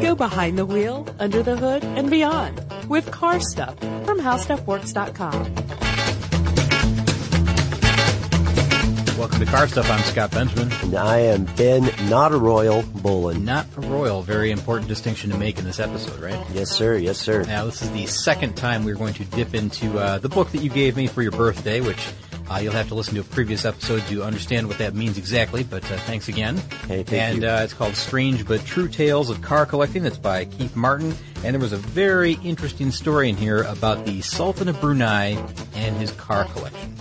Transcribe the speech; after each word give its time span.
Go 0.00 0.14
behind 0.14 0.56
the 0.56 0.66
wheel, 0.66 1.06
under 1.18 1.42
the 1.42 1.56
hood, 1.56 1.84
and 1.84 2.10
beyond 2.10 2.60
with 2.88 3.10
car 3.10 3.40
stuff 3.40 3.78
from 3.78 4.20
howstuffworks.com. 4.20 5.54
Welcome 9.18 9.40
to 9.40 9.46
Car 9.46 9.68
Stuff. 9.68 9.88
I'm 9.90 10.02
Scott 10.02 10.30
Benjamin. 10.32 10.72
And 10.82 10.96
I 10.96 11.18
am 11.18 11.44
Ben, 11.56 11.90
not 12.08 12.32
a 12.32 12.36
royal, 12.36 12.82
Bowlin. 12.82 13.44
Not 13.44 13.66
a 13.76 13.80
royal. 13.82 14.22
Very 14.22 14.50
important 14.50 14.88
distinction 14.88 15.30
to 15.30 15.38
make 15.38 15.58
in 15.58 15.64
this 15.64 15.78
episode, 15.78 16.18
right? 16.20 16.44
Yes, 16.52 16.70
sir. 16.70 16.96
Yes, 16.96 17.18
sir. 17.18 17.44
Now, 17.44 17.64
this 17.64 17.82
is 17.82 17.90
the 17.92 18.06
second 18.06 18.56
time 18.56 18.84
we're 18.84 18.96
going 18.96 19.14
to 19.14 19.24
dip 19.26 19.54
into 19.54 19.96
uh, 19.98 20.18
the 20.18 20.28
book 20.28 20.50
that 20.50 20.58
you 20.58 20.70
gave 20.70 20.96
me 20.96 21.06
for 21.06 21.22
your 21.22 21.30
birthday, 21.30 21.80
which 21.80 22.04
uh, 22.50 22.58
you'll 22.58 22.72
have 22.72 22.88
to 22.88 22.94
listen 22.94 23.14
to 23.14 23.20
a 23.20 23.24
previous 23.24 23.64
episode 23.64 24.02
to 24.08 24.22
understand 24.22 24.68
what 24.68 24.78
that 24.78 24.94
means 24.94 25.18
exactly, 25.18 25.62
but 25.62 25.82
uh, 25.90 25.96
thanks 25.98 26.28
again. 26.28 26.56
Hey, 26.86 27.02
thank 27.02 27.12
and 27.12 27.42
you. 27.42 27.48
Uh, 27.48 27.60
it's 27.62 27.74
called 27.74 27.96
Strange 27.96 28.46
But 28.46 28.64
True 28.64 28.88
Tales 28.88 29.30
of 29.30 29.40
Car 29.42 29.66
Collecting. 29.66 30.02
That's 30.02 30.18
by 30.18 30.44
Keith 30.44 30.76
Martin. 30.76 31.14
And 31.44 31.54
there 31.54 31.60
was 31.60 31.72
a 31.72 31.78
very 31.78 32.34
interesting 32.44 32.92
story 32.92 33.28
in 33.28 33.36
here 33.36 33.62
about 33.62 34.04
the 34.06 34.20
Sultan 34.20 34.68
of 34.68 34.80
Brunei 34.80 35.36
and 35.74 35.96
his 35.96 36.12
car 36.12 36.44
collection. 36.44 36.94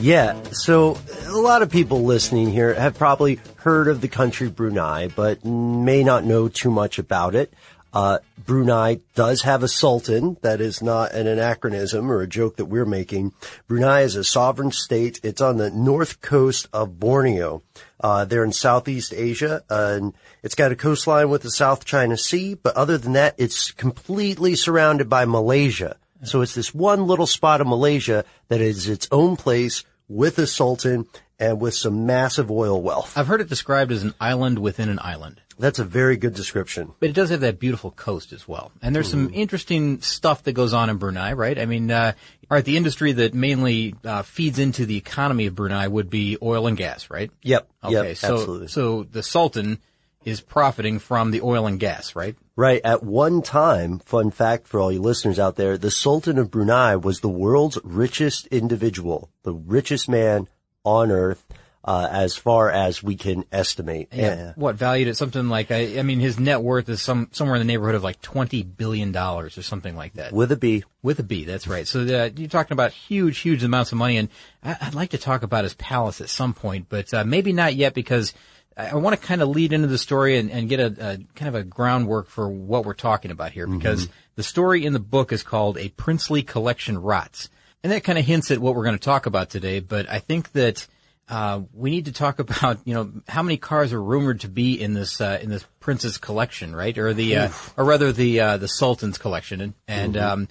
Yeah, 0.00 0.40
so 0.52 0.98
a 1.26 1.36
lot 1.36 1.62
of 1.62 1.70
people 1.70 2.04
listening 2.04 2.50
here 2.50 2.74
have 2.74 2.96
probably 2.96 3.38
heard 3.56 3.88
of 3.88 4.00
the 4.00 4.08
country 4.08 4.48
Brunei, 4.48 5.08
but 5.08 5.44
may 5.44 6.02
not 6.02 6.24
know 6.24 6.48
too 6.48 6.70
much 6.70 6.98
about 6.98 7.34
it. 7.34 7.52
Uh, 7.92 8.18
Brunei 8.44 8.96
does 9.14 9.42
have 9.42 9.62
a 9.62 9.68
sultan. 9.68 10.36
That 10.42 10.60
is 10.60 10.82
not 10.82 11.12
an 11.12 11.26
anachronism 11.26 12.10
or 12.10 12.20
a 12.20 12.26
joke 12.26 12.56
that 12.56 12.66
we're 12.66 12.86
making. 12.86 13.32
Brunei 13.66 14.02
is 14.02 14.16
a 14.16 14.24
sovereign 14.24 14.72
state. 14.72 15.20
It's 15.22 15.40
on 15.40 15.56
the 15.56 15.70
north 15.70 16.20
coast 16.20 16.68
of 16.72 16.98
Borneo. 16.98 17.62
Uh, 17.98 18.24
they're 18.24 18.44
in 18.44 18.52
Southeast 18.52 19.12
Asia, 19.12 19.62
uh, 19.70 19.94
and 19.96 20.14
it's 20.42 20.54
got 20.54 20.72
a 20.72 20.76
coastline 20.76 21.28
with 21.28 21.42
the 21.42 21.50
South 21.50 21.84
China 21.84 22.16
Sea, 22.16 22.54
but 22.54 22.76
other 22.76 22.96
than 22.96 23.12
that, 23.12 23.34
it's 23.36 23.72
completely 23.72 24.54
surrounded 24.54 25.08
by 25.08 25.26
Malaysia. 25.26 25.96
So 26.24 26.40
it's 26.40 26.54
this 26.54 26.74
one 26.74 27.06
little 27.06 27.26
spot 27.26 27.60
of 27.60 27.66
Malaysia 27.66 28.24
that 28.48 28.60
is 28.60 28.88
its 28.88 29.08
own 29.10 29.36
place 29.36 29.84
with 30.08 30.38
a 30.38 30.46
sultan 30.46 31.06
and 31.38 31.60
with 31.60 31.74
some 31.74 32.06
massive 32.06 32.50
oil 32.50 32.80
wealth. 32.82 33.16
I've 33.16 33.26
heard 33.26 33.40
it 33.40 33.48
described 33.48 33.92
as 33.92 34.02
an 34.02 34.14
island 34.20 34.58
within 34.58 34.88
an 34.88 34.98
island. 35.00 35.40
That's 35.60 35.78
a 35.78 35.84
very 35.84 36.16
good 36.16 36.34
description. 36.34 36.92
But 36.98 37.10
it 37.10 37.12
does 37.12 37.30
have 37.30 37.40
that 37.40 37.58
beautiful 37.58 37.90
coast 37.90 38.32
as 38.32 38.48
well. 38.48 38.72
And 38.82 38.96
there's 38.96 39.10
some 39.10 39.30
interesting 39.32 40.00
stuff 40.00 40.42
that 40.44 40.52
goes 40.52 40.72
on 40.72 40.90
in 40.90 40.96
Brunei, 40.96 41.34
right? 41.34 41.58
I 41.58 41.66
mean, 41.66 41.90
uh, 41.90 42.12
all 42.50 42.56
right, 42.56 42.64
the 42.64 42.76
industry 42.76 43.12
that 43.12 43.34
mainly 43.34 43.94
uh, 44.04 44.22
feeds 44.22 44.58
into 44.58 44.86
the 44.86 44.96
economy 44.96 45.46
of 45.46 45.54
Brunei 45.54 45.86
would 45.86 46.10
be 46.10 46.38
oil 46.42 46.66
and 46.66 46.76
gas, 46.76 47.10
right? 47.10 47.30
Yep. 47.42 47.68
Okay, 47.84 48.08
yep, 48.08 48.16
so 48.16 48.34
absolutely. 48.34 48.68
so 48.68 49.02
the 49.04 49.22
Sultan 49.22 49.78
is 50.24 50.40
profiting 50.40 50.98
from 50.98 51.30
the 51.30 51.40
oil 51.42 51.66
and 51.66 51.80
gas, 51.80 52.14
right? 52.14 52.36
Right. 52.56 52.80
At 52.84 53.02
one 53.02 53.40
time, 53.40 54.00
fun 54.00 54.30
fact 54.30 54.66
for 54.66 54.80
all 54.80 54.92
you 54.92 55.00
listeners 55.00 55.38
out 55.38 55.56
there, 55.56 55.78
the 55.78 55.90
Sultan 55.90 56.38
of 56.38 56.50
Brunei 56.50 56.96
was 56.96 57.20
the 57.20 57.28
world's 57.28 57.78
richest 57.84 58.46
individual, 58.48 59.30
the 59.44 59.54
richest 59.54 60.08
man 60.08 60.46
on 60.84 61.10
earth, 61.10 61.44
uh, 61.82 62.08
as 62.10 62.36
far 62.36 62.70
as 62.70 63.02
we 63.02 63.16
can 63.16 63.44
estimate. 63.50 64.08
Yeah. 64.12 64.52
What 64.54 64.76
valued 64.76 65.08
at 65.08 65.16
something 65.16 65.48
like 65.48 65.70
I, 65.70 65.98
I 65.98 66.02
mean, 66.02 66.20
his 66.20 66.38
net 66.38 66.60
worth 66.60 66.88
is 66.88 67.00
some 67.00 67.28
somewhere 67.32 67.56
in 67.56 67.60
the 67.60 67.72
neighborhood 67.72 67.94
of 67.94 68.02
like 68.02 68.20
twenty 68.20 68.62
billion 68.62 69.12
dollars 69.12 69.56
or 69.56 69.62
something 69.62 69.96
like 69.96 70.14
that. 70.14 70.32
With 70.32 70.52
a 70.52 70.56
B. 70.56 70.84
With 71.02 71.18
a 71.18 71.22
B, 71.22 71.44
that's 71.44 71.66
right. 71.66 71.88
So 71.88 72.00
uh, 72.00 72.30
you're 72.36 72.48
talking 72.48 72.74
about 72.74 72.92
huge, 72.92 73.38
huge 73.38 73.64
amounts 73.64 73.92
of 73.92 73.98
money, 73.98 74.18
and 74.18 74.28
I, 74.62 74.76
I'd 74.82 74.94
like 74.94 75.10
to 75.10 75.18
talk 75.18 75.42
about 75.42 75.64
his 75.64 75.74
palace 75.74 76.20
at 76.20 76.28
some 76.28 76.52
point, 76.52 76.86
but 76.90 77.12
uh, 77.14 77.24
maybe 77.24 77.54
not 77.54 77.74
yet 77.74 77.94
because 77.94 78.34
I, 78.76 78.88
I 78.88 78.94
want 78.96 79.18
to 79.18 79.26
kind 79.26 79.40
of 79.40 79.48
lead 79.48 79.72
into 79.72 79.88
the 79.88 79.96
story 79.96 80.36
and, 80.36 80.50
and 80.50 80.68
get 80.68 80.80
a, 80.80 80.86
a 80.86 81.18
kind 81.34 81.48
of 81.48 81.54
a 81.54 81.62
groundwork 81.62 82.28
for 82.28 82.46
what 82.46 82.84
we're 82.84 82.92
talking 82.92 83.30
about 83.30 83.52
here, 83.52 83.66
because 83.66 84.08
the 84.36 84.42
story 84.42 84.84
in 84.84 84.92
the 84.92 85.00
book 85.00 85.32
is 85.32 85.42
called 85.42 85.78
"A 85.78 85.88
Princely 85.88 86.42
Collection 86.42 86.98
Rots," 86.98 87.48
and 87.82 87.90
that 87.90 88.04
kind 88.04 88.18
of 88.18 88.26
hints 88.26 88.50
at 88.50 88.58
what 88.58 88.74
we're 88.74 88.84
going 88.84 88.98
to 88.98 89.02
talk 89.02 89.24
about 89.24 89.48
today. 89.48 89.80
But 89.80 90.10
I 90.10 90.18
think 90.18 90.52
that 90.52 90.86
uh, 91.30 91.60
we 91.72 91.90
need 91.90 92.06
to 92.06 92.12
talk 92.12 92.38
about, 92.40 92.78
you 92.84 92.92
know, 92.94 93.12
how 93.28 93.42
many 93.42 93.56
cars 93.56 93.92
are 93.92 94.02
rumored 94.02 94.40
to 94.40 94.48
be 94.48 94.80
in 94.80 94.92
this 94.94 95.20
uh, 95.20 95.38
in 95.40 95.48
this 95.48 95.64
prince's 95.78 96.18
collection, 96.18 96.74
right? 96.74 96.96
Or 96.98 97.14
the, 97.14 97.36
uh, 97.36 97.48
or 97.76 97.84
rather 97.84 98.10
the 98.12 98.40
uh, 98.40 98.56
the 98.56 98.68
sultan's 98.68 99.16
collection. 99.18 99.60
And, 99.60 99.74
and 99.86 100.16
um, 100.16 100.48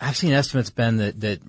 I've 0.00 0.16
seen 0.16 0.32
estimates, 0.32 0.70
Ben, 0.70 0.96
that 0.96 1.20
that 1.20 1.40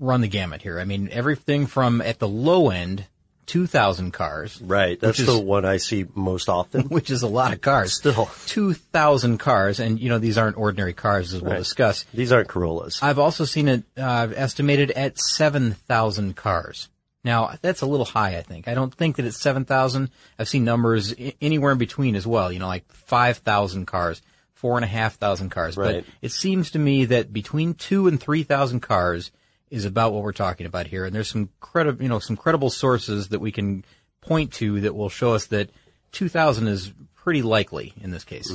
run 0.00 0.20
the 0.20 0.28
gamut 0.28 0.62
here. 0.62 0.80
I 0.80 0.84
mean, 0.84 1.08
everything 1.12 1.66
from 1.66 2.00
at 2.00 2.18
the 2.18 2.26
low 2.28 2.70
end, 2.70 3.06
two 3.46 3.66
thousand 3.66 4.10
cars, 4.12 4.60
Right. 4.60 4.98
That's 4.98 5.18
Which 5.18 5.26
the 5.26 5.38
one 5.38 5.64
I 5.64 5.76
see 5.76 6.04
most 6.14 6.48
often. 6.48 6.82
which 6.88 7.10
is 7.10 7.22
a 7.22 7.28
lot 7.28 7.52
of 7.52 7.60
cars. 7.60 7.94
Still. 7.94 8.28
two 8.46 8.74
thousand 8.74 9.38
cars, 9.38 9.78
and 9.78 10.00
you 10.00 10.08
know 10.08 10.18
these 10.18 10.38
aren't 10.38 10.56
ordinary 10.56 10.92
cars, 10.92 11.32
as 11.34 11.40
we'll 11.42 11.52
Right. 11.52 11.58
discuss. 11.58 12.04
These 12.14 12.32
aren't 12.32 12.48
Corollas. 12.48 13.00
I've 13.02 13.18
also 13.20 13.44
seen 13.44 13.68
it 13.68 13.84
uh, 13.96 14.28
estimated 14.34 14.90
at 14.92 15.18
7,000 15.20 16.34
cars. 16.34 16.88
Now, 17.24 17.54
that's 17.62 17.82
a 17.82 17.86
little 17.86 18.06
high, 18.06 18.36
I 18.36 18.42
think. 18.42 18.66
I 18.66 18.74
don't 18.74 18.92
think 18.92 19.16
that 19.16 19.24
it's 19.24 19.40
7,000. 19.40 20.10
I've 20.38 20.48
seen 20.48 20.64
numbers 20.64 21.14
I- 21.18 21.34
anywhere 21.40 21.72
in 21.72 21.78
between 21.78 22.16
as 22.16 22.26
well, 22.26 22.50
you 22.52 22.58
know, 22.58 22.66
like 22.66 22.90
5,000 22.90 23.86
cars, 23.86 24.22
4,500 24.54 25.50
cars. 25.50 25.76
Right. 25.76 26.04
But 26.04 26.04
it 26.20 26.32
seems 26.32 26.72
to 26.72 26.78
me 26.78 27.04
that 27.06 27.32
between 27.32 27.74
two 27.74 28.08
and 28.08 28.20
3,000 28.20 28.80
cars 28.80 29.30
is 29.70 29.84
about 29.84 30.12
what 30.12 30.22
we're 30.22 30.32
talking 30.32 30.66
about 30.66 30.86
here. 30.86 31.04
And 31.04 31.14
there's 31.14 31.30
some 31.30 31.48
credible, 31.60 32.02
you 32.02 32.08
know, 32.08 32.18
some 32.18 32.36
credible 32.36 32.70
sources 32.70 33.28
that 33.28 33.40
we 33.40 33.52
can 33.52 33.84
point 34.20 34.52
to 34.54 34.80
that 34.82 34.94
will 34.94 35.08
show 35.08 35.34
us 35.34 35.46
that 35.46 35.70
2,000 36.12 36.66
is 36.68 36.92
pretty 37.14 37.42
likely 37.42 37.94
in 38.00 38.10
this 38.10 38.24
case. 38.24 38.50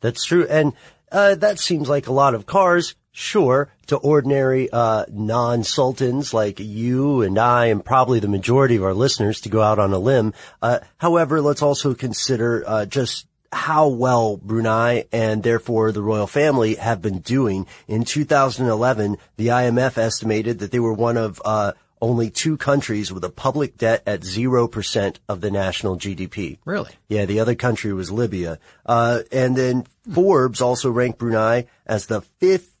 That's 0.00 0.24
true. 0.24 0.46
And 0.48 0.72
uh, 1.10 1.36
that 1.36 1.58
seems 1.58 1.88
like 1.88 2.06
a 2.08 2.12
lot 2.12 2.34
of 2.34 2.46
cars, 2.46 2.94
sure, 3.12 3.68
to 3.86 3.96
ordinary 3.96 4.68
uh, 4.72 5.04
non-sultans 5.10 6.34
like 6.34 6.58
you 6.58 7.22
and 7.22 7.38
I 7.38 7.66
and 7.66 7.84
probably 7.84 8.18
the 8.20 8.28
majority 8.28 8.76
of 8.76 8.84
our 8.84 8.94
listeners 8.94 9.40
to 9.42 9.48
go 9.48 9.62
out 9.62 9.78
on 9.78 9.92
a 9.92 9.98
limb. 9.98 10.32
Uh, 10.60 10.80
however, 10.98 11.40
let's 11.40 11.62
also 11.62 11.94
consider 11.94 12.64
uh, 12.66 12.86
just 12.86 13.26
how 13.52 13.86
well 13.88 14.38
Brunei 14.38 15.04
and 15.12 15.42
therefore 15.42 15.92
the 15.92 16.02
royal 16.02 16.26
family 16.26 16.76
have 16.76 17.02
been 17.02 17.18
doing. 17.18 17.66
In 17.86 18.04
2011, 18.04 19.18
the 19.36 19.48
IMF 19.48 19.98
estimated 19.98 20.58
that 20.60 20.70
they 20.70 20.80
were 20.80 20.94
one 20.94 21.18
of 21.18 21.40
uh, 21.44 21.72
only 22.00 22.30
two 22.30 22.56
countries 22.56 23.12
with 23.12 23.24
a 23.24 23.30
public 23.30 23.76
debt 23.76 24.02
at 24.06 24.20
0% 24.20 25.16
of 25.28 25.40
the 25.40 25.50
national 25.50 25.98
GDP. 25.98 26.58
Really? 26.64 26.90
Yeah, 27.08 27.26
the 27.26 27.40
other 27.40 27.54
country 27.54 27.92
was 27.92 28.10
Libya. 28.10 28.58
Uh, 28.84 29.20
and 29.30 29.54
then 29.54 29.86
Forbes 30.10 30.60
also 30.60 30.90
ranked 30.90 31.18
Brunei 31.18 31.66
as 31.86 32.06
the 32.06 32.22
fifth 32.22 32.71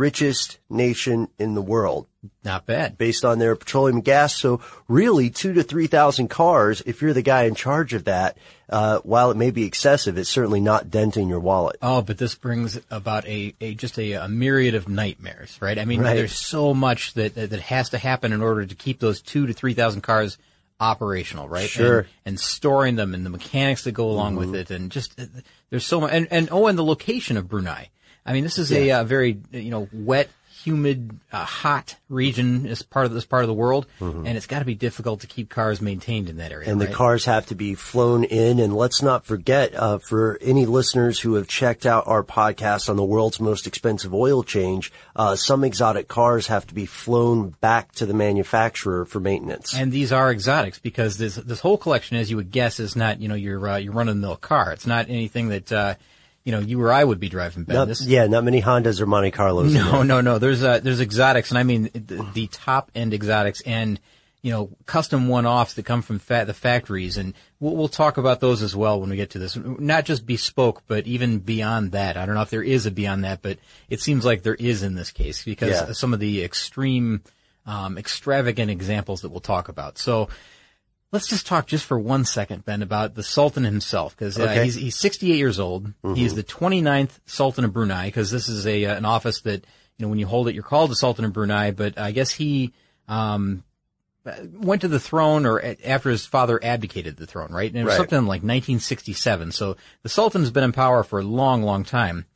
richest 0.00 0.58
nation 0.70 1.28
in 1.38 1.54
the 1.54 1.60
world 1.60 2.06
Not 2.42 2.64
bad. 2.64 2.96
based 2.96 3.22
on 3.24 3.38
their 3.38 3.54
petroleum 3.54 3.96
and 3.98 4.04
gas. 4.04 4.34
So 4.34 4.60
really 4.88 5.28
two 5.28 5.52
to 5.52 5.62
3,000 5.62 6.28
cars, 6.28 6.82
if 6.86 7.02
you're 7.02 7.12
the 7.12 7.20
guy 7.22 7.42
in 7.44 7.54
charge 7.54 7.92
of 7.92 8.04
that, 8.04 8.38
uh, 8.70 9.00
while 9.00 9.30
it 9.30 9.36
may 9.36 9.50
be 9.50 9.64
excessive, 9.64 10.16
it's 10.16 10.30
certainly 10.30 10.60
not 10.60 10.90
denting 10.90 11.28
your 11.28 11.40
wallet. 11.40 11.76
Oh, 11.82 12.00
but 12.00 12.16
this 12.16 12.34
brings 12.34 12.80
about 12.90 13.26
a, 13.26 13.54
a 13.60 13.74
just 13.74 13.98
a, 13.98 14.12
a 14.12 14.28
myriad 14.28 14.74
of 14.74 14.88
nightmares, 14.88 15.58
right? 15.60 15.78
I 15.78 15.84
mean, 15.84 16.00
Right. 16.00 16.14
there's 16.16 16.32
so 16.38 16.72
much 16.72 17.12
that, 17.14 17.34
that 17.34 17.52
has 17.60 17.90
to 17.90 17.98
happen 17.98 18.32
in 18.32 18.40
order 18.42 18.64
to 18.64 18.74
keep 18.74 19.00
those 19.00 19.20
two 19.20 19.46
to 19.46 19.52
three 19.52 19.74
thousand 19.74 20.00
cars 20.00 20.38
operational, 20.80 21.46
right? 21.46 21.68
Sure. 21.68 22.02
Mm-hmm. 22.04 22.08
And, 22.24 22.32
and 22.32 22.40
storing 22.40 22.96
them 22.96 23.12
and 23.12 23.26
the 23.26 23.30
mechanics 23.30 23.84
that 23.84 23.92
go 23.92 24.08
along 24.08 24.36
with 24.36 24.54
it, 24.54 24.70
and 24.70 24.90
just 24.90 25.20
uh, 25.20 25.24
there's 25.68 25.84
so 25.86 26.00
much. 26.00 26.12
And, 26.12 26.26
and 26.30 26.48
oh, 26.50 26.68
and 26.68 26.78
the 26.78 26.84
location 26.84 27.36
of 27.36 27.48
Brunei. 27.48 27.90
I 28.24 28.32
mean, 28.32 28.44
this 28.44 28.58
is 28.58 28.72
a 28.72 28.90
uh, 28.90 29.04
very 29.04 29.40
you 29.52 29.70
know 29.70 29.88
wet, 29.92 30.28
humid, 30.62 31.18
uh, 31.32 31.44
hot 31.44 31.96
region 32.08 32.66
as 32.66 32.82
part 32.82 33.06
of 33.06 33.12
this 33.12 33.24
part 33.24 33.44
of 33.44 33.48
the 33.48 33.54
world, 33.54 33.86
and 34.00 34.28
it's 34.28 34.46
got 34.46 34.58
to 34.58 34.64
be 34.64 34.74
difficult 34.74 35.20
to 35.20 35.26
keep 35.26 35.48
cars 35.48 35.80
maintained 35.80 36.28
in 36.28 36.36
that 36.36 36.52
area. 36.52 36.68
Mm-hmm. 36.68 36.80
and 36.80 36.80
the 36.80 36.94
cars 36.94 37.24
have 37.24 37.46
to 37.46 37.54
be 37.54 37.74
flown 37.74 38.24
in. 38.24 38.58
And 38.58 38.76
let's 38.76 39.00
not 39.00 39.24
forget, 39.24 39.74
uh, 39.74 39.98
for 39.98 40.38
any 40.42 40.66
listeners 40.66 41.20
who 41.20 41.34
have 41.34 41.48
checked 41.48 41.86
out 41.86 42.06
our 42.06 42.22
podcast 42.22 42.90
on 42.90 42.96
the 42.96 43.04
world's 43.04 43.40
most 43.40 43.66
expensive 43.66 44.12
oil 44.12 44.42
change, 44.42 44.92
uh, 45.16 45.34
some 45.36 45.64
exotic 45.64 46.08
cars 46.08 46.48
have 46.48 46.66
to 46.66 46.74
be 46.74 46.84
flown 46.86 47.50
back 47.60 47.92
to 47.92 48.06
the 48.06 48.14
manufacturer 48.14 49.04
for 49.06 49.20
maintenance. 49.20 49.74
And 49.74 49.92
these 49.92 50.12
are 50.12 50.30
exotics 50.30 50.78
because 50.78 51.16
this 51.16 51.36
this 51.36 51.60
whole 51.60 51.78
collection, 51.78 52.16
as 52.18 52.30
you 52.30 52.36
would 52.36 52.50
guess, 52.50 52.80
is 52.80 52.96
not 52.96 53.20
you 53.20 53.28
know 53.28 53.34
your 53.34 53.66
uh, 53.66 53.76
your 53.78 53.92
run 53.92 54.08
of 54.08 54.14
the 54.16 54.20
mill 54.20 54.36
car. 54.36 54.72
It's 54.72 54.86
not 54.86 55.08
anything 55.08 55.48
that 55.48 55.72
uh, 55.72 55.94
you 56.44 56.52
know 56.52 56.58
you 56.60 56.80
or 56.82 56.92
I 56.92 57.04
would 57.04 57.20
be 57.20 57.28
driving. 57.28 57.64
Ben, 57.64 57.76
Not- 57.76 57.88
This- 57.88 58.06
yeah, 58.06 58.26
not 58.26 58.44
many 58.44 58.62
Hondas 58.62 59.00
or 59.00 59.06
Monte 59.06 59.30
Carlos. 59.32 59.72
no, 59.72 60.02
no, 60.02 60.20
no. 60.20 60.38
There's 60.38 60.62
uh, 60.62 60.80
there's 60.80 61.00
exotics, 61.00 61.50
and 61.50 61.58
I 61.58 61.62
mean 61.62 61.90
the, 61.92 62.26
the 62.34 62.46
top 62.48 62.90
end 62.94 63.12
exotics, 63.14 63.60
and 63.62 64.00
you 64.42 64.50
know 64.50 64.70
custom 64.86 65.28
one 65.28 65.44
offs 65.44 65.74
that 65.74 65.84
come 65.84 66.00
from 66.02 66.18
fa- 66.18 66.44
the 66.46 66.54
factories, 66.54 67.18
and 67.18 67.34
we'll, 67.60 67.76
we'll 67.76 67.88
talk 67.88 68.16
about 68.16 68.40
those 68.40 68.62
as 68.62 68.74
well 68.74 68.98
when 69.00 69.10
we 69.10 69.16
get 69.16 69.30
to 69.30 69.38
this. 69.38 69.56
Not 69.56 70.06
just 70.06 70.24
bespoke, 70.24 70.82
but 70.86 71.06
even 71.06 71.40
beyond 71.40 71.92
that. 71.92 72.16
I 72.16 72.24
don't 72.24 72.34
know 72.34 72.42
if 72.42 72.50
there 72.50 72.62
is 72.62 72.86
a 72.86 72.90
beyond 72.90 73.24
that, 73.24 73.42
but 73.42 73.58
it 73.90 74.00
seems 74.00 74.24
like 74.24 74.42
there 74.42 74.54
is 74.54 74.82
in 74.82 74.94
this 74.94 75.10
case 75.10 75.44
because 75.44 75.70
Yeah. 75.70 75.92
some 75.92 76.14
of 76.14 76.20
the 76.20 76.42
extreme, 76.42 77.20
um, 77.66 77.98
extravagant 77.98 78.70
examples 78.70 79.20
that 79.22 79.28
we'll 79.30 79.40
talk 79.40 79.68
about. 79.68 79.98
So. 79.98 80.28
Let's 81.12 81.26
just 81.26 81.46
talk 81.46 81.66
just 81.66 81.84
for 81.86 81.98
one 81.98 82.24
second, 82.24 82.64
Ben, 82.64 82.82
about 82.82 83.16
the 83.16 83.24
Sultan 83.24 83.64
himself, 83.64 84.16
because 84.16 84.38
uh, 84.38 84.42
Okay. 84.44 84.64
he's, 84.64 84.76
he's 84.76 84.96
68 84.96 85.36
years 85.36 85.58
old. 85.58 85.92
He's 86.14 86.34
the 86.36 86.44
29th 86.44 87.18
Sultan 87.26 87.64
of 87.64 87.72
Brunei, 87.72 88.06
because 88.06 88.30
this 88.30 88.48
is 88.48 88.64
a 88.66 88.84
uh, 88.84 88.94
an 88.94 89.04
office 89.04 89.40
that 89.40 89.64
you 89.98 90.06
know 90.06 90.08
when 90.08 90.18
you 90.20 90.26
hold 90.28 90.46
it, 90.48 90.54
you're 90.54 90.62
called 90.62 90.90
the 90.90 90.96
Sultan 90.96 91.24
of 91.24 91.32
Brunei. 91.32 91.72
But 91.72 91.98
I 91.98 92.12
guess 92.12 92.30
he 92.30 92.72
um, 93.08 93.64
went 94.52 94.82
to 94.82 94.88
the 94.88 95.00
throne, 95.00 95.46
or 95.46 95.58
a- 95.58 95.76
after 95.84 96.10
his 96.10 96.26
father 96.26 96.60
abdicated 96.62 97.16
the 97.16 97.26
throne, 97.26 97.50
right? 97.52 97.68
And 97.70 97.80
it 97.80 97.84
was 97.84 97.92
Right. 97.92 97.96
something 97.96 98.18
like 98.20 98.42
1967. 98.42 99.50
So 99.50 99.76
the 100.04 100.08
Sultan's 100.08 100.50
been 100.52 100.62
in 100.64 100.72
power 100.72 101.02
for 101.02 101.18
a 101.18 101.24
long, 101.24 101.64
long 101.64 101.82
time. 101.84 102.26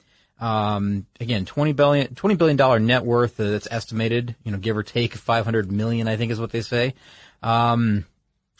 Um, 0.40 1.06
again, 1.20 1.44
20 1.44 1.74
billion, 1.74 2.14
20 2.16 2.34
billion 2.34 2.56
dollar 2.56 2.80
net 2.80 3.04
worth 3.04 3.38
uh, 3.38 3.50
that's 3.52 3.68
estimated, 3.70 4.34
you 4.42 4.50
know, 4.50 4.58
give 4.58 4.76
or 4.76 4.82
take 4.82 5.14
500 5.14 5.70
million, 5.70 6.08
I 6.08 6.16
think 6.16 6.32
is 6.32 6.40
what 6.40 6.50
they 6.50 6.60
say. 6.60 6.94
Um, 7.40 8.04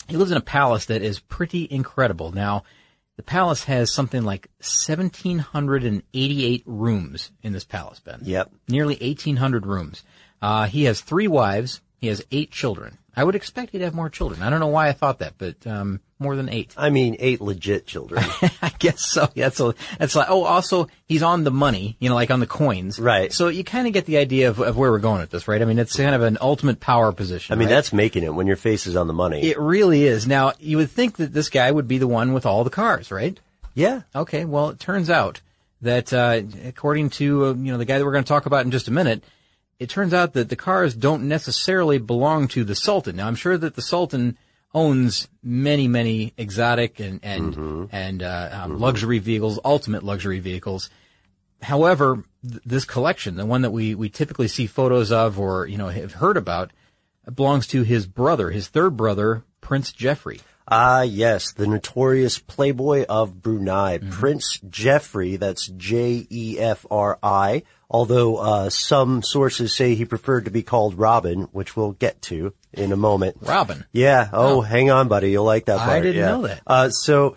he 0.08 0.16
lives 0.16 0.30
in 0.30 0.36
a 0.36 0.42
palace 0.42 0.86
that 0.86 1.02
is 1.02 1.18
pretty 1.20 1.68
incredible. 1.70 2.32
Now, 2.32 2.64
the 3.16 3.22
palace 3.22 3.62
has 3.64 3.92
something 3.92 4.24
like 4.24 4.48
1,788 4.58 6.62
rooms 6.66 7.30
in 7.42 7.52
this 7.52 7.64
palace, 7.64 8.00
Ben. 8.00 8.20
Yep. 8.22 8.50
Nearly 8.68 8.96
1,800 8.96 9.66
rooms. 9.66 10.02
Uh, 10.42 10.66
he 10.66 10.84
has 10.84 11.00
three 11.00 11.28
wives. 11.28 11.80
He 11.98 12.08
has 12.08 12.24
eight 12.30 12.50
children. 12.50 12.98
I 13.16 13.24
would 13.24 13.34
expect 13.34 13.72
he'd 13.72 13.82
have 13.82 13.94
more 13.94 14.08
children. 14.08 14.42
I 14.42 14.50
don't 14.50 14.60
know 14.60 14.68
why 14.68 14.88
I 14.88 14.92
thought 14.92 15.20
that, 15.20 15.34
but, 15.38 15.66
um, 15.66 16.00
more 16.18 16.36
than 16.36 16.48
eight. 16.48 16.72
I 16.76 16.90
mean, 16.90 17.16
eight 17.18 17.40
legit 17.40 17.86
children. 17.86 18.24
I 18.62 18.72
guess 18.78 19.00
so. 19.00 19.28
Yeah, 19.34 19.46
that's 19.46 19.60
a, 19.60 19.74
that's 19.98 20.16
like, 20.16 20.30
oh, 20.30 20.44
also, 20.44 20.88
he's 21.06 21.22
on 21.22 21.44
the 21.44 21.50
money, 21.50 21.96
you 21.98 22.08
know, 22.08 22.14
like 22.14 22.30
on 22.30 22.40
the 22.40 22.46
coins. 22.46 22.98
Right. 22.98 23.32
So 23.32 23.48
you 23.48 23.64
kind 23.64 23.86
of 23.86 23.92
get 23.92 24.06
the 24.06 24.16
idea 24.16 24.48
of, 24.48 24.60
of 24.60 24.76
where 24.76 24.90
we're 24.90 25.00
going 25.00 25.20
with 25.20 25.30
this, 25.30 25.46
right? 25.48 25.60
I 25.60 25.64
mean, 25.64 25.78
it's 25.78 25.96
kind 25.96 26.14
of 26.14 26.22
an 26.22 26.38
ultimate 26.40 26.80
power 26.80 27.12
position. 27.12 27.52
I 27.52 27.56
mean, 27.56 27.68
right? 27.68 27.74
that's 27.74 27.92
making 27.92 28.22
it 28.22 28.34
when 28.34 28.46
your 28.46 28.56
face 28.56 28.86
is 28.86 28.96
on 28.96 29.06
the 29.06 29.12
money. 29.12 29.42
It 29.42 29.58
really 29.58 30.04
is. 30.04 30.26
Now, 30.26 30.52
you 30.58 30.78
would 30.78 30.90
think 30.90 31.16
that 31.18 31.32
this 31.32 31.50
guy 31.50 31.70
would 31.70 31.88
be 31.88 31.98
the 31.98 32.08
one 32.08 32.32
with 32.32 32.46
all 32.46 32.64
the 32.64 32.70
cars, 32.70 33.10
right? 33.10 33.38
yeah. 33.74 34.02
Okay, 34.14 34.44
well, 34.44 34.70
it 34.70 34.78
turns 34.78 35.10
out 35.10 35.40
that, 35.82 36.12
uh, 36.12 36.42
according 36.64 37.10
to, 37.10 37.46
uh, 37.46 37.54
you 37.54 37.72
know, 37.72 37.78
the 37.78 37.84
guy 37.84 37.98
that 37.98 38.04
we're 38.04 38.12
going 38.12 38.24
to 38.24 38.28
talk 38.28 38.46
about 38.46 38.64
in 38.64 38.70
just 38.70 38.88
a 38.88 38.92
minute, 38.92 39.22
it 39.78 39.88
turns 39.88 40.14
out 40.14 40.32
that 40.34 40.48
the 40.48 40.56
cars 40.56 40.94
don't 40.94 41.28
necessarily 41.28 41.98
belong 41.98 42.48
to 42.48 42.64
the 42.64 42.74
Sultan. 42.74 43.16
Now, 43.16 43.26
I'm 43.26 43.34
sure 43.34 43.58
that 43.58 43.74
the 43.74 43.82
Sultan 43.82 44.38
owns 44.72 45.28
many, 45.42 45.86
many 45.88 46.32
exotic 46.36 47.00
and, 47.00 47.20
and, 47.22 47.88
and, 47.92 48.22
uh, 48.22 48.50
um, 48.52 48.78
luxury 48.78 49.20
vehicles, 49.20 49.60
ultimate 49.64 50.02
luxury 50.02 50.40
vehicles. 50.40 50.90
However, 51.62 52.24
th- 52.42 52.62
this 52.64 52.84
collection, 52.84 53.36
the 53.36 53.46
one 53.46 53.62
that 53.62 53.70
we, 53.70 53.94
we 53.94 54.08
typically 54.08 54.48
see 54.48 54.66
photos 54.66 55.12
of 55.12 55.38
or, 55.38 55.66
you 55.66 55.78
know, 55.78 55.88
have 55.88 56.14
heard 56.14 56.36
about, 56.36 56.72
belongs 57.32 57.66
to 57.68 57.82
his 57.82 58.06
brother, 58.06 58.50
his 58.50 58.68
third 58.68 58.96
brother, 58.96 59.44
Prince 59.60 59.92
Jefri. 59.92 60.40
Ah, 60.66 61.02
yes, 61.02 61.52
the 61.52 61.66
notorious 61.66 62.38
playboy 62.38 63.04
of 63.06 63.42
Brunei, 63.42 63.98
Prince 63.98 64.58
Jefri, 64.66 65.38
that's 65.38 65.66
J-E-F-R-I, 65.66 67.62
although, 67.90 68.36
uh, 68.36 68.70
some 68.70 69.22
sources 69.22 69.76
say 69.76 69.94
he 69.94 70.06
preferred 70.06 70.46
to 70.46 70.50
be 70.50 70.62
called 70.62 70.98
Robin, 70.98 71.42
which 71.52 71.76
we'll 71.76 71.92
get 71.92 72.22
to 72.22 72.54
in 72.72 72.92
a 72.92 72.96
moment. 72.96 73.36
Robin. 73.42 73.84
Yeah. 73.92 74.30
Oh, 74.32 74.62
hang 74.62 74.90
on, 74.90 75.08
buddy. 75.08 75.32
You'll 75.32 75.44
like 75.44 75.66
that 75.66 75.80
I 75.80 76.00
didn't 76.00 76.16
yeah. 76.16 76.28
know 76.28 76.42
that. 76.46 76.62
Uh, 76.66 76.88
so, 76.88 77.36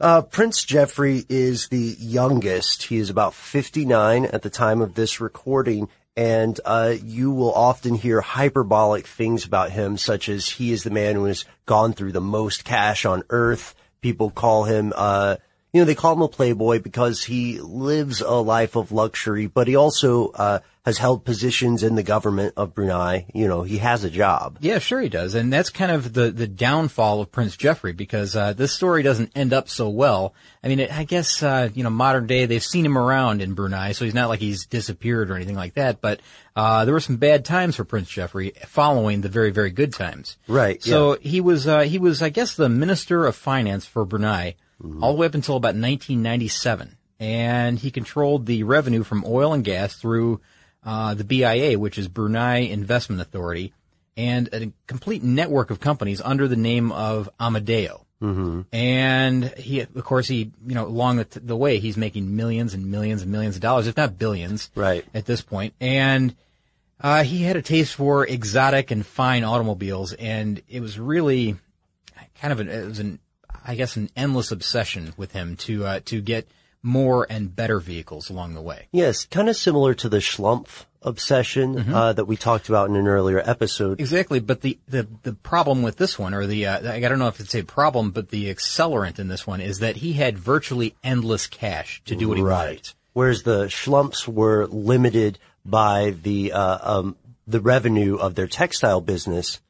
uh, 0.00 0.22
Prince 0.22 0.64
Jefri 0.64 1.24
is 1.28 1.68
the 1.68 1.96
youngest. 1.98 2.84
He 2.84 2.98
is 2.98 3.10
about 3.10 3.34
59 3.34 4.26
at 4.26 4.42
the 4.42 4.50
time 4.50 4.80
of 4.80 4.94
this 4.94 5.20
recording. 5.20 5.88
And, 6.18 6.58
uh, 6.64 6.94
you 7.00 7.30
will 7.30 7.52
often 7.52 7.94
hear 7.94 8.20
hyperbolic 8.20 9.06
things 9.06 9.44
about 9.44 9.70
him, 9.70 9.96
such 9.96 10.28
as 10.28 10.48
he 10.48 10.72
is 10.72 10.82
the 10.82 10.90
man 10.90 11.14
who 11.14 11.26
has 11.26 11.44
gone 11.64 11.92
through 11.92 12.10
the 12.10 12.20
most 12.20 12.64
cash 12.64 13.04
on 13.04 13.22
earth. 13.30 13.76
People 14.00 14.30
call 14.30 14.64
him, 14.64 14.92
uh, 14.96 15.36
you 15.72 15.80
know, 15.80 15.84
they 15.84 15.94
call 15.94 16.14
him 16.14 16.22
a 16.22 16.28
playboy 16.28 16.80
because 16.80 17.24
he 17.24 17.60
lives 17.60 18.20
a 18.20 18.30
life 18.32 18.76
of 18.76 18.92
luxury, 18.92 19.46
but 19.46 19.68
he 19.68 19.76
also, 19.76 20.28
uh, 20.30 20.60
has 20.88 20.96
held 20.96 21.22
positions 21.22 21.82
in 21.82 21.96
the 21.96 22.02
government 22.02 22.54
of 22.56 22.74
Brunei. 22.74 23.26
You 23.34 23.46
know, 23.46 23.62
he 23.62 23.76
has 23.76 24.04
a 24.04 24.10
job. 24.10 24.56
Yeah, 24.60 24.78
sure 24.78 25.02
he 25.02 25.10
does, 25.10 25.34
and 25.34 25.52
that's 25.52 25.68
kind 25.68 25.92
of 25.92 26.14
the 26.14 26.30
the 26.30 26.46
downfall 26.46 27.20
of 27.20 27.30
Prince 27.30 27.56
Jefri 27.56 27.94
because 27.94 28.34
uh, 28.34 28.54
this 28.54 28.72
story 28.72 29.02
doesn't 29.02 29.32
end 29.36 29.52
up 29.52 29.68
so 29.68 29.90
well. 29.90 30.34
I 30.64 30.68
mean, 30.68 30.80
it, 30.80 30.92
I 30.92 31.04
guess 31.04 31.42
uh, 31.42 31.68
you 31.74 31.84
know 31.84 31.90
modern 31.90 32.26
day 32.26 32.46
they've 32.46 32.64
seen 32.64 32.86
him 32.86 32.96
around 32.96 33.42
in 33.42 33.52
Brunei, 33.52 33.92
so 33.92 34.06
he's 34.06 34.14
not 34.14 34.30
like 34.30 34.40
he's 34.40 34.64
disappeared 34.64 35.30
or 35.30 35.36
anything 35.36 35.56
like 35.56 35.74
that. 35.74 36.00
But 36.00 36.20
uh, 36.56 36.86
there 36.86 36.94
were 36.94 37.00
some 37.00 37.18
bad 37.18 37.44
times 37.44 37.76
for 37.76 37.84
Prince 37.84 38.10
Jefri 38.10 38.56
following 38.66 39.20
the 39.20 39.28
very 39.28 39.50
very 39.50 39.70
good 39.70 39.92
times. 39.92 40.38
Right, 40.48 40.82
So 40.82 41.18
he 41.20 41.42
was 41.42 41.68
uh, 41.68 41.80
he 41.80 41.98
was 41.98 42.22
I 42.22 42.30
guess 42.30 42.56
the 42.56 42.70
minister 42.70 43.26
of 43.26 43.36
finance 43.36 43.84
for 43.84 44.06
Brunei 44.06 44.56
all 45.00 45.12
the 45.12 45.18
way 45.18 45.26
up 45.26 45.34
until 45.34 45.56
about 45.56 45.74
1997, 45.74 46.96
and 47.20 47.78
he 47.78 47.90
controlled 47.90 48.46
the 48.46 48.62
revenue 48.62 49.02
from 49.02 49.24
oil 49.26 49.52
and 49.52 49.64
gas 49.64 49.94
through 49.94 50.40
uh, 50.84 51.14
the 51.14 51.24
BIA, 51.24 51.78
which 51.78 51.98
is 51.98 52.06
Brunei 52.08 52.58
Investment 52.58 53.20
Authority, 53.20 53.72
and 54.16 54.48
a 54.52 54.72
complete 54.86 55.22
network 55.22 55.70
of 55.70 55.80
companies 55.80 56.20
under 56.20 56.46
the 56.48 56.56
name 56.56 56.92
of 56.92 57.28
Amedeo. 57.40 58.04
Mm-hmm. 58.22 58.62
And 58.72 59.44
he, 59.56 59.80
of 59.80 60.04
course, 60.04 60.26
he, 60.26 60.50
you 60.66 60.74
know, 60.74 60.86
along 60.86 61.16
the, 61.18 61.26
the 61.40 61.56
way, 61.56 61.78
he's 61.78 61.96
making 61.96 62.34
millions 62.34 62.74
and 62.74 62.90
millions 62.90 63.22
and 63.22 63.30
millions 63.30 63.54
of 63.56 63.62
dollars, 63.62 63.86
if 63.86 63.96
not 63.96 64.18
billions, 64.18 64.70
Right. 64.74 65.04
at 65.14 65.24
this 65.26 65.40
point. 65.40 65.74
And 65.80 66.34
uh, 67.00 67.22
he 67.22 67.42
had 67.42 67.56
a 67.56 67.62
taste 67.62 67.94
for 67.94 68.26
exotic 68.26 68.90
and 68.90 69.06
fine 69.06 69.44
automobiles, 69.44 70.12
and 70.14 70.60
it 70.68 70.80
was 70.80 70.98
really 70.98 71.56
kind 72.40 72.52
of 72.52 72.58
an, 72.60 72.68
it 72.68 72.86
was 72.86 72.98
an, 72.98 73.20
I 73.64 73.74
guess, 73.74 73.96
an 73.96 74.10
endless 74.16 74.50
obsession 74.50 75.12
with 75.16 75.32
him 75.32 75.56
to 75.56 75.84
uh, 75.86 76.00
to 76.06 76.20
get 76.20 76.48
more 76.82 77.26
and 77.28 77.54
better 77.54 77.80
vehicles 77.80 78.30
along 78.30 78.54
the 78.54 78.62
way. 78.62 78.86
Yes, 78.92 79.24
kind 79.24 79.48
of 79.48 79.56
similar 79.56 79.94
to 79.94 80.08
the 80.08 80.18
Schlumpf 80.18 80.84
obsession 81.02 81.74
Mm-hmm. 81.76 81.94
uh, 81.94 82.12
that 82.12 82.24
we 82.24 82.36
talked 82.36 82.68
about 82.68 82.88
in 82.88 82.96
an 82.96 83.06
earlier 83.06 83.40
episode. 83.44 84.00
Exactly, 84.00 84.40
but 84.40 84.62
the, 84.62 84.78
the, 84.88 85.06
the 85.22 85.32
problem 85.32 85.82
with 85.82 85.96
this 85.96 86.18
one, 86.18 86.34
or 86.34 86.46
the 86.46 86.66
uh, 86.66 86.92
I 86.92 87.00
don't 87.00 87.18
know 87.18 87.28
if 87.28 87.40
it's 87.40 87.54
a 87.54 87.62
problem, 87.62 88.10
but 88.10 88.30
the 88.30 88.52
accelerant 88.52 89.18
in 89.18 89.28
this 89.28 89.46
one 89.46 89.60
is 89.60 89.78
that 89.80 89.96
he 89.96 90.14
had 90.14 90.38
virtually 90.38 90.94
endless 91.04 91.46
cash 91.46 92.02
to 92.06 92.16
do 92.16 92.28
what 92.28 92.36
he 92.36 92.42
wanted. 92.42 92.92
Whereas 93.12 93.42
the 93.42 93.66
Schlumpfs 93.66 94.28
were 94.28 94.66
limited 94.66 95.38
by 95.64 96.10
the 96.22 96.52
uh, 96.52 96.98
um, 96.98 97.16
the 97.46 97.60
revenue 97.60 98.16
of 98.16 98.34
their 98.34 98.46
textile 98.46 99.00
business. 99.00 99.60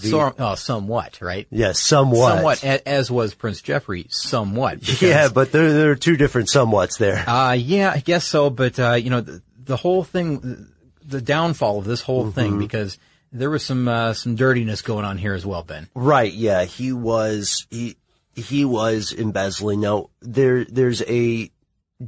Uh, 0.00 0.02
the, 0.02 0.08
So, 0.08 0.34
oh, 0.38 0.54
somewhat, 0.54 1.18
right? 1.20 1.46
yeah, 1.50 1.72
somewhat. 1.72 2.36
Somewhat, 2.36 2.64
as 2.64 3.10
was 3.10 3.34
Prince 3.34 3.62
Jefri, 3.62 4.12
somewhat. 4.12 4.80
because- 4.80 5.02
Yeah, 5.02 5.28
but 5.28 5.52
there, 5.52 5.72
there 5.72 5.90
are 5.92 5.96
two 5.96 6.16
different 6.16 6.48
somewhats 6.48 6.98
there. 6.98 7.28
Uh, 7.28 7.52
yeah, 7.52 7.92
I 7.94 7.98
guess 8.00 8.24
so. 8.24 8.50
But, 8.50 8.78
uh, 8.78 8.94
you 8.94 9.10
know, 9.10 9.20
the, 9.20 9.42
the 9.64 9.76
whole 9.76 10.04
thing, 10.04 10.68
the 11.04 11.20
downfall 11.20 11.78
of 11.78 11.84
this 11.84 12.00
whole 12.02 12.30
thing, 12.30 12.52
Mm-hmm. 12.52 12.60
because 12.60 12.98
there 13.32 13.50
was 13.50 13.62
some, 13.64 13.86
uh, 13.86 14.12
some 14.14 14.34
dirtiness 14.36 14.82
going 14.82 15.04
on 15.04 15.16
here 15.18 15.34
as 15.34 15.46
well, 15.46 15.62
Ben. 15.62 15.88
Right. 15.94 16.32
Yeah. 16.32 16.64
He 16.64 16.92
was, 16.92 17.66
he, 17.70 17.96
he 18.34 18.64
was 18.64 19.12
embezzling. 19.12 19.80
Now 19.80 20.10
there, 20.20 20.64
there's 20.64 21.02
a 21.02 21.50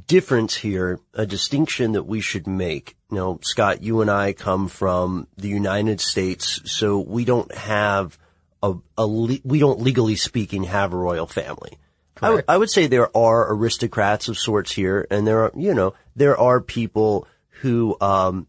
difference 0.07 0.55
here, 0.55 0.99
a 1.13 1.25
distinction 1.25 1.91
that 1.93 2.03
we 2.03 2.19
should 2.19 2.47
make. 2.47 2.95
Now, 3.13 3.39
Scott, 3.41 3.83
you 3.83 4.01
and 4.01 4.09
I 4.09 4.33
come 4.33 4.67
from 4.67 5.27
the 5.37 5.47
United 5.47 6.01
States, 6.01 6.61
so 6.65 6.99
we 6.99 7.25
don't 7.25 7.53
have 7.53 8.17
a, 8.61 8.75
a 8.97 9.05
le- 9.05 9.39
we 9.43 9.59
don't 9.59 9.81
legally 9.81 10.15
speaking 10.15 10.63
have 10.65 10.93
a 10.93 10.97
royal 10.97 11.27
family. 11.27 11.77
I, 12.21 12.27
w- 12.27 12.43
I 12.47 12.57
would 12.57 12.69
say 12.69 12.87
there 12.87 13.15
are 13.15 13.53
aristocrats 13.53 14.29
of 14.29 14.37
sorts 14.37 14.71
here, 14.71 15.05
and 15.11 15.27
there 15.27 15.43
are, 15.43 15.51
you 15.55 15.73
know, 15.73 15.93
there 16.15 16.37
are 16.37 16.61
people 16.61 17.27
who, 17.61 17.97
um, 18.01 18.47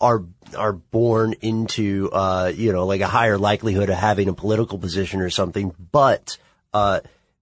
are 0.00 0.24
are 0.56 0.72
born 0.72 1.34
into 1.42 2.08
uh 2.10 2.50
you 2.54 2.72
know 2.72 2.86
like 2.86 3.02
a 3.02 3.06
higher 3.06 3.36
likelihood 3.36 3.90
of 3.90 3.96
having 3.96 4.28
a 4.28 4.32
political 4.32 4.78
position 4.78 5.20
or 5.20 5.28
something 5.28 5.74
but 5.92 6.38
uh 6.72 7.00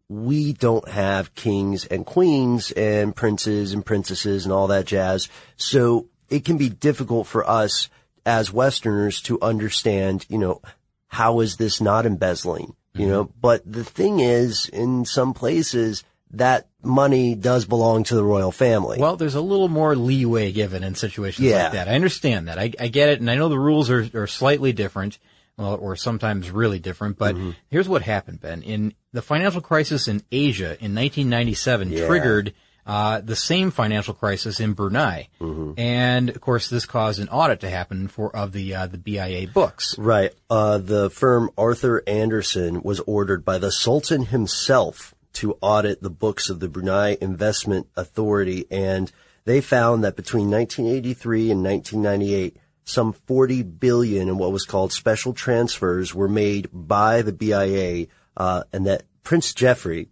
we 0.08 0.52
don't 0.54 0.88
have 0.88 1.34
kings 1.36 1.84
and 1.84 2.04
queens 2.04 2.72
and 2.72 3.14
princes 3.14 3.72
and 3.72 3.86
princesses 3.86 4.44
and 4.44 4.52
all 4.52 4.66
that 4.66 4.86
jazz 4.86 5.28
so 5.56 6.08
it 6.28 6.44
can 6.44 6.56
be 6.58 6.68
difficult 6.68 7.26
for 7.26 7.48
us 7.48 7.88
as 8.26 8.52
westerners 8.52 9.20
to 9.22 9.38
understand 9.40 10.26
you 10.28 10.38
know 10.38 10.60
how 11.08 11.40
is 11.40 11.56
this 11.56 11.80
not 11.80 12.04
embezzling 12.06 12.74
you 12.94 13.06
know 13.06 13.24
but 13.40 13.62
the 13.70 13.84
thing 13.84 14.20
is 14.20 14.68
in 14.68 15.04
some 15.04 15.32
places 15.32 16.04
that 16.30 16.68
money 16.82 17.34
does 17.34 17.64
belong 17.64 18.04
to 18.04 18.14
the 18.14 18.22
royal 18.24 18.52
family 18.52 18.98
Well, 19.00 19.16
there's 19.16 19.34
a 19.34 19.40
little 19.40 19.68
more 19.68 19.96
leeway 19.96 20.52
given 20.52 20.84
in 20.84 20.94
situations 20.94 21.46
Yeah. 21.48 21.64
like 21.64 21.72
that. 21.72 21.88
I 21.88 21.94
understand 21.94 22.48
that. 22.48 22.58
I, 22.58 22.70
I 22.78 22.88
get 22.88 23.08
it, 23.08 23.20
and 23.20 23.30
I 23.30 23.36
know 23.36 23.48
the 23.48 23.58
rules 23.58 23.88
are, 23.88 24.06
are 24.14 24.26
slightly 24.26 24.74
different, 24.74 25.18
well, 25.56 25.76
or 25.80 25.96
sometimes 25.96 26.50
really 26.50 26.78
different. 26.78 27.16
But 27.16 27.34
Mm-hmm. 27.34 27.50
here's 27.68 27.88
what 27.88 28.02
happened, 28.02 28.42
Ben. 28.42 28.60
In 28.62 28.92
the 29.14 29.22
financial 29.22 29.62
crisis 29.62 30.06
in 30.06 30.22
Asia 30.30 30.76
in 30.84 30.94
1997 30.94 31.92
Yeah. 31.92 32.06
triggered 32.06 32.52
uh, 32.88 33.20
the 33.20 33.36
same 33.36 33.70
financial 33.70 34.14
crisis 34.14 34.58
in 34.58 34.72
Brunei, 34.72 35.28
Mm-hmm. 35.40 35.78
and 35.78 36.30
of 36.30 36.40
course, 36.40 36.68
this 36.70 36.86
caused 36.86 37.20
an 37.20 37.28
audit 37.28 37.60
to 37.60 37.70
happen 37.70 38.08
for 38.08 38.34
of 38.34 38.52
the 38.52 38.74
uh, 38.74 38.86
the 38.86 38.98
BIA 38.98 39.46
books. 39.46 39.96
Right. 39.98 40.32
Uh, 40.50 40.78
the 40.78 41.10
firm 41.10 41.50
Arthur 41.56 42.02
Andersen 42.06 42.82
was 42.82 43.00
ordered 43.00 43.44
by 43.44 43.58
the 43.58 43.70
Sultan 43.70 44.22
himself 44.26 45.14
to 45.34 45.56
audit 45.60 46.02
the 46.02 46.10
books 46.10 46.48
of 46.48 46.58
the 46.60 46.68
Brunei 46.68 47.16
Investment 47.20 47.86
Authority, 47.94 48.64
and 48.70 49.12
they 49.44 49.60
found 49.60 50.02
that 50.02 50.16
between 50.16 50.50
1983 50.50 51.50
and 51.50 51.62
1998, 51.62 52.56
some 52.84 53.12
40 53.12 53.62
billion 53.64 54.28
in 54.28 54.38
what 54.38 54.50
was 54.50 54.64
called 54.64 54.92
special 54.92 55.34
transfers 55.34 56.14
were 56.14 56.28
made 56.28 56.68
by 56.72 57.20
the 57.22 57.32
BIA, 57.32 58.06
uh, 58.36 58.64
and 58.72 58.86
that 58.86 59.02
Prince 59.22 59.52
Jefri 59.52 60.08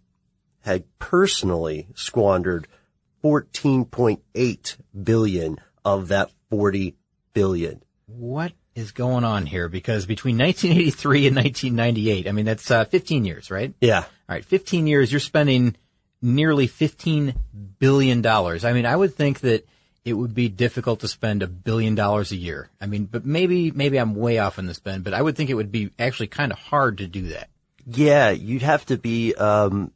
had 0.67 0.83
personally 0.99 1.87
squandered 1.95 2.67
14.8 3.23 4.77
billion 5.01 5.61
of 5.85 6.09
that 6.09 6.29
40 6.49 6.93
billion. 7.33 7.81
What 8.07 8.51
is 8.75 8.91
going 8.91 9.23
on 9.23 9.45
here? 9.45 9.69
Because 9.69 10.05
between 10.05 10.37
1983 10.37 11.27
and 11.27 11.35
1998, 11.37 12.27
I 12.27 12.31
mean 12.33 12.45
that's 12.45 12.69
uh, 12.69 12.83
15 12.83 13.23
years, 13.23 13.49
right? 13.49 13.73
Yeah. 13.79 13.99
All 13.99 14.05
right, 14.27 14.43
15 14.43 14.87
years, 14.87 15.09
you're 15.09 15.21
spending 15.21 15.77
nearly 16.21 16.67
15 16.67 17.33
billion 17.79 18.21
dollars. 18.21 18.65
I 18.65 18.73
mean, 18.73 18.85
I 18.85 18.95
would 18.95 19.15
think 19.15 19.39
that 19.41 19.65
it 20.03 20.13
would 20.13 20.35
be 20.35 20.49
difficult 20.49 20.99
to 20.99 21.07
spend 21.07 21.43
a 21.43 21.47
billion 21.47 21.95
dollars 21.95 22.33
a 22.33 22.35
year. 22.35 22.69
I 22.81 22.87
mean, 22.87 23.05
but 23.05 23.25
maybe 23.25 23.71
maybe 23.71 23.97
I'm 23.97 24.15
way 24.15 24.39
off 24.39 24.59
in 24.59 24.65
this, 24.65 24.79
Ben, 24.79 25.01
but 25.01 25.13
I 25.13 25.21
would 25.21 25.37
think 25.37 25.49
it 25.49 25.55
would 25.55 25.71
be 25.71 25.91
actually 25.97 26.27
kind 26.27 26.51
of 26.51 26.59
hard 26.59 26.97
to 26.97 27.07
do 27.07 27.29
that. 27.29 27.49
Yeah, 27.85 28.31
you'd 28.31 28.63
have 28.63 28.85
to 28.87 28.97
be 28.97 29.33
um, 29.33 29.93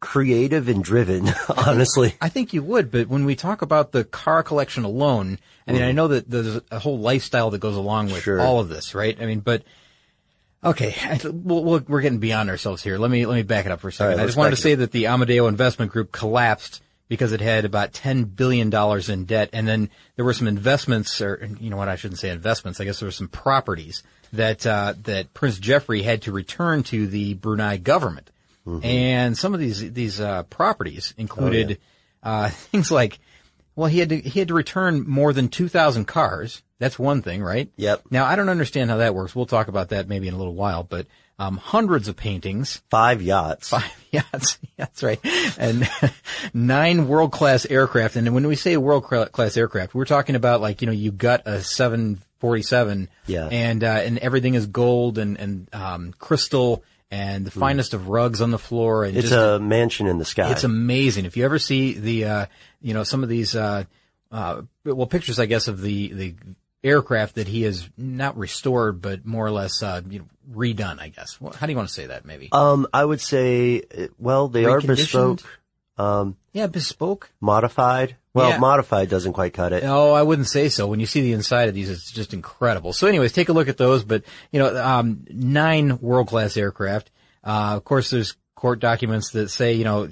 creative 0.00 0.68
and 0.68 0.82
driven, 0.82 1.28
honestly. 1.56 2.14
I 2.20 2.28
think 2.28 2.52
you 2.52 2.62
would, 2.62 2.90
but 2.90 3.08
when 3.08 3.24
we 3.24 3.36
talk 3.36 3.62
about 3.62 3.92
the 3.92 4.04
car 4.04 4.42
collection 4.42 4.84
alone, 4.84 5.38
I 5.66 5.72
mean, 5.72 5.82
I 5.82 5.92
know 5.92 6.08
that 6.08 6.30
there's 6.30 6.60
a 6.70 6.78
whole 6.78 6.98
lifestyle 6.98 7.50
that 7.50 7.58
goes 7.58 7.76
along 7.76 8.06
with 8.06 8.22
Sure. 8.22 8.40
all 8.40 8.60
of 8.60 8.68
this, 8.68 8.94
right? 8.94 9.16
I 9.20 9.26
mean, 9.26 9.40
but 9.40 9.62
okay, 10.64 10.94
we'll, 11.24 11.80
we're 11.86 12.00
getting 12.00 12.18
beyond 12.18 12.50
ourselves 12.50 12.82
here. 12.82 12.98
Let 12.98 13.10
me 13.10 13.26
let 13.26 13.34
me 13.36 13.42
back 13.42 13.66
it 13.66 13.72
up 13.72 13.80
for 13.80 13.88
a 13.88 13.92
second. 13.92 14.16
right, 14.18 14.22
I 14.22 14.26
just 14.26 14.36
wanted 14.38 14.50
to 14.50 14.54
it 14.54 14.62
say 14.62 14.74
that 14.76 14.92
the 14.92 15.04
Amedeo 15.04 15.48
Investment 15.48 15.92
Group 15.92 16.12
collapsed 16.12 16.82
because 17.08 17.32
it 17.32 17.40
had 17.40 17.64
about 17.64 17.92
ten 17.92 18.24
billion 18.24 18.70
dollars 18.70 19.08
in 19.08 19.24
debt, 19.26 19.50
and 19.52 19.66
then 19.66 19.90
there 20.16 20.24
were 20.24 20.32
some 20.32 20.48
investments, 20.48 21.20
or 21.20 21.48
you 21.60 21.70
know 21.70 21.76
what, 21.76 21.88
I 21.88 21.96
shouldn't 21.96 22.18
say 22.20 22.30
investments. 22.30 22.80
I 22.80 22.84
guess 22.84 22.98
there 23.00 23.06
were 23.06 23.12
some 23.12 23.28
properties 23.28 24.02
that 24.32 24.66
uh, 24.66 24.94
that 25.04 25.32
Prince 25.34 25.58
Jefri 25.60 26.02
had 26.02 26.22
to 26.22 26.32
return 26.32 26.82
to 26.84 27.06
the 27.06 27.34
Brunei 27.34 27.76
government, 27.76 28.30
and 28.82 29.36
some 29.38 29.54
of 29.54 29.60
these 29.60 29.92
these 29.92 30.20
uh, 30.20 30.42
properties 30.44 31.14
included 31.16 31.78
uh, 32.22 32.48
things 32.50 32.90
like, 32.90 33.18
well, 33.74 33.88
he 33.88 33.98
had 34.00 34.08
to 34.10 34.16
he 34.20 34.38
had 34.38 34.48
to 34.48 34.54
return 34.54 35.08
more 35.08 35.32
than 35.32 35.48
two 35.48 35.68
thousand 35.68 36.06
cars. 36.06 36.62
That's 36.78 36.98
one 36.98 37.22
thing, 37.22 37.42
right? 37.42 37.70
Yep. 37.76 38.02
Now 38.10 38.26
I 38.26 38.36
don't 38.36 38.48
understand 38.50 38.90
how 38.90 38.98
that 38.98 39.14
works. 39.14 39.34
We'll 39.34 39.46
talk 39.46 39.68
about 39.68 39.90
that 39.90 40.08
maybe 40.08 40.28
in 40.28 40.34
a 40.34 40.36
little 40.38 40.54
while, 40.54 40.82
but 40.82 41.06
um, 41.38 41.56
hundreds 41.58 42.08
of 42.08 42.16
paintings, 42.16 42.82
Five 42.90 43.22
yachts. 43.22 43.68
five 43.68 44.06
yachts, 44.10 44.58
that's 44.76 45.02
right, 45.02 45.20
and 45.58 45.88
nine 46.54 47.08
world 47.08 47.32
class 47.32 47.66
aircraft. 47.66 48.16
And 48.16 48.34
when 48.34 48.46
we 48.46 48.56
say 48.56 48.76
world 48.76 49.04
class 49.04 49.56
aircraft, 49.56 49.94
we're 49.94 50.04
talking 50.06 50.34
about 50.34 50.60
like 50.60 50.80
you 50.82 50.86
know 50.86 50.92
you 50.92 51.12
got 51.12 51.46
a 51.46 51.62
seven 51.62 52.20
forty 52.40 52.62
seven, 52.62 53.08
Yeah. 53.26 53.48
and 53.50 53.82
uh, 53.84 53.86
and 54.04 54.18
everything 54.18 54.54
is 54.54 54.66
gold 54.66 55.18
and 55.18 55.38
and 55.38 55.68
um, 55.74 56.14
crystal 56.18 56.82
and 57.16 57.44
the 57.44 57.50
finest 57.50 57.94
of 57.94 58.08
rugs 58.08 58.42
on 58.42 58.50
the 58.50 58.58
floor 58.58 59.04
and. 59.04 59.16
It's 59.16 59.30
just 59.30 59.38
a 59.38 59.58
mansion 59.58 60.06
in 60.06 60.18
the 60.18 60.24
sky. 60.24 60.50
it's 60.50 60.64
amazing. 60.64 61.24
If 61.24 61.36
you 61.36 61.44
ever 61.44 61.58
see 61.58 61.94
the, 61.94 62.24
uh, 62.24 62.46
you 62.82 62.94
know, 62.94 63.04
some 63.04 63.22
of 63.22 63.28
these, 63.28 63.56
uh, 63.56 63.84
uh, 64.30 64.62
well, 64.84 65.06
pictures, 65.06 65.38
I 65.38 65.46
guess, 65.46 65.68
of 65.68 65.80
the, 65.80 66.12
the 66.12 66.34
aircraft 66.84 67.36
that 67.36 67.48
he 67.48 67.62
has 67.62 67.88
not 67.96 68.36
restored, 68.36 69.00
but 69.00 69.24
more 69.24 69.46
or 69.46 69.50
less, 69.50 69.82
uh, 69.82 70.02
you 70.08 70.20
know, 70.20 70.26
redone, 70.52 71.00
I 71.00 71.08
guess. 71.08 71.38
How 71.56 71.66
do 71.66 71.72
you 71.72 71.76
want 71.76 71.88
to 71.88 71.94
say 71.94 72.06
that, 72.06 72.24
maybe? 72.24 72.48
um, 72.52 72.86
I 72.92 73.04
would 73.04 73.20
say, 73.20 73.82
uh, 73.82 74.06
well, 74.18 74.48
they 74.48 74.66
are 74.66 74.80
bespoke, 74.80 75.42
um, 75.98 76.36
yeah, 76.52 76.66
bespoke. 76.66 77.30
modified. 77.40 78.16
Well, 78.34 78.50
Yeah. 78.50 78.58
modified 78.58 79.08
doesn't 79.08 79.32
quite 79.32 79.54
cut 79.54 79.72
it. 79.72 79.82
Oh, 79.84 80.12
I 80.12 80.22
wouldn't 80.22 80.48
say 80.48 80.68
so. 80.68 80.86
When 80.86 81.00
you 81.00 81.06
see 81.06 81.22
the 81.22 81.32
inside 81.32 81.68
of 81.70 81.74
these, 81.74 81.88
it's 81.88 82.10
just 82.12 82.34
incredible. 82.34 82.92
So 82.92 83.06
anyways, 83.06 83.32
take 83.32 83.48
a 83.48 83.54
look 83.54 83.68
at 83.68 83.78
those, 83.78 84.04
but, 84.04 84.24
you 84.52 84.58
know, 84.58 84.76
um, 84.76 85.24
nine 85.30 85.98
world-class 86.00 86.56
aircraft. 86.58 87.10
Uh, 87.42 87.72
of 87.76 87.84
course, 87.84 88.10
there's 88.10 88.36
court 88.54 88.78
documents 88.80 89.30
that 89.30 89.48
say, 89.48 89.72
you 89.72 89.84
know, 89.84 90.10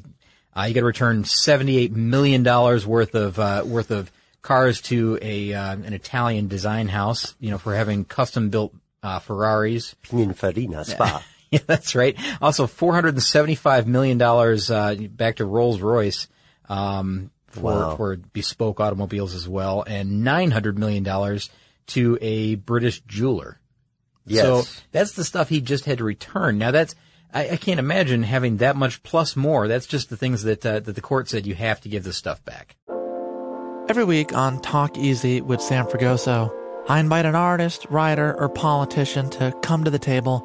uh, 0.56 0.62
you 0.62 0.72
gotta 0.74 0.86
return 0.86 1.24
$78 1.24 1.90
million 1.90 2.42
worth 2.44 3.14
of, 3.14 3.38
uh, 3.38 3.62
worth 3.66 3.90
of 3.90 4.10
cars 4.40 4.80
to 4.82 5.18
a, 5.20 5.52
uh, 5.52 5.72
an 5.72 5.92
Italian 5.92 6.48
design 6.48 6.88
house, 6.88 7.34
you 7.40 7.50
know, 7.50 7.58
for 7.58 7.74
having 7.74 8.04
custom-built, 8.06 8.72
uh, 9.02 9.18
Ferraris. 9.18 9.94
Pininfarina 10.02 10.86
Spa. 10.86 11.22
Yeah, 11.58 11.60
that's 11.66 11.94
right. 11.94 12.16
Also, 12.42 12.66
$475 12.66 13.86
million, 13.86 14.20
uh, 14.20 15.08
back 15.10 15.36
to 15.36 15.44
Rolls-Royce, 15.44 16.28
um, 16.68 17.30
for, 17.46 17.60
Wow. 17.62 17.96
for 17.96 18.16
bespoke 18.16 18.80
automobiles 18.80 19.34
as 19.34 19.48
well, 19.48 19.82
and 19.86 20.24
$900 20.26 20.76
million 20.76 21.38
to 21.88 22.18
a 22.20 22.56
British 22.56 23.00
jeweler. 23.02 23.60
Yes. 24.26 24.42
So 24.44 24.82
that's 24.90 25.12
the 25.12 25.24
stuff 25.24 25.48
he 25.48 25.60
just 25.60 25.84
had 25.84 25.98
to 25.98 26.04
return. 26.04 26.58
Now 26.58 26.70
that's, 26.70 26.94
I, 27.32 27.50
I 27.50 27.56
can't 27.56 27.78
imagine 27.78 28.22
having 28.22 28.56
that 28.56 28.74
much 28.74 29.02
plus 29.02 29.36
more. 29.36 29.68
That's 29.68 29.86
just 29.86 30.08
the 30.10 30.16
things 30.16 30.42
that, 30.44 30.64
uh, 30.64 30.80
that 30.80 30.94
the 30.94 31.00
court 31.00 31.28
said 31.28 31.46
you 31.46 31.54
have 31.54 31.80
to 31.82 31.88
give 31.88 32.02
this 32.04 32.16
stuff 32.16 32.44
back. 32.44 32.76
Every 33.88 34.04
week 34.04 34.32
on 34.32 34.60
Talk 34.62 34.96
Easy 34.96 35.42
with 35.42 35.60
Sam 35.60 35.84
Fragoso, 35.86 36.50
I 36.88 37.00
invite 37.00 37.26
an 37.26 37.34
artist, 37.34 37.86
writer, 37.90 38.34
or 38.40 38.48
politician 38.48 39.28
to 39.30 39.52
come 39.62 39.84
to 39.84 39.90
the 39.90 39.98
table 39.98 40.44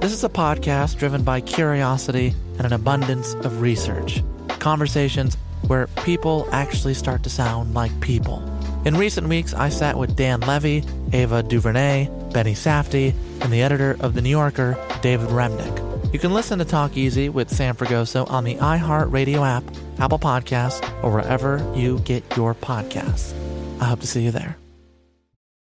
This 0.00 0.12
is 0.12 0.22
a 0.22 0.28
podcast 0.28 0.98
driven 0.98 1.24
by 1.24 1.40
curiosity 1.40 2.34
and 2.58 2.66
an 2.66 2.74
abundance 2.74 3.32
of 3.34 3.62
research. 3.62 4.22
Conversations 4.60 5.36
where 5.66 5.86
people 6.04 6.46
actually 6.52 6.94
start 6.94 7.22
to 7.22 7.30
sound 7.30 7.74
like 7.74 7.98
people. 8.00 8.42
In 8.84 8.96
recent 8.96 9.26
weeks, 9.26 9.54
I 9.54 9.70
sat 9.70 9.96
with 9.96 10.14
Dan 10.14 10.40
Levy, 10.40 10.84
Ava 11.12 11.42
DuVernay, 11.42 12.08
Benny 12.32 12.52
Safdie, 12.52 13.14
and 13.40 13.52
the 13.52 13.62
editor 13.62 13.96
of 14.00 14.14
The 14.14 14.20
New 14.20 14.30
Yorker, 14.30 14.76
David 15.00 15.30
Remnick. 15.30 16.12
You 16.12 16.18
can 16.18 16.34
listen 16.34 16.58
to 16.58 16.64
Talk 16.64 16.96
Easy 16.96 17.28
with 17.30 17.50
Sam 17.50 17.74
Fragoso 17.74 18.30
on 18.30 18.44
the 18.44 18.56
iHeartRadio 18.56 19.44
app, 19.44 19.64
Apple 19.98 20.18
Podcasts, 20.18 20.86
or 21.02 21.10
wherever 21.10 21.58
you 21.74 21.98
get 22.00 22.22
your 22.36 22.54
podcasts. 22.54 23.34
I 23.80 23.86
hope 23.86 24.00
to 24.00 24.06
see 24.06 24.22
you 24.22 24.30
there. 24.30 24.56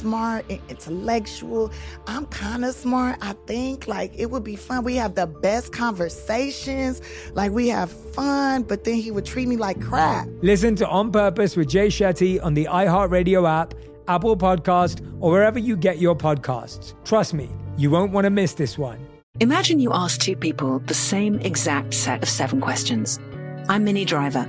smart 0.00 0.44
and 0.48 0.60
intellectual. 0.68 1.70
I'm 2.06 2.26
kind 2.26 2.64
of 2.64 2.74
smart, 2.74 3.18
I 3.20 3.34
think. 3.46 3.86
Like, 3.86 4.12
it 4.16 4.30
would 4.30 4.44
be 4.44 4.56
fun. 4.56 4.82
We 4.84 4.96
have 4.96 5.14
the 5.14 5.26
best 5.26 5.72
conversations. 5.72 7.02
Like, 7.34 7.52
we 7.52 7.68
have 7.68 7.90
fun, 8.14 8.62
but 8.62 8.84
then 8.84 8.94
he 8.94 9.10
would 9.10 9.26
treat 9.26 9.46
me 9.46 9.56
like 9.56 9.80
crap. 9.80 10.26
Listen 10.42 10.74
to 10.76 10.88
On 10.88 11.12
Purpose 11.12 11.56
with 11.56 11.68
Jay 11.68 11.88
Shetty 11.88 12.42
on 12.42 12.54
the 12.54 12.66
iHeartRadio 12.66 13.48
app, 13.48 13.74
Apple 14.08 14.36
Podcast, 14.36 15.06
or 15.20 15.30
wherever 15.32 15.58
you 15.58 15.76
get 15.76 15.98
your 15.98 16.16
podcasts. 16.16 16.94
Trust 17.04 17.34
me, 17.34 17.48
you 17.76 17.90
won't 17.90 18.12
want 18.12 18.24
to 18.24 18.30
miss 18.30 18.54
this 18.54 18.78
one. 18.78 19.06
Imagine 19.38 19.80
you 19.80 19.92
ask 19.92 20.20
two 20.20 20.36
people 20.36 20.80
the 20.80 20.94
same 20.94 21.38
exact 21.40 21.94
set 21.94 22.22
of 22.22 22.28
seven 22.28 22.60
questions. 22.60 23.20
I'm 23.68 23.84
Minnie 23.84 24.04
Driver, 24.04 24.48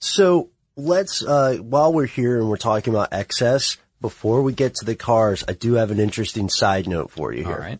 So 0.00 0.50
let's, 0.76 1.22
uh, 1.22 1.58
while 1.58 1.92
we're 1.92 2.06
here 2.06 2.38
and 2.38 2.48
we're 2.48 2.56
talking 2.56 2.92
about 2.92 3.12
excess, 3.12 3.76
before 4.00 4.42
we 4.42 4.54
get 4.54 4.74
to 4.76 4.84
the 4.84 4.96
cars, 4.96 5.44
I 5.46 5.52
do 5.52 5.74
have 5.74 5.90
an 5.90 6.00
interesting 6.00 6.48
side 6.48 6.88
note 6.88 7.10
for 7.10 7.32
you 7.32 7.44
here. 7.44 7.54
All 7.54 7.60
right. 7.60 7.78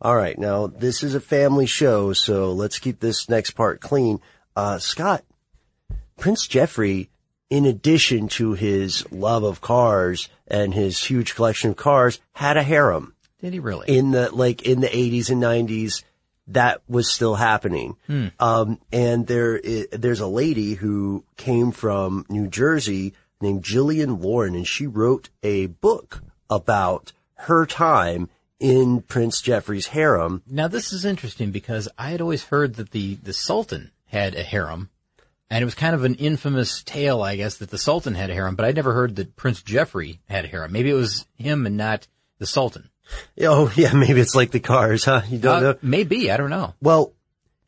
All 0.00 0.16
right. 0.16 0.36
Now, 0.36 0.66
this 0.66 1.04
is 1.04 1.14
a 1.14 1.20
family 1.20 1.66
show, 1.66 2.12
so 2.12 2.52
let's 2.52 2.80
keep 2.80 2.98
this 2.98 3.28
next 3.28 3.52
part 3.52 3.80
clean. 3.80 4.20
Uh, 4.56 4.78
Scott, 4.78 5.24
Prince 6.18 6.48
Jefri, 6.48 7.08
in 7.48 7.64
addition 7.64 8.26
to 8.28 8.54
his 8.54 9.10
love 9.12 9.44
of 9.44 9.60
cars 9.60 10.28
and 10.48 10.74
his 10.74 11.04
huge 11.04 11.36
collection 11.36 11.70
of 11.70 11.76
cars, 11.76 12.18
had 12.32 12.56
a 12.56 12.64
harem. 12.64 13.14
Did 13.40 13.52
he 13.52 13.60
really? 13.60 13.96
In 13.96 14.10
the, 14.10 14.34
like, 14.34 14.62
in 14.62 14.80
the 14.80 14.88
80s 14.88 15.30
and 15.30 15.40
90s, 15.40 16.02
that 16.48 16.82
was 16.88 17.10
still 17.10 17.36
happening. 17.36 17.96
Hmm. 18.06 18.28
Um, 18.38 18.78
and 18.92 19.26
there, 19.26 19.60
there's 19.92 20.20
a 20.20 20.26
lady 20.26 20.74
who 20.74 21.24
came 21.36 21.72
from 21.72 22.26
New 22.28 22.48
Jersey 22.48 23.14
named 23.40 23.64
Jillian 23.64 24.22
Lauren, 24.22 24.54
and 24.54 24.66
she 24.66 24.86
wrote 24.86 25.30
a 25.42 25.66
book 25.66 26.22
about 26.48 27.12
her 27.34 27.66
time 27.66 28.28
in 28.60 29.02
Prince 29.02 29.42
Jefri's 29.42 29.88
harem. 29.88 30.42
Now 30.46 30.68
this 30.68 30.92
is 30.92 31.04
interesting 31.04 31.50
because 31.50 31.88
I 31.98 32.10
had 32.10 32.20
always 32.20 32.44
heard 32.44 32.74
that 32.74 32.90
the, 32.92 33.16
the 33.16 33.32
Sultan 33.32 33.90
had 34.06 34.34
a 34.34 34.42
harem. 34.42 34.90
And 35.50 35.60
it 35.60 35.66
was 35.66 35.74
kind 35.74 35.94
of 35.94 36.04
an 36.04 36.14
infamous 36.14 36.82
tale, 36.82 37.22
I 37.22 37.36
guess, 37.36 37.58
that 37.58 37.70
the 37.70 37.76
Sultan 37.76 38.14
had 38.14 38.30
a 38.30 38.34
harem, 38.34 38.54
but 38.54 38.64
I'd 38.64 38.76
never 38.76 38.94
heard 38.94 39.16
that 39.16 39.36
Prince 39.36 39.60
Jefri 39.62 40.20
had 40.26 40.46
a 40.46 40.48
harem. 40.48 40.72
Maybe 40.72 40.88
it 40.88 40.94
was 40.94 41.26
him 41.36 41.66
and 41.66 41.76
not 41.76 42.06
the 42.38 42.46
Sultan. 42.46 42.88
Oh, 43.40 43.72
yeah, 43.76 43.92
maybe 43.92 44.20
it's 44.20 44.34
like 44.34 44.50
the 44.50 44.60
cars, 44.60 45.04
huh? 45.04 45.22
You 45.28 45.38
don't 45.38 45.56
Uh, 45.56 45.60
know? 45.60 45.74
Maybe, 45.82 46.30
I 46.30 46.36
don't 46.36 46.50
know. 46.50 46.74
Well, 46.80 47.12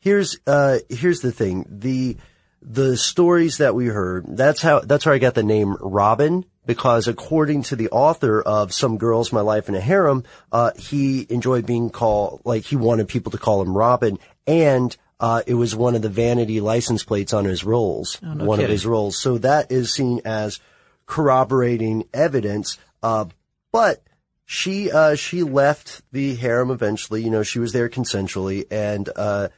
here's 0.00 0.38
uh 0.46 0.78
here's 0.88 1.20
the 1.20 1.32
thing. 1.32 1.66
The 1.68 2.16
the 2.62 2.96
stories 2.96 3.58
that 3.58 3.74
we 3.74 3.86
heard, 3.86 4.24
that's 4.36 4.62
how 4.62 4.80
that's 4.80 5.04
where 5.06 5.14
I 5.14 5.18
got 5.18 5.34
the 5.34 5.42
name 5.42 5.76
Robin 5.80 6.44
because 6.66 7.08
according 7.08 7.62
to 7.64 7.76
the 7.76 7.90
author 7.90 8.40
of 8.40 8.72
Some 8.72 8.96
Girls 8.96 9.32
My 9.32 9.42
Life 9.42 9.68
in 9.68 9.74
a 9.74 9.80
Harem, 9.80 10.24
uh 10.50 10.70
he 10.78 11.26
enjoyed 11.28 11.66
being 11.66 11.90
called 11.90 12.40
like 12.44 12.64
he 12.64 12.76
wanted 12.76 13.08
people 13.08 13.32
to 13.32 13.38
call 13.38 13.60
him 13.62 13.76
Robin 13.76 14.18
and 14.46 14.96
uh, 15.20 15.42
it 15.46 15.54
was 15.54 15.76
one 15.76 15.94
of 15.94 16.02
the 16.02 16.08
vanity 16.08 16.60
license 16.60 17.04
plates 17.04 17.32
on 17.32 17.44
his 17.44 17.64
rolls, 17.64 18.18
Oh, 18.22 18.34
no 18.34 18.44
one 18.44 18.60
of 18.60 18.68
his 18.68 18.84
rolls. 18.84 19.16
So 19.16 19.38
that 19.38 19.70
is 19.70 19.94
seen 19.94 20.20
as 20.24 20.58
corroborating 21.06 22.04
evidence. 22.12 22.76
Uh, 23.02 23.26
but 23.72 24.02
she, 24.44 24.90
uh, 24.90 25.14
she 25.14 25.42
left 25.42 26.02
the 26.12 26.34
harem 26.34 26.70
eventually. 26.70 27.22
You 27.22 27.30
know, 27.30 27.42
she 27.42 27.58
was 27.58 27.72
there 27.72 27.88
consensually. 27.88 28.66
And, 28.70 29.08
uh, 29.14 29.48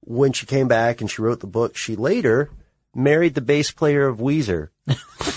when 0.00 0.32
she 0.32 0.46
came 0.46 0.68
back 0.68 1.00
and 1.00 1.10
she 1.10 1.20
wrote 1.20 1.40
the 1.40 1.46
book, 1.46 1.76
she 1.76 1.96
later 1.96 2.50
married 2.94 3.34
the 3.34 3.40
bass 3.40 3.70
player 3.70 4.06
of 4.06 4.18
Weezer. 4.18 4.68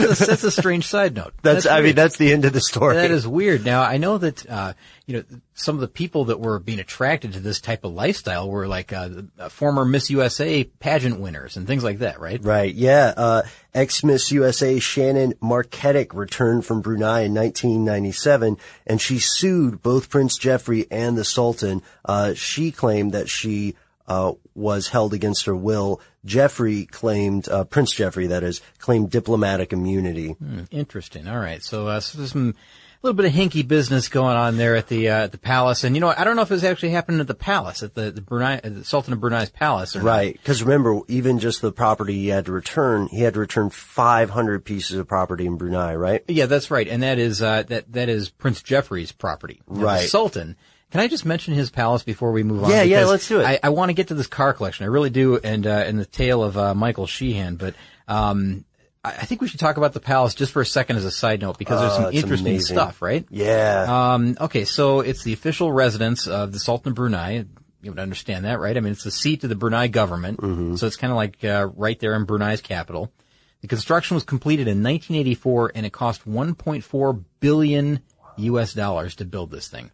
that's, 0.00 0.26
that's 0.26 0.44
a 0.44 0.50
strange 0.50 0.86
side 0.86 1.14
note. 1.14 1.34
That's, 1.42 1.66
I 1.66 1.80
mean, 1.80 1.94
that's 1.94 2.16
the 2.16 2.32
end 2.32 2.44
of 2.44 2.52
the 2.52 2.60
story. 2.60 2.96
That 2.96 3.10
is 3.10 3.26
weird. 3.26 3.64
Now 3.64 3.82
I 3.82 3.96
know 3.96 4.18
that 4.18 4.48
uh, 4.48 4.74
you 5.06 5.16
know 5.16 5.38
some 5.54 5.74
of 5.74 5.80
the 5.80 5.88
people 5.88 6.26
that 6.26 6.40
were 6.40 6.58
being 6.58 6.78
attracted 6.78 7.32
to 7.32 7.40
this 7.40 7.60
type 7.60 7.84
of 7.84 7.92
lifestyle 7.92 8.48
were 8.48 8.66
like 8.66 8.92
uh, 8.92 9.08
former 9.48 9.84
Miss 9.84 10.10
USA 10.10 10.64
pageant 10.64 11.20
winners 11.20 11.56
and 11.56 11.66
things 11.66 11.84
like 11.84 11.98
that, 11.98 12.20
right? 12.20 12.42
Right. 12.42 12.74
Yeah. 12.74 13.12
Uh, 13.16 13.42
ex-Miss 13.74 14.30
USA 14.32 14.78
Shannon 14.78 15.34
Marketic 15.40 16.14
returned 16.14 16.64
from 16.64 16.80
Brunei 16.80 17.22
in 17.22 17.34
1997 17.34 18.56
and 18.86 19.00
she 19.00 19.18
sued 19.18 19.82
both 19.82 20.10
Prince 20.10 20.38
Jefri 20.38 20.86
and 20.90 21.16
the 21.16 21.24
Sultan. 21.24 21.82
Uh, 22.04 22.34
she 22.34 22.70
claimed 22.70 23.12
that 23.12 23.28
she, 23.28 23.74
uh, 24.06 24.32
was 24.54 24.88
held 24.88 25.14
against 25.14 25.44
her 25.46 25.54
will. 25.54 26.00
Jefri 26.26 26.90
claimed, 26.90 27.48
uh, 27.48 27.64
Prince 27.64 27.94
Jefri, 27.94 28.28
that 28.28 28.42
is, 28.42 28.60
claimed 28.78 29.10
diplomatic 29.10 29.72
immunity. 29.72 30.30
Hmm, 30.32 30.62
interesting. 30.70 31.28
All 31.28 31.38
right. 31.38 31.62
So, 31.62 31.86
uh, 31.88 32.00
so 32.00 32.18
there's 32.18 32.32
some 32.32 32.54
a 33.00 33.06
little 33.06 33.16
bit 33.16 33.26
of 33.26 33.32
hinky 33.32 33.66
business 33.66 34.08
going 34.08 34.36
on 34.36 34.56
there 34.56 34.74
at 34.74 34.88
the 34.88 35.08
uh, 35.08 35.24
at 35.24 35.32
the 35.32 35.38
palace, 35.38 35.84
and 35.84 35.94
you 35.94 36.00
know 36.00 36.12
I 36.16 36.24
don't 36.24 36.34
know 36.34 36.42
if 36.42 36.50
it's 36.50 36.64
actually 36.64 36.90
happened 36.90 37.20
at 37.20 37.28
the 37.28 37.34
palace 37.34 37.84
at 37.84 37.94
the 37.94 38.10
the, 38.10 38.20
Brunei, 38.20 38.56
uh, 38.56 38.68
the 38.68 38.84
Sultan 38.84 39.12
of 39.12 39.20
Brunei's 39.20 39.50
palace, 39.50 39.94
or. 39.94 40.00
Right. 40.00 40.32
Because 40.32 40.64
remember, 40.64 41.00
even 41.06 41.38
just 41.38 41.62
the 41.62 41.70
property 41.70 42.14
he 42.14 42.28
had 42.28 42.46
to 42.46 42.52
return, 42.52 43.06
he 43.06 43.20
had 43.20 43.34
to 43.34 43.40
return 43.40 43.70
500 43.70 44.64
pieces 44.64 44.98
of 44.98 45.06
property 45.06 45.46
in 45.46 45.56
Brunei, 45.56 45.94
right? 45.94 46.24
Yeah, 46.26 46.46
that's 46.46 46.72
right, 46.72 46.88
and 46.88 47.04
that 47.04 47.20
is 47.20 47.40
uh, 47.40 47.62
that 47.64 47.92
that 47.92 48.08
is 48.08 48.30
Prince 48.30 48.62
Jefri's 48.62 49.12
property. 49.12 49.62
Now, 49.68 49.84
Right. 49.84 50.02
The 50.02 50.08
Sultan 50.08 50.56
Can 50.90 51.00
I 51.00 51.08
just 51.08 51.26
mention 51.26 51.52
his 51.54 51.70
palace 51.70 52.02
before 52.02 52.32
we 52.32 52.42
move 52.42 52.64
on? 52.64 52.70
Yeah, 52.70 52.82
yeah, 52.82 53.04
let's 53.04 53.28
do 53.28 53.40
it. 53.40 53.44
I, 53.44 53.58
I 53.62 53.68
want 53.68 53.90
to 53.90 53.92
get 53.94 54.08
to 54.08 54.14
this 54.14 54.26
car 54.26 54.54
collection. 54.54 54.84
I 54.84 54.88
really 54.88 55.10
do, 55.10 55.36
and 55.36 55.66
uh, 55.66 55.70
and 55.86 55.98
the 56.00 56.06
tale 56.06 56.42
of 56.42 56.56
uh, 56.56 56.74
Michael 56.74 57.06
Sheehan. 57.06 57.56
But 57.56 57.74
um, 58.08 58.64
I, 59.04 59.10
I 59.10 59.24
think 59.26 59.42
we 59.42 59.48
should 59.48 59.60
talk 59.60 59.76
about 59.76 59.92
the 59.92 60.00
palace 60.00 60.34
just 60.34 60.52
for 60.52 60.62
a 60.62 60.66
second 60.66 60.96
as 60.96 61.04
a 61.04 61.10
side 61.10 61.42
note 61.42 61.58
because 61.58 61.80
there's 61.80 61.92
some 61.94 62.06
it's 62.06 62.16
interesting 62.22 62.52
amazing. 62.54 62.74
stuff, 62.74 63.02
right? 63.02 63.26
Yeah. 63.30 63.84
Um, 64.14 64.36
okay, 64.40 64.64
so 64.64 65.00
it's 65.00 65.24
the 65.24 65.34
official 65.34 65.70
residence 65.72 66.26
of 66.26 66.52
the 66.52 66.58
Sultan 66.58 66.90
of 66.92 66.96
Brunei. 66.96 67.44
You 67.82 67.90
would 67.92 68.00
understand 68.00 68.44
that, 68.46 68.58
right? 68.58 68.76
I 68.76 68.80
mean, 68.80 68.92
it's 68.92 69.04
the 69.04 69.10
seat 69.10 69.44
of 69.44 69.50
the 69.50 69.56
Brunei 69.56 69.86
government, 69.88 70.40
Mm-hmm. 70.40 70.76
so 70.76 70.86
it's 70.86 70.96
kind 70.96 71.12
of 71.12 71.16
like 71.16 71.44
uh, 71.44 71.68
right 71.76 71.98
there 72.00 72.14
in 72.16 72.24
Brunei's 72.24 72.60
capital. 72.60 73.12
The 73.60 73.68
construction 73.68 74.14
was 74.14 74.24
completed 74.24 74.68
in 74.68 74.82
1984, 74.82 75.72
and 75.74 75.84
it 75.86 75.92
cost 75.92 76.26
1.4 76.28 77.24
billion 77.40 78.00
U.S. 78.38 78.72
dollars 78.72 79.16
to 79.16 79.24
build 79.24 79.50
this 79.50 79.68
thing. 79.68 79.90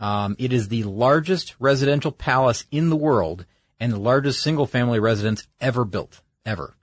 Um, 0.00 0.36
it 0.38 0.52
is 0.52 0.68
the 0.68 0.84
largest 0.84 1.56
residential 1.58 2.12
palace 2.12 2.64
in 2.70 2.88
the 2.88 2.96
world 2.96 3.44
and 3.80 3.92
the 3.92 3.98
largest 3.98 4.42
single-family 4.42 5.00
residence 5.00 5.46
ever 5.60 5.84
built, 5.84 6.20
ever. 6.46 6.74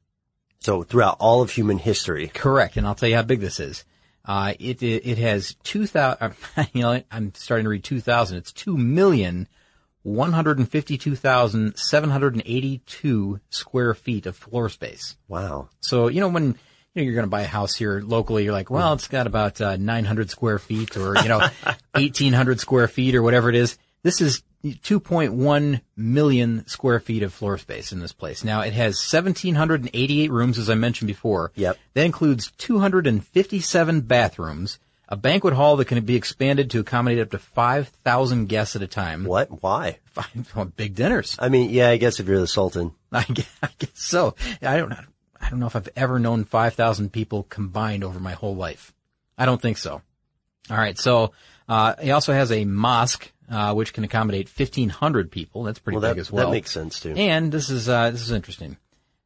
So 0.60 0.84
throughout 0.84 1.17
all 1.19 1.41
of 1.41 1.51
human 1.51 1.78
history. 1.78 2.28
Correct, 2.28 2.78
and 2.78 2.88
I'll 2.88 2.95
tell 2.95 3.10
you 3.10 3.15
how 3.15 3.21
big 3.21 3.39
this 3.39 3.60
is. 3.60 3.86
Uh, 4.28 4.54
it, 4.60 4.82
it 4.82 5.06
it 5.06 5.17
has 5.19 5.56
two 5.63 5.86
thousand. 5.86 6.34
You 6.73 6.82
know, 6.82 7.04
I'm 7.12 7.34
starting 7.36 7.65
to 7.65 7.69
read 7.69 7.84
two 7.84 8.01
thousand. 8.01 8.38
It's 8.38 8.51
two 8.51 8.75
million 8.75 9.47
one 10.01 10.34
hundred 10.34 10.58
and 10.58 10.69
fifty-two 10.69 11.15
thousand 11.15 11.78
seven 11.78 12.10
hundred 12.10 12.34
and 12.34 12.43
eighty-two 12.45 13.39
square 13.49 13.93
feet 13.93 14.25
of 14.25 14.36
floor 14.36 14.69
space. 14.69 15.15
Wow. 15.28 15.69
So 15.82 16.08
you 16.08 16.19
know 16.21 16.30
when 16.30 16.58
you 16.95 17.01
know 17.01 17.05
you're 17.05 17.15
going 17.15 17.27
to 17.27 17.29
buy 17.29 17.41
a 17.41 17.47
house 17.47 17.75
here 17.75 18.01
locally, 18.03 18.45
you're 18.45 18.53
like, 18.53 18.69
well, 18.69 18.93
it's 18.93 19.08
got 19.08 19.27
about 19.27 19.62
uh, 19.62 19.75
900 19.75 20.29
square 20.29 20.58
feet, 20.58 20.97
or 20.97 21.15
you 21.21 21.27
know, 21.27 21.39
1,800 21.91 22.60
square 22.60 22.88
feet, 22.88 23.15
or 23.15 23.21
whatever 23.21 23.49
it 23.49 23.55
is. 23.55 23.77
This 24.01 24.21
is 24.21 24.43
2.1 24.63 25.81
million 25.95 26.67
square 26.67 26.99
feet 26.99 27.23
of 27.23 27.34
floor 27.34 27.58
space 27.58 27.91
in 27.91 27.99
this 27.99 28.13
place. 28.13 28.43
Now 28.43 28.62
it 28.62 28.73
has 28.73 28.95
1,788 28.95 30.31
rooms, 30.31 30.58
as 30.58 30.69
I 30.69 30.75
mentioned 30.75 31.08
before. 31.08 31.51
Yep. 31.55 31.77
That 31.93 32.05
includes 32.05 32.51
257 32.58 34.01
bathrooms, 34.01 34.79
a 35.08 35.15
banquet 35.15 35.53
hall 35.53 35.75
that 35.77 35.86
can 35.86 36.03
be 36.03 36.15
expanded 36.15 36.71
to 36.71 36.79
accommodate 36.79 37.19
up 37.19 37.31
to 37.31 37.39
5,000 37.39 38.47
guests 38.47 38.75
at 38.75 38.81
a 38.81 38.88
time. 38.88 39.25
What? 39.25 39.62
Why? 39.62 39.99
Five, 40.05 40.51
well, 40.55 40.65
big 40.65 40.95
dinners. 40.95 41.36
I 41.39 41.49
mean, 41.49 41.69
yeah, 41.69 41.89
I 41.89 41.97
guess 41.97 42.19
if 42.19 42.27
you're 42.27 42.39
the 42.39 42.47
Sultan. 42.47 42.93
I 43.12 43.23
guess, 43.23 43.49
I 43.63 43.69
guess 43.77 43.91
so. 43.93 44.36
I 44.62 44.77
don't 44.77 44.89
know. 44.89 44.99
I 45.41 45.49
don't 45.49 45.59
know 45.59 45.67
if 45.67 45.75
I've 45.75 45.89
ever 45.95 46.19
known 46.19 46.43
5,000 46.45 47.11
people 47.11 47.43
combined 47.43 48.03
over 48.03 48.19
my 48.19 48.33
whole 48.33 48.55
life. 48.55 48.93
I 49.37 49.45
don't 49.45 49.61
think 49.61 49.77
so. 49.77 50.01
All 50.69 50.77
right. 50.77 50.97
So, 50.97 51.31
uh, 51.69 51.95
he 52.01 52.11
also 52.11 52.33
has 52.33 52.51
a 52.51 52.65
mosque, 52.65 53.31
uh, 53.51 53.73
which 53.73 53.93
can 53.93 54.03
accommodate 54.03 54.49
1,500 54.49 55.31
people. 55.31 55.63
That's 55.63 55.79
pretty 55.79 55.97
Well, 55.99 56.09
big 56.11 56.17
that- 56.17 56.21
as 56.21 56.31
well. 56.31 56.47
that 56.47 56.51
makes 56.51 56.71
sense, 56.71 56.99
too. 56.99 57.13
And 57.15 57.51
this 57.51 57.69
is, 57.69 57.87
uh, 57.89 58.11
this 58.11 58.21
is 58.21 58.31
interesting. 58.31 58.77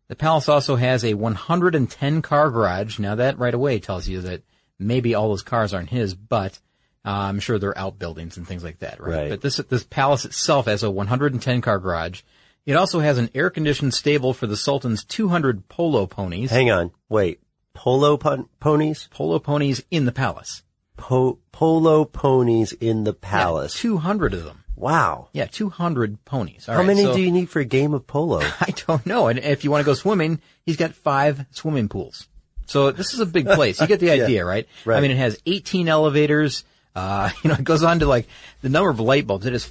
The 0.07 0.15
palace 0.15 0.49
also 0.49 0.75
has 0.75 1.05
a 1.05 1.13
110 1.13 2.21
car 2.23 2.49
garage. 2.49 2.97
Now 2.97 3.15
that 3.15 3.37
right 3.37 3.53
away 3.53 3.79
tells 3.79 4.07
you 4.07 4.21
that 4.21 4.41
maybe 4.79 5.13
all 5.13 5.29
those 5.29 5.43
cars 5.43 5.73
aren't 5.73 5.91
his, 5.91 6.15
but 6.15 6.59
uh, 7.05 7.09
I'm 7.11 7.39
sure 7.39 7.59
they're 7.59 7.77
outbuildings 7.77 8.35
and 8.35 8.47
things 8.47 8.63
like 8.63 8.79
that, 8.79 8.99
right? 8.99 9.15
Right. 9.15 9.29
But 9.29 9.41
this 9.41 9.57
this 9.57 9.83
palace 9.83 10.25
itself 10.25 10.65
has 10.65 10.81
a 10.83 10.89
110 10.89 11.61
car 11.61 11.77
garage. 11.79 12.21
It 12.65 12.73
also 12.75 12.99
has 12.99 13.17
an 13.17 13.29
air 13.33 13.49
conditioned 13.49 13.93
stable 13.93 14.33
for 14.33 14.45
the 14.47 14.57
Sultan's 14.57 15.03
200 15.03 15.67
polo 15.69 16.05
ponies. 16.05 16.51
Hang 16.51 16.69
on. 16.71 16.91
Wait. 17.09 17.39
Polo 17.73 18.17
pon- 18.17 18.47
ponies? 18.59 19.07
Polo 19.11 19.39
ponies 19.39 19.81
in 19.89 20.05
the 20.05 20.11
palace. 20.11 20.63
Po- 20.97 21.39
polo 21.51 22.05
ponies 22.05 22.73
in 22.73 23.05
the 23.05 23.13
palace. 23.13 23.73
200 23.73 24.33
of 24.33 24.43
them. 24.43 24.63
Wow. 24.75 25.29
Yeah, 25.33 25.45
200 25.45 26.23
ponies. 26.25 26.67
All 26.69 26.73
How 26.75 26.81
right, 26.81 26.87
many 26.87 27.03
so- 27.03 27.13
do 27.15 27.21
you 27.21 27.31
need 27.31 27.49
for 27.49 27.59
a 27.59 27.65
game 27.65 27.93
of 27.93 28.05
polo? 28.05 28.39
I 28.61 28.73
don't 28.87 29.05
know. 29.05 29.27
And 29.27 29.39
if 29.39 29.63
you 29.63 29.71
want 29.71 29.81
to 29.81 29.85
go 29.85 29.93
swimming, 29.93 30.41
he's 30.65 30.77
got 30.77 30.93
five 30.93 31.45
swimming 31.51 31.89
pools. 31.89 32.27
So 32.65 32.91
this 32.91 33.13
is 33.13 33.19
a 33.19 33.25
big 33.25 33.45
place. 33.47 33.81
You 33.81 33.87
get 33.87 33.99
the 33.99 34.07
Yeah. 34.15 34.23
idea, 34.25 34.45
right? 34.45 34.67
I 34.85 34.99
mean, 35.01 35.11
it 35.11 35.17
has 35.17 35.41
18 35.45 35.87
elevators. 35.87 36.63
Uh, 36.95 37.29
you 37.43 37.49
know, 37.49 37.55
it 37.55 37.63
goes 37.63 37.83
on 37.83 37.99
to 37.99 38.05
like 38.05 38.27
the 38.61 38.69
number 38.69 38.89
of 38.89 38.99
light 38.99 39.25
bulbs. 39.25 39.45
It 39.45 39.53
has 39.53 39.65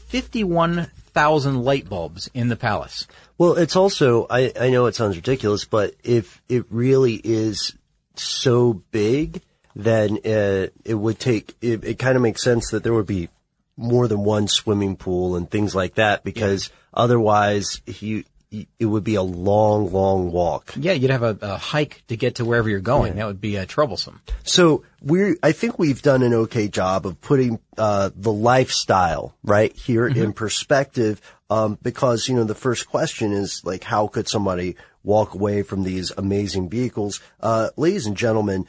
51,000 1.19 1.65
light 1.65 1.89
bulbs 1.89 2.31
in 2.33 2.49
the 2.49 2.55
palace. 2.55 3.09
Well, 3.39 3.55
it's 3.55 3.75
also, 3.75 4.29
I, 4.31 4.53
I 4.59 4.71
know 4.71 4.87
it 4.87 4.95
sounds 4.95 5.17
ridiculous, 5.17 5.65
but 5.65 5.95
if 6.05 6.41
it 6.49 6.65
really 6.71 7.15
is 7.15 7.75
so 8.15 8.75
big, 8.93 9.43
then 9.75 10.19
uh, 10.25 10.69
it 10.85 10.95
would 10.95 11.19
take, 11.19 11.57
it, 11.61 11.83
it 11.85 11.99
kind 11.99 12.15
of 12.15 12.23
makes 12.23 12.43
sense 12.43 12.71
that 12.71 12.85
there 12.85 12.93
would 12.93 13.07
be 13.07 13.29
more 13.77 14.07
than 14.07 14.23
one 14.23 14.47
swimming 14.47 14.97
pool 14.97 15.35
and 15.35 15.51
things 15.51 15.75
like 15.75 15.97
that 15.97 16.23
because 16.23 16.71
otherwise 16.95 17.83
you, 17.87 18.23
it 18.51 18.87
would 18.87 19.05
be 19.05 19.15
a 19.15 19.23
long, 19.23 19.93
long 19.93 20.33
walk. 20.33 20.73
Yeah, 20.77 20.93
you'd 20.93 21.11
have 21.11 21.23
a, 21.23 21.37
a 21.43 21.57
hike 21.57 22.03
to 22.09 22.17
get 22.17 22.37
to 22.37 22.45
wherever 22.45 22.69
you're 22.69 22.81
going. 22.81 23.17
That 23.17 23.27
would 23.27 23.41
be 23.41 23.59
uh, 23.59 23.67
troublesome. 23.67 24.21
So 24.43 24.85
we 25.03 25.37
I 25.43 25.53
think 25.53 25.79
we've 25.79 26.01
done 26.01 26.23
an 26.23 26.33
okay 26.35 26.69
job 26.69 27.07
of 27.07 27.21
putting 27.21 27.61
uh, 27.77 28.11
the 28.15 28.33
lifestyle 28.33 29.35
right 29.43 29.75
here 29.77 30.07
in 30.07 30.33
perspective. 30.33 31.21
Um, 31.51 31.79
because 31.81 32.29
you 32.29 32.37
know 32.37 32.45
the 32.45 32.55
first 32.55 32.89
question 32.89 33.33
is 33.33 33.63
like, 33.65 33.85
how 33.85 34.07
could 34.07 34.29
somebody 34.29 34.77
walk 35.03 35.33
away 35.35 35.63
from 35.63 35.83
these 35.83 36.11
amazing 36.17 36.69
vehicles? 36.69 37.21
Uh, 37.41 37.71
ladies 37.77 38.07
and 38.07 38.17
gentlemen, 38.17 38.67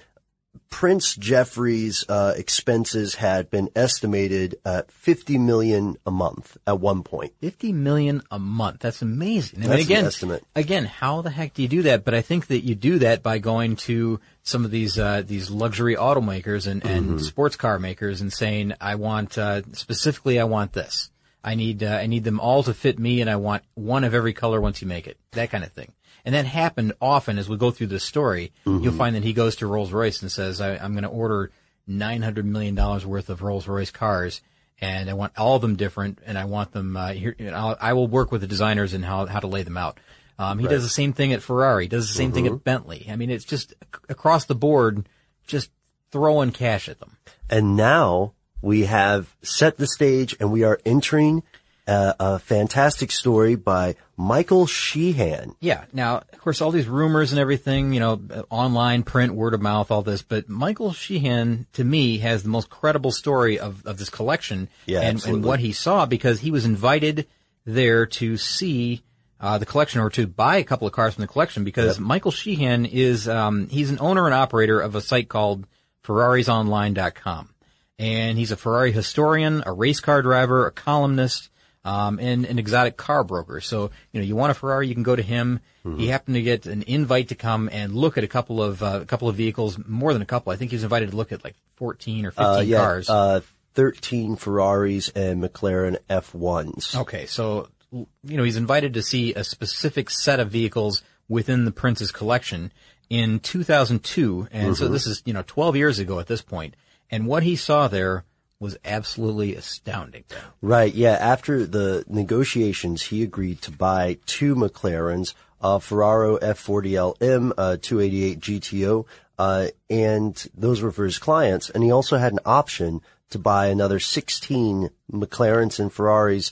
Prince 0.70 1.16
Jefri's 1.18 2.06
uh, 2.08 2.34
expenses 2.38 3.16
had 3.16 3.50
been 3.50 3.70
estimated 3.76 4.56
at 4.66 4.92
50 4.92 5.38
million 5.38 5.98
a 6.06 6.12
month 6.12 6.58
at 6.66 6.80
one 6.80 7.04
point. 7.04 7.34
50 7.42 7.74
million 7.74 8.22
a 8.32 8.40
month. 8.40 8.80
That's 8.80 9.02
amazing. 9.02 9.60
Mean, 9.62 9.70
That's 9.70 9.82
an 9.82 9.88
again, 9.88 10.06
estimate. 10.06 10.44
again, 10.56 10.86
how 10.86 11.22
the 11.22 11.30
heck 11.32 11.54
do 11.54 11.62
you 11.62 11.68
do 11.68 11.82
that? 11.84 12.06
But 12.06 12.14
I 12.14 12.22
think 12.22 12.48
that 12.48 12.64
you 12.64 12.76
do 12.76 13.00
that 13.00 13.22
by 13.24 13.40
going 13.40 13.76
to 13.78 14.20
some 14.44 14.64
of 14.66 14.72
these, 14.72 14.98
uh, 14.98 15.22
these 15.26 15.50
luxury 15.50 15.96
automakers 15.96 16.66
and, 16.68 16.84
and 16.86 17.20
Mhm. 17.20 17.22
sports 17.24 17.56
car 17.56 17.78
makers 17.80 18.22
and 18.22 18.32
saying, 18.32 18.74
I 18.80 18.96
want, 18.96 19.38
uh, 19.38 19.62
specifically, 19.74 20.40
I 20.40 20.46
want 20.46 20.74
this. 20.74 21.10
I 21.44 21.56
need, 21.56 21.84
uh, 21.84 21.88
I 21.96 22.08
need 22.08 22.24
them 22.26 22.40
all 22.40 22.64
to 22.64 22.74
fit 22.74 23.00
me 23.00 23.22
and 23.22 23.30
I 23.30 23.38
want 23.38 23.64
one 23.74 24.04
of 24.04 24.14
every 24.14 24.34
color 24.34 24.60
once 24.62 24.82
you 24.82 24.88
make 24.88 25.08
it. 25.08 25.18
That 25.32 25.50
kind 25.52 25.64
of 25.64 25.72
thing. 25.72 25.94
And 26.26 26.36
that 26.36 26.46
happened 26.46 26.94
often 27.02 27.38
as 27.38 27.48
we 27.50 27.58
go 27.58 27.72
through 27.72 27.88
this 27.88 28.04
story. 28.04 28.52
Mhm. 28.66 28.84
You'll 28.84 28.94
find 28.94 29.16
that 29.16 29.24
he 29.24 29.34
goes 29.34 29.56
to 29.58 29.68
Rolls 29.68 29.92
Royce 29.92 30.22
and 30.22 30.32
says, 30.32 30.60
I, 30.62 30.76
I'm 30.78 30.92
going 30.94 31.04
to 31.04 31.10
order 31.10 31.52
$900 31.90 32.44
million 32.46 32.76
worth 32.76 33.30
of 33.30 33.42
Rolls 33.42 33.68
Royce 33.68 33.92
cars 33.92 34.42
and 34.82 35.10
I 35.10 35.14
want 35.14 35.34
all 35.38 35.56
of 35.56 35.62
them 35.62 35.76
different 35.76 36.20
and 36.26 36.38
I 36.38 36.46
want 36.46 36.72
them, 36.72 36.96
uh, 36.96 37.12
here, 37.14 37.36
you 37.38 37.46
know, 37.52 37.58
I'll, 37.58 37.78
I 37.82 37.94
will 37.94 38.08
work 38.08 38.32
with 38.32 38.42
the 38.42 38.48
designers 38.48 38.94
and 38.94 39.04
how, 39.04 39.26
how 39.26 39.40
to 39.40 39.48
lay 39.48 39.64
them 39.64 39.78
out. 39.78 40.00
Um, 40.38 40.60
he 40.60 40.66
Right. 40.68 40.72
does 40.74 40.84
the 40.84 40.90
same 40.90 41.12
thing 41.14 41.34
at 41.34 41.42
Ferrari, 41.42 41.88
does 41.88 42.08
the 42.08 42.14
same 42.14 42.32
thing 42.32 42.46
Mhm. 42.46 42.54
at 42.56 42.64
Bentley. 42.64 43.08
I 43.10 43.16
mean, 43.18 43.30
it's 43.30 43.44
just 43.44 43.74
ac- 43.84 44.04
across 44.08 44.46
the 44.46 44.56
board, 44.56 45.10
just 45.48 45.70
throwing 46.12 46.52
cash 46.52 46.88
at 46.88 47.00
them. 47.00 47.18
And 47.50 47.76
now 47.76 48.34
we 48.62 48.86
have 48.86 49.36
set 49.42 49.78
the 49.78 49.88
stage 49.88 50.36
and 50.40 50.52
we 50.52 50.64
are 50.64 50.80
entering 50.86 51.44
a, 51.90 52.16
a 52.20 52.40
fantastic 52.40 53.12
story 53.12 53.56
by 53.56 53.96
Michael 54.16 54.68
Sheehan. 54.68 55.56
Yeah. 55.60 55.86
Now, 55.92 56.18
of 56.32 56.40
course, 56.40 56.62
all 56.62 56.72
these 56.72 56.88
rumors 56.88 57.32
and 57.32 57.40
everything, 57.40 57.94
you 57.94 58.00
know, 58.00 58.22
online, 58.50 59.04
print, 59.04 59.34
word 59.34 59.54
of 59.54 59.62
mouth, 59.62 59.90
all 59.92 60.02
this, 60.02 60.22
but 60.22 60.48
Michael 60.50 60.94
Sheehan, 60.94 61.66
to 61.74 61.84
me, 61.84 62.20
has 62.20 62.44
the 62.44 62.50
most 62.50 62.70
credible 62.70 63.12
story 63.12 63.60
of, 63.60 63.86
of 63.86 63.98
this 63.98 64.10
collection 64.10 64.70
Yeah, 64.86 65.02
and, 65.02 65.26
and 65.26 65.44
what 65.44 65.60
he 65.60 65.72
saw 65.72 66.06
because 66.06 66.40
he 66.40 66.52
was 66.52 66.66
invited 66.66 67.28
there 67.66 68.06
to 68.06 68.38
see 68.38 69.02
uh, 69.40 69.58
the 69.58 69.66
collection 69.66 70.02
or 70.02 70.10
to 70.12 70.28
buy 70.28 70.58
a 70.58 70.64
couple 70.64 70.86
of 70.86 70.94
cars 70.94 71.14
from 71.16 71.22
the 71.22 71.28
collection 71.28 71.64
because 71.64 71.98
Yep. 71.98 72.06
Michael 72.06 72.32
Sheehan 72.32 72.86
is, 72.86 73.28
um, 73.28 73.68
he's 73.70 73.90
an 73.90 73.98
owner 74.02 74.26
and 74.26 74.34
operator 74.36 74.80
of 74.80 74.96
a 74.96 75.02
site 75.02 75.30
called 75.30 75.66
FerrarisOnline.com. 76.04 77.50
And 77.98 78.38
he's 78.38 78.52
a 78.52 78.58
Ferrari 78.58 78.92
historian, 78.92 79.64
a 79.66 79.74
race 79.74 80.00
car 80.00 80.22
driver, 80.22 80.68
a 80.68 80.72
columnist, 80.72 81.50
um, 81.90 82.20
and 82.20 82.46
an 82.46 82.60
exotic 82.60 82.98
car 82.98 83.24
broker. 83.24 83.60
So, 83.62 83.90
you 84.12 84.20
know, 84.22 84.26
you 84.26 84.36
want 84.36 84.52
a 84.52 84.54
Ferrari, 84.54 84.88
you 84.88 84.94
can 84.94 85.04
go 85.04 85.16
to 85.16 85.22
him. 85.24 85.60
He 85.98 86.08
happened 86.08 86.36
to 86.36 86.42
get 86.44 86.68
an 86.68 86.84
invite 86.84 87.30
to 87.30 87.36
come 87.36 87.68
and 87.72 87.96
look 87.96 88.16
at 88.18 88.24
a 88.24 88.28
couple 88.28 88.62
of, 88.62 88.84
uh, 88.84 89.00
a 89.02 89.06
couple 89.06 89.28
of 89.28 89.36
vehicles, 89.36 89.80
more 89.88 90.14
than 90.14 90.22
a 90.22 90.26
couple. 90.26 90.52
I 90.54 90.56
think 90.56 90.70
he 90.70 90.76
was 90.76 90.84
invited 90.84 91.10
to 91.12 91.18
look 91.18 91.32
at 91.32 91.44
like 91.44 91.56
14 91.78 92.26
or 92.28 92.32
15 92.32 92.46
Uh, 92.46 92.60
yeah, 92.60 92.78
cars. 92.78 93.10
uh, 93.10 93.42
13 93.74 94.36
Ferraris 94.36 95.10
and 95.16 95.42
McLaren 95.42 95.98
F1s. 96.08 96.96
Okay, 96.96 97.26
so 97.26 97.70
you 97.92 98.38
know 98.38 98.44
he's 98.44 98.58
invited 98.58 98.94
to 98.94 99.02
see 99.02 99.34
a 99.34 99.44
specific 99.44 100.12
set 100.12 100.40
of 100.40 100.52
vehicles 100.52 101.02
within 101.28 101.66
the 101.66 101.72
Prince's 101.72 102.12
collection 102.12 102.72
in 103.10 103.40
2002, 103.40 104.48
and 104.52 104.78
so 104.78 104.88
Mhm. 104.88 104.92
this 104.92 105.08
is 105.08 105.24
you 105.26 105.34
know 105.34 105.44
12 105.48 105.76
years 105.76 105.98
ago 105.98 106.20
at 106.20 106.28
this 106.28 106.42
point, 106.44 106.76
and 107.10 107.26
what 107.26 107.42
he 107.44 107.56
saw 107.56 107.88
there 107.88 108.26
was 108.60 108.78
absolutely 108.84 109.56
astounding. 109.56 110.26
Right, 110.62 110.94
yeah. 110.94 111.14
After 111.14 111.66
the 111.66 112.04
negotiations, 112.08 113.04
he 113.04 113.24
agreed 113.24 113.62
to 113.64 113.72
buy 113.72 114.18
two 114.26 114.56
McLarens, 114.56 115.34
uh, 115.62 115.80
Ferrari 115.80 116.38
F40LM, 116.40 117.54
uh, 117.58 117.78
288 117.82 118.40
GTO, 118.40 119.06
uh, 119.38 119.68
and 119.90 120.48
those 120.54 120.82
were 120.82 120.92
for 120.92 121.06
his 121.06 121.18
clients. 121.18 121.70
And 121.70 121.84
he 121.84 121.92
also 121.92 122.18
had 122.18 122.34
an 122.34 122.40
option 122.46 123.02
to 123.30 123.40
buy 123.40 123.68
another 123.68 124.00
16 124.00 124.90
McLarens 125.12 125.80
and 125.80 125.92
Ferraris. 125.92 126.52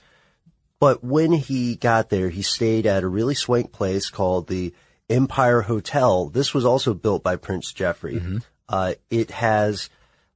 But 0.80 1.04
when 1.04 1.34
he 1.34 1.76
got 1.76 2.10
there, 2.10 2.30
he 2.30 2.42
stayed 2.42 2.86
at 2.86 3.04
a 3.04 3.08
really 3.08 3.36
swank 3.36 3.72
place 3.72 4.10
called 4.10 4.48
the 4.48 4.74
Empire 5.10 5.64
Hotel. 5.64 6.30
This 6.30 6.54
was 6.54 6.66
also 6.66 6.94
built 6.94 7.24
by 7.24 7.36
Prince 7.36 7.74
Jefri. 7.74 8.42
Uh, 8.70 8.94
it 9.10 9.32
has, 9.32 9.90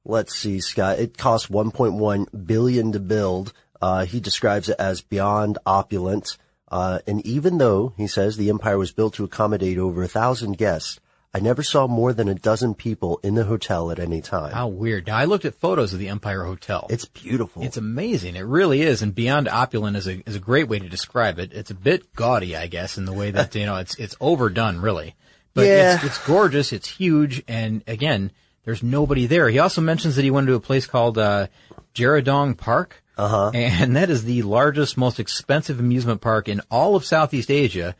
let's 0.04 0.34
see, 0.34 0.60
Scott, 0.60 0.98
it 0.98 1.16
cost 1.18 1.50
1.1 1.50 2.46
billion 2.46 2.92
to 2.92 3.00
build. 3.00 3.52
Uh, 3.80 4.04
he 4.04 4.20
describes 4.20 4.68
it 4.68 4.76
as 4.78 5.00
beyond 5.00 5.58
opulent. 5.66 6.36
Uh, 6.68 7.00
and 7.06 7.24
even 7.26 7.58
though, 7.58 7.92
he 7.96 8.06
says, 8.06 8.36
the 8.36 8.48
Empire 8.48 8.78
was 8.78 8.92
built 8.92 9.14
to 9.14 9.24
accommodate 9.24 9.78
over 9.78 10.02
a 10.02 10.08
thousand 10.08 10.56
guests, 10.56 10.98
I 11.34 11.40
never 11.40 11.62
saw 11.62 11.86
more 11.86 12.12
than 12.12 12.28
a 12.28 12.34
dozen 12.34 12.74
people 12.74 13.18
in 13.22 13.34
the 13.34 13.44
hotel 13.44 13.90
at 13.90 13.98
any 13.98 14.20
time. 14.20 14.52
How 14.52 14.68
weird. 14.68 15.06
Now 15.06 15.16
I 15.16 15.24
looked 15.24 15.46
at 15.46 15.54
photos 15.54 15.92
of 15.94 15.98
the 15.98 16.08
Empire 16.08 16.44
Hotel. 16.44 16.86
It's 16.90 17.06
beautiful. 17.06 17.62
It's 17.62 17.78
amazing. 17.78 18.36
It 18.36 18.42
really 18.42 18.82
is. 18.82 19.00
And 19.02 19.14
beyond 19.14 19.48
opulent 19.48 19.96
is 19.96 20.06
a, 20.06 20.22
is 20.28 20.36
a 20.36 20.40
great 20.40 20.68
way 20.68 20.78
to 20.78 20.88
describe 20.90 21.38
it. 21.38 21.52
It's 21.54 21.70
a 21.70 21.74
bit 21.74 22.14
gaudy, 22.14 22.54
I 22.54 22.66
guess, 22.66 22.98
in 22.98 23.06
the 23.06 23.14
way 23.14 23.30
that, 23.30 23.54
you 23.54 23.64
know, 23.64 23.76
it's, 23.76 23.94
it's 23.96 24.14
overdone, 24.20 24.78
really. 24.80 25.14
But 25.54 25.66
Yeah. 25.66 25.94
it's, 25.96 26.04
it's 26.04 26.26
gorgeous. 26.26 26.72
It's 26.72 26.88
huge. 26.88 27.42
And 27.48 27.82
again, 27.86 28.30
there's 28.64 28.82
nobody 28.82 29.26
there. 29.26 29.48
He 29.48 29.58
also 29.58 29.80
mentions 29.80 30.16
that 30.16 30.22
he 30.22 30.30
went 30.30 30.46
to 30.46 30.54
a 30.54 30.60
place 30.60 30.86
called, 30.86 31.18
uh, 31.18 31.48
Park. 31.94 33.02
Uh-huh. 33.18 33.50
And 33.52 33.96
that 33.96 34.08
is 34.08 34.24
the 34.24 34.42
largest, 34.42 34.96
most 34.96 35.20
expensive 35.20 35.78
amusement 35.78 36.20
park 36.20 36.48
in 36.48 36.62
all 36.70 36.96
of 36.96 37.04
Southeast 37.04 37.50
Asia. 37.50 37.94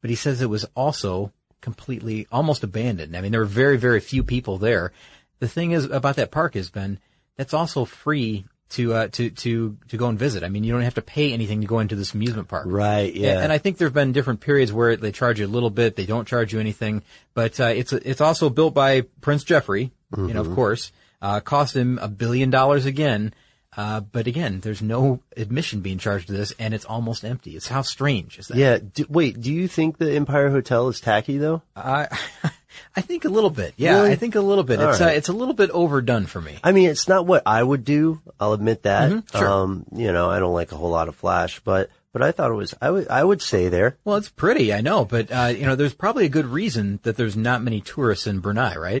But 0.00 0.10
he 0.10 0.16
says 0.16 0.40
it 0.40 0.50
was 0.50 0.66
also 0.76 1.32
completely, 1.60 2.26
almost 2.30 2.62
abandoned. 2.62 3.16
I 3.16 3.20
mean, 3.20 3.32
there 3.32 3.40
were 3.40 3.46
very, 3.46 3.76
very 3.76 4.00
few 4.00 4.22
people 4.22 4.58
there. 4.58 4.92
The 5.40 5.48
thing 5.48 5.72
is 5.72 5.84
about 5.86 6.16
that 6.16 6.30
park 6.30 6.54
has 6.54 6.70
been, 6.70 6.98
that's 7.36 7.54
also 7.54 7.84
free 7.84 8.44
to, 8.70 8.94
uh, 8.94 9.08
to, 9.08 9.30
to, 9.30 9.76
to 9.88 9.96
go 9.96 10.06
and 10.06 10.18
visit. 10.18 10.44
I 10.44 10.48
mean, 10.48 10.64
you 10.64 10.72
don't 10.72 10.82
have 10.82 10.94
to 10.94 11.02
pay 11.02 11.32
anything 11.32 11.60
to 11.60 11.66
go 11.66 11.80
into 11.80 11.96
this 11.96 12.14
amusement 12.14 12.48
park. 12.48 12.66
Right, 12.68 13.14
yeah. 13.14 13.32
And, 13.32 13.44
and 13.44 13.52
I 13.52 13.58
think 13.58 13.78
there 13.78 13.86
have 13.86 13.94
been 13.94 14.12
different 14.12 14.40
periods 14.40 14.72
where 14.72 14.96
they 14.96 15.12
charge 15.12 15.40
you 15.40 15.46
a 15.46 15.48
little 15.48 15.70
bit, 15.70 15.96
they 15.96 16.06
don't 16.06 16.26
charge 16.26 16.52
you 16.52 16.60
anything, 16.60 17.02
but, 17.34 17.58
uh, 17.60 17.66
it's, 17.66 17.92
it's 17.92 18.20
also 18.20 18.48
built 18.48 18.74
by 18.74 19.02
Prince 19.20 19.44
Jefri, 19.44 19.90
you 20.16 20.34
know, 20.34 20.40
of 20.40 20.54
course, 20.54 20.92
uh, 21.20 21.40
cost 21.40 21.76
him 21.76 21.98
a 22.00 22.08
billion 22.08 22.50
dollars 22.50 22.84
again. 22.86 23.32
Uh, 23.74 24.00
but 24.00 24.26
again, 24.26 24.60
there's 24.60 24.82
no 24.82 25.20
admission 25.34 25.80
being 25.80 25.96
charged 25.96 26.26
to 26.26 26.34
this 26.34 26.52
and 26.58 26.74
it's 26.74 26.84
almost 26.84 27.24
empty. 27.24 27.56
It's 27.56 27.68
how 27.68 27.80
strange 27.80 28.38
is 28.38 28.48
that? 28.48 28.56
Yeah. 28.58 28.78
Do, 28.78 29.06
wait, 29.08 29.40
do 29.40 29.50
you 29.50 29.66
think 29.66 29.96
the 29.96 30.12
Empire 30.12 30.50
Hotel 30.50 30.88
is 30.88 31.00
tacky 31.00 31.38
though? 31.38 31.62
I, 31.74 32.08
I 32.96 33.00
think 33.00 33.24
a 33.24 33.30
little 33.30 33.48
bit. 33.48 33.72
Yeah, 33.78 33.94
Really? 34.02 34.10
I 34.10 34.16
think 34.16 34.34
a 34.34 34.42
little 34.42 34.64
bit. 34.64 34.78
All 34.78 34.90
it's, 34.90 35.00
uh, 35.00 35.06
it's 35.06 35.30
a 35.30 35.32
little 35.32 35.54
bit 35.54 35.70
overdone 35.70 36.26
for 36.26 36.38
me. 36.38 36.58
I 36.62 36.72
mean, 36.72 36.90
it's 36.90 37.08
not 37.08 37.24
what 37.26 37.44
I 37.46 37.62
would 37.62 37.82
do. 37.86 38.20
I'll 38.38 38.52
admit 38.52 38.82
that. 38.82 39.10
Mhm, 39.10 39.32
sure. 39.38 39.48
Um, 39.48 39.86
you 39.96 40.12
know, 40.12 40.28
I 40.28 40.38
don't 40.38 40.52
like 40.52 40.72
a 40.72 40.76
whole 40.76 40.90
lot 40.90 41.08
of 41.08 41.14
flash, 41.14 41.58
but, 41.60 41.88
but 42.12 42.20
I 42.20 42.30
thought 42.32 42.50
it 42.50 42.54
was, 42.54 42.74
I 42.82 42.90
would, 42.90 43.08
I 43.08 43.24
would 43.24 43.40
stay 43.40 43.70
there. 43.70 43.96
Well, 44.04 44.16
it's 44.16 44.28
pretty, 44.28 44.74
I 44.74 44.82
know, 44.82 45.06
but, 45.06 45.32
uh, 45.32 45.46
you 45.46 45.64
know, 45.64 45.76
there's 45.76 45.94
probably 45.94 46.26
a 46.26 46.28
good 46.28 46.44
reason 46.44 47.00
that 47.04 47.16
there's 47.16 47.36
not 47.38 47.62
many 47.62 47.80
tourists 47.80 48.26
in 48.26 48.40
Brunei, 48.40 48.76
right? 48.76 49.00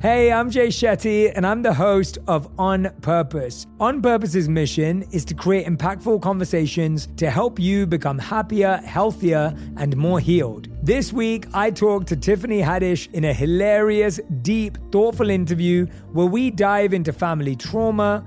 Hey, 0.00 0.30
I'm 0.30 0.50
Jay 0.50 0.68
Shetty, 0.68 1.32
and 1.34 1.46
I'm 1.46 1.62
the 1.62 1.72
host 1.72 2.18
of 2.26 2.50
On 2.58 2.90
Purpose. 3.00 3.66
On 3.80 4.02
Purpose's 4.02 4.48
mission 4.48 5.02
is 5.12 5.24
to 5.26 5.34
create 5.34 5.66
impactful 5.66 6.20
conversations 6.20 7.08
to 7.16 7.30
help 7.30 7.58
you 7.58 7.86
become 7.86 8.18
happier, 8.18 8.78
healthier, 8.84 9.56
and 9.76 9.96
more 9.96 10.20
healed. 10.20 10.68
This 10.82 11.12
week, 11.12 11.46
I 11.54 11.70
talked 11.70 12.08
to 12.08 12.16
Tiffany 12.16 12.60
Haddish 12.60 13.10
in 13.14 13.24
a 13.24 13.32
hilarious, 13.32 14.20
deep, 14.42 14.76
thoughtful 14.90 15.30
interview 15.30 15.86
where 16.12 16.26
we 16.26 16.50
dive 16.50 16.92
into 16.92 17.12
family 17.12 17.56
trauma, 17.56 18.26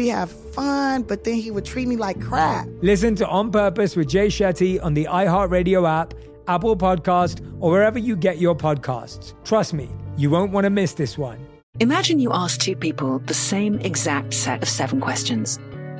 have 0.07 0.31
fun, 0.31 1.03
but 1.03 1.23
then 1.23 1.35
he 1.35 1.51
would 1.51 1.65
treat 1.65 1.87
me 1.87 1.95
like 1.95 2.21
crap. 2.21 2.67
Listen 2.81 3.15
to 3.15 3.27
On 3.27 3.51
Purpose 3.51 3.95
with 3.95 4.09
Jay 4.09 4.27
Shetty 4.27 4.83
on 4.83 4.93
the 4.93 5.05
iHeartRadio 5.05 5.87
app, 5.87 6.13
Apple 6.47 6.75
Podcast, 6.75 7.41
or 7.59 7.71
wherever 7.71 7.99
you 7.99 8.15
get 8.15 8.39
your 8.39 8.55
podcasts. 8.55 9.33
Trust 9.43 9.73
me, 9.73 9.89
you 10.17 10.29
won't 10.29 10.51
want 10.51 10.65
to 10.65 10.69
miss 10.69 10.93
this 10.93 11.17
one. 11.17 11.45
Imagine 11.79 12.19
you 12.19 12.31
ask 12.33 12.59
two 12.59 12.75
people 12.75 13.19
the 13.19 13.33
same 13.33 13.79
exact 13.79 14.33
set 14.33 14.61
of 14.61 14.69
seven 14.69 14.99
questions. 14.99 15.59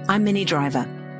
I'm 0.09 0.23
Minnie 0.23 0.45
Driver, 0.45 0.85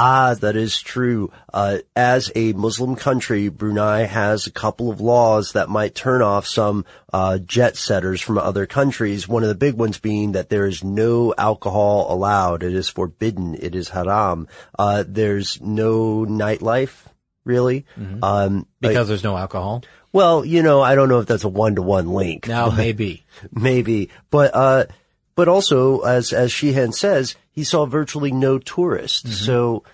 Ah, 0.00 0.34
that 0.40 0.54
is 0.54 0.80
true. 0.80 1.32
Uh, 1.52 1.78
as 1.96 2.30
a 2.36 2.52
Muslim 2.52 2.94
country, 2.94 3.48
Brunei 3.48 4.02
has 4.04 4.46
a 4.46 4.52
couple 4.52 4.90
of 4.92 5.00
laws 5.00 5.52
that 5.52 5.68
might 5.68 5.96
turn 5.96 6.22
off 6.22 6.46
some 6.46 6.84
uh, 7.12 7.38
jet 7.38 7.76
setters 7.76 8.20
from 8.20 8.38
other 8.38 8.64
countries. 8.64 9.26
One 9.26 9.42
of 9.42 9.48
the 9.48 9.56
big 9.56 9.74
ones 9.74 9.98
being 9.98 10.32
that 10.32 10.50
there 10.50 10.66
is 10.66 10.84
no 10.84 11.34
alcohol 11.36 12.06
allowed. 12.14 12.62
It 12.62 12.74
is 12.74 12.88
forbidden. 12.88 13.56
It 13.60 13.74
is 13.74 13.88
haram. 13.88 14.46
Uh, 14.78 15.02
there's 15.06 15.60
no 15.60 16.24
nightlife, 16.24 17.06
really. 17.44 17.84
Mhm. 17.98 18.20
Um, 18.22 18.66
Because 18.80 19.08
there's 19.08 19.24
no 19.24 19.36
alcohol. 19.36 19.82
well, 20.12 20.44
you 20.44 20.62
know, 20.62 20.80
I 20.80 20.94
don't 20.94 21.08
know 21.08 21.18
if 21.18 21.26
that's 21.26 21.42
a 21.44 21.48
one-to-one 21.48 22.08
link. 22.08 22.46
Now 22.46 22.70
maybe. 22.70 23.24
maybe, 23.50 24.10
but 24.30 24.54
uh, 24.54 24.84
but 25.38 25.46
also 25.46 26.00
as 26.00 26.32
as 26.32 26.50
Sheehan 26.50 26.90
says, 26.90 27.36
he 27.52 27.62
saw 27.62 27.86
virtually 27.86 28.32
no 28.32 28.58
tourists. 28.58 29.22
Mm-hmm. 29.22 29.44
So 29.44 29.84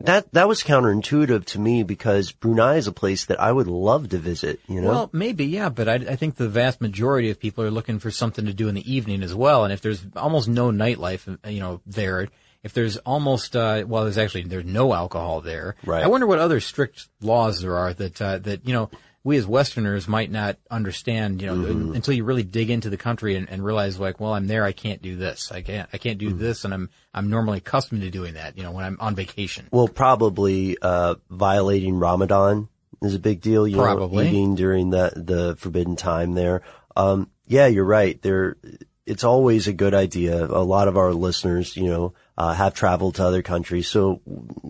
that 0.00 0.32
that 0.32 0.48
was 0.48 0.62
counterintuitive 0.62 1.44
to 1.44 1.60
me 1.60 1.82
because 1.82 2.32
Brunei 2.32 2.76
is 2.76 2.86
a 2.86 2.92
place 2.92 3.26
that 3.26 3.38
I 3.38 3.52
would 3.52 3.66
love 3.66 4.08
to 4.08 4.16
visit. 4.16 4.60
You 4.66 4.80
know, 4.80 4.88
Well, 4.88 5.10
maybe, 5.12 5.44
yeah, 5.44 5.68
but 5.68 5.90
I, 5.90 5.94
I 5.96 6.16
think 6.16 6.36
the 6.36 6.48
vast 6.48 6.80
majority 6.80 7.28
of 7.28 7.38
people 7.38 7.64
are 7.64 7.70
looking 7.70 7.98
for 7.98 8.10
something 8.10 8.46
to 8.46 8.54
do 8.54 8.66
in 8.68 8.74
the 8.74 8.90
evening 8.90 9.22
as 9.22 9.34
well. 9.34 9.64
And 9.64 9.74
if 9.74 9.82
there's 9.82 10.06
almost 10.16 10.48
no 10.48 10.70
nightlife, 10.70 11.26
you 11.46 11.60
know, 11.60 11.82
there, 11.84 12.28
if 12.62 12.72
there's 12.72 12.96
almost, 12.96 13.54
uh, 13.54 13.84
well, 13.86 14.04
there's 14.04 14.16
actually, 14.16 14.44
there's 14.44 14.64
no 14.64 14.94
alcohol 14.94 15.42
there. 15.42 15.76
Right. 15.84 16.02
I 16.02 16.06
wonder 16.06 16.26
what 16.26 16.38
other 16.38 16.60
strict 16.60 17.08
laws 17.20 17.60
there 17.60 17.76
are 17.76 17.92
that, 17.92 18.22
uh, 18.22 18.38
that, 18.38 18.66
you 18.66 18.72
know, 18.72 18.88
we 19.26 19.36
as 19.38 19.46
Westerners 19.46 20.06
might 20.06 20.30
not 20.30 20.56
understand, 20.70 21.42
you 21.42 21.48
know, 21.48 21.54
Mm-hmm. 21.56 21.94
until 21.96 22.14
you 22.14 22.22
really 22.24 22.44
dig 22.44 22.70
into 22.70 22.88
the 22.90 22.96
country 22.96 23.34
and, 23.34 23.48
and 23.50 23.64
realize 23.64 23.98
like, 23.98 24.20
well, 24.20 24.32
I'm 24.32 24.46
there, 24.46 24.64
I 24.64 24.72
can't 24.72 25.02
do 25.02 25.16
this. 25.16 25.50
I 25.50 25.62
can't, 25.62 25.88
I 25.92 25.98
can't 25.98 26.18
do 26.18 26.28
Mm-hmm. 26.30 26.38
this 26.38 26.64
and 26.64 26.72
I'm, 26.72 26.90
I'm 27.12 27.28
normally 27.28 27.58
accustomed 27.58 28.02
to 28.02 28.10
doing 28.10 28.34
that, 28.34 28.56
you 28.56 28.62
know, 28.62 28.70
when 28.70 28.84
I'm 28.84 28.96
on 29.00 29.14
vacation. 29.16 29.66
well, 29.72 29.88
probably 29.88 30.76
uh, 30.80 31.16
violating 31.28 31.98
Ramadan 31.98 32.68
is 33.02 33.14
a 33.14 33.18
big 33.18 33.40
deal. 33.40 33.66
You 33.66 33.76
Probably. 33.78 34.24
know, 34.24 34.30
eating 34.30 34.54
during 34.54 34.90
the 34.90 35.12
the 35.16 35.56
forbidden 35.56 35.96
time 35.96 36.34
there. 36.34 36.62
Um, 36.96 37.30
yeah, 37.46 37.66
you're 37.66 37.84
right. 37.84 38.20
There, 38.22 38.56
it's 39.04 39.22
always 39.24 39.66
a 39.68 39.72
good 39.72 39.92
idea. 39.92 40.44
A 40.44 40.64
lot 40.64 40.88
of 40.88 40.96
our 40.96 41.12
listeners, 41.12 41.76
you 41.76 41.88
know, 41.88 42.14
uh, 42.38 42.54
have 42.54 42.74
traveled 42.74 43.16
to 43.16 43.24
other 43.24 43.42
countries, 43.42 43.86
so 43.88 44.22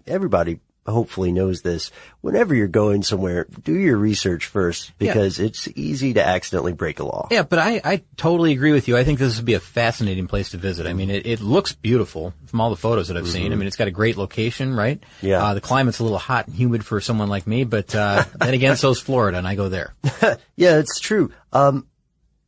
everybody 0.06 0.60
hopefully 0.88 1.32
knows 1.32 1.62
this. 1.62 1.90
Whenever 2.20 2.54
you're 2.54 2.66
going 2.68 3.02
somewhere, 3.02 3.46
do 3.64 3.72
your 3.74 3.96
research 3.96 4.46
first 4.46 4.92
Yeah. 4.98 5.12
because 5.12 5.38
it's 5.38 5.68
easy 5.76 6.14
to 6.14 6.26
accidentally 6.26 6.72
break 6.72 6.98
a 6.98 7.04
law. 7.04 7.28
Yeah, 7.30 7.42
but 7.42 7.58
I, 7.58 7.80
I 7.84 8.02
totally 8.16 8.52
agree 8.52 8.72
with 8.72 8.88
you. 8.88 8.96
I 8.96 9.04
think 9.04 9.18
this 9.18 9.36
would 9.36 9.44
be 9.46 9.54
a 9.54 9.60
fascinating 9.60 10.26
place 10.26 10.50
to 10.50 10.56
visit. 10.56 10.86
I 10.86 10.92
mean, 10.92 11.10
it, 11.10 11.26
it 11.26 11.40
looks 11.40 11.72
beautiful 11.72 12.34
from 12.46 12.60
all 12.60 12.70
the 12.70 12.76
photos 12.76 13.08
that 13.08 13.16
I've 13.16 13.28
seen. 13.28 13.52
I 13.52 13.56
mean, 13.56 13.66
it's 13.68 13.76
got 13.76 13.88
a 13.88 13.92
great 13.92 14.16
location, 14.16 14.74
right? 14.74 15.02
Yeah. 15.22 15.42
Uh, 15.44 15.54
the 15.54 15.60
climate's 15.60 15.98
a 16.00 16.02
little 16.02 16.18
hot 16.18 16.46
and 16.48 16.56
humid 16.56 16.84
for 16.84 17.00
someone 17.00 17.28
like 17.28 17.46
me, 17.46 17.64
but, 17.64 17.94
uh, 17.94 18.24
then 18.40 18.54
again, 18.54 18.76
so's 18.76 19.00
Florida 19.00 19.38
and 19.38 19.46
I 19.46 19.54
go 19.54 19.68
there. 19.68 19.94
Yeah, 20.58 20.78
it's 20.78 21.00
true. 21.00 21.32
Um, 21.52 21.86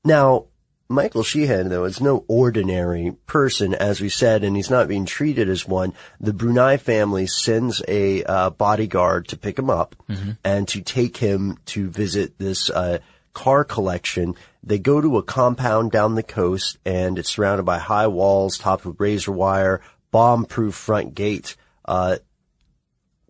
now, 0.05 0.47
Michael 0.91 1.23
Sheehan, 1.23 1.69
though, 1.69 1.85
is 1.85 2.01
no 2.01 2.25
ordinary 2.29 3.15
person, 3.27 3.75
as 3.75 4.01
we 4.01 4.09
said, 4.09 4.43
and 4.43 4.57
he's 4.57 4.71
not 4.71 4.89
being 4.89 5.05
treated 5.05 5.49
as 5.49 5.69
one. 5.69 5.93
The 6.19 6.33
Brunei 6.33 6.79
family 6.79 7.27
sends 7.27 7.83
a 7.87 8.25
uh, 8.25 8.51
bodyguard 8.51 9.29
to 9.29 9.37
pick 9.37 9.59
him 9.59 9.69
up 9.69 9.95
and 10.43 10.67
to 10.69 10.81
take 10.81 11.19
him 11.19 11.59
to 11.67 11.91
visit 11.91 12.39
this 12.39 12.71
uh, 12.71 12.99
car 13.35 13.65
collection. 13.65 14.35
They 14.65 14.79
go 14.79 15.03
to 15.03 15.19
a 15.19 15.23
compound 15.23 15.93
down 15.93 16.15
the 16.15 16.23
coast, 16.23 16.79
and 16.87 17.19
it's 17.19 17.31
surrounded 17.31 17.65
by 17.65 17.79
high 17.79 18.07
walls, 18.07 18.57
topped 18.57 18.87
with 18.87 18.99
razor 18.99 19.33
wire, 19.33 19.83
bomb-proof 20.11 20.75
front 20.75 21.15
gate. 21.15 21.55
Uh, 21.85 22.17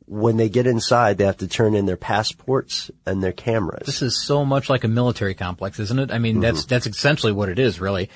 when 0.08 0.36
they 0.36 0.48
get 0.48 0.66
inside, 0.66 1.18
they 1.18 1.26
have 1.26 1.36
to 1.38 1.48
turn 1.48 1.74
in 1.74 1.86
their 1.86 1.96
passports 1.96 2.90
and 3.06 3.22
their 3.22 3.32
cameras. 3.32 3.86
This 3.86 4.02
is 4.02 4.22
so 4.22 4.44
much 4.44 4.70
like 4.70 4.84
a 4.84 4.88
military 4.88 5.34
complex, 5.34 5.78
isn't 5.78 5.98
it? 5.98 6.10
I 6.10 6.18
mean, 6.18 6.40
that's, 6.40 6.60
mm-hmm. 6.60 6.68
that's 6.68 6.86
essentially 6.86 7.32
what 7.32 7.48
it 7.48 7.58
is, 7.58 7.80
really. 7.80 8.10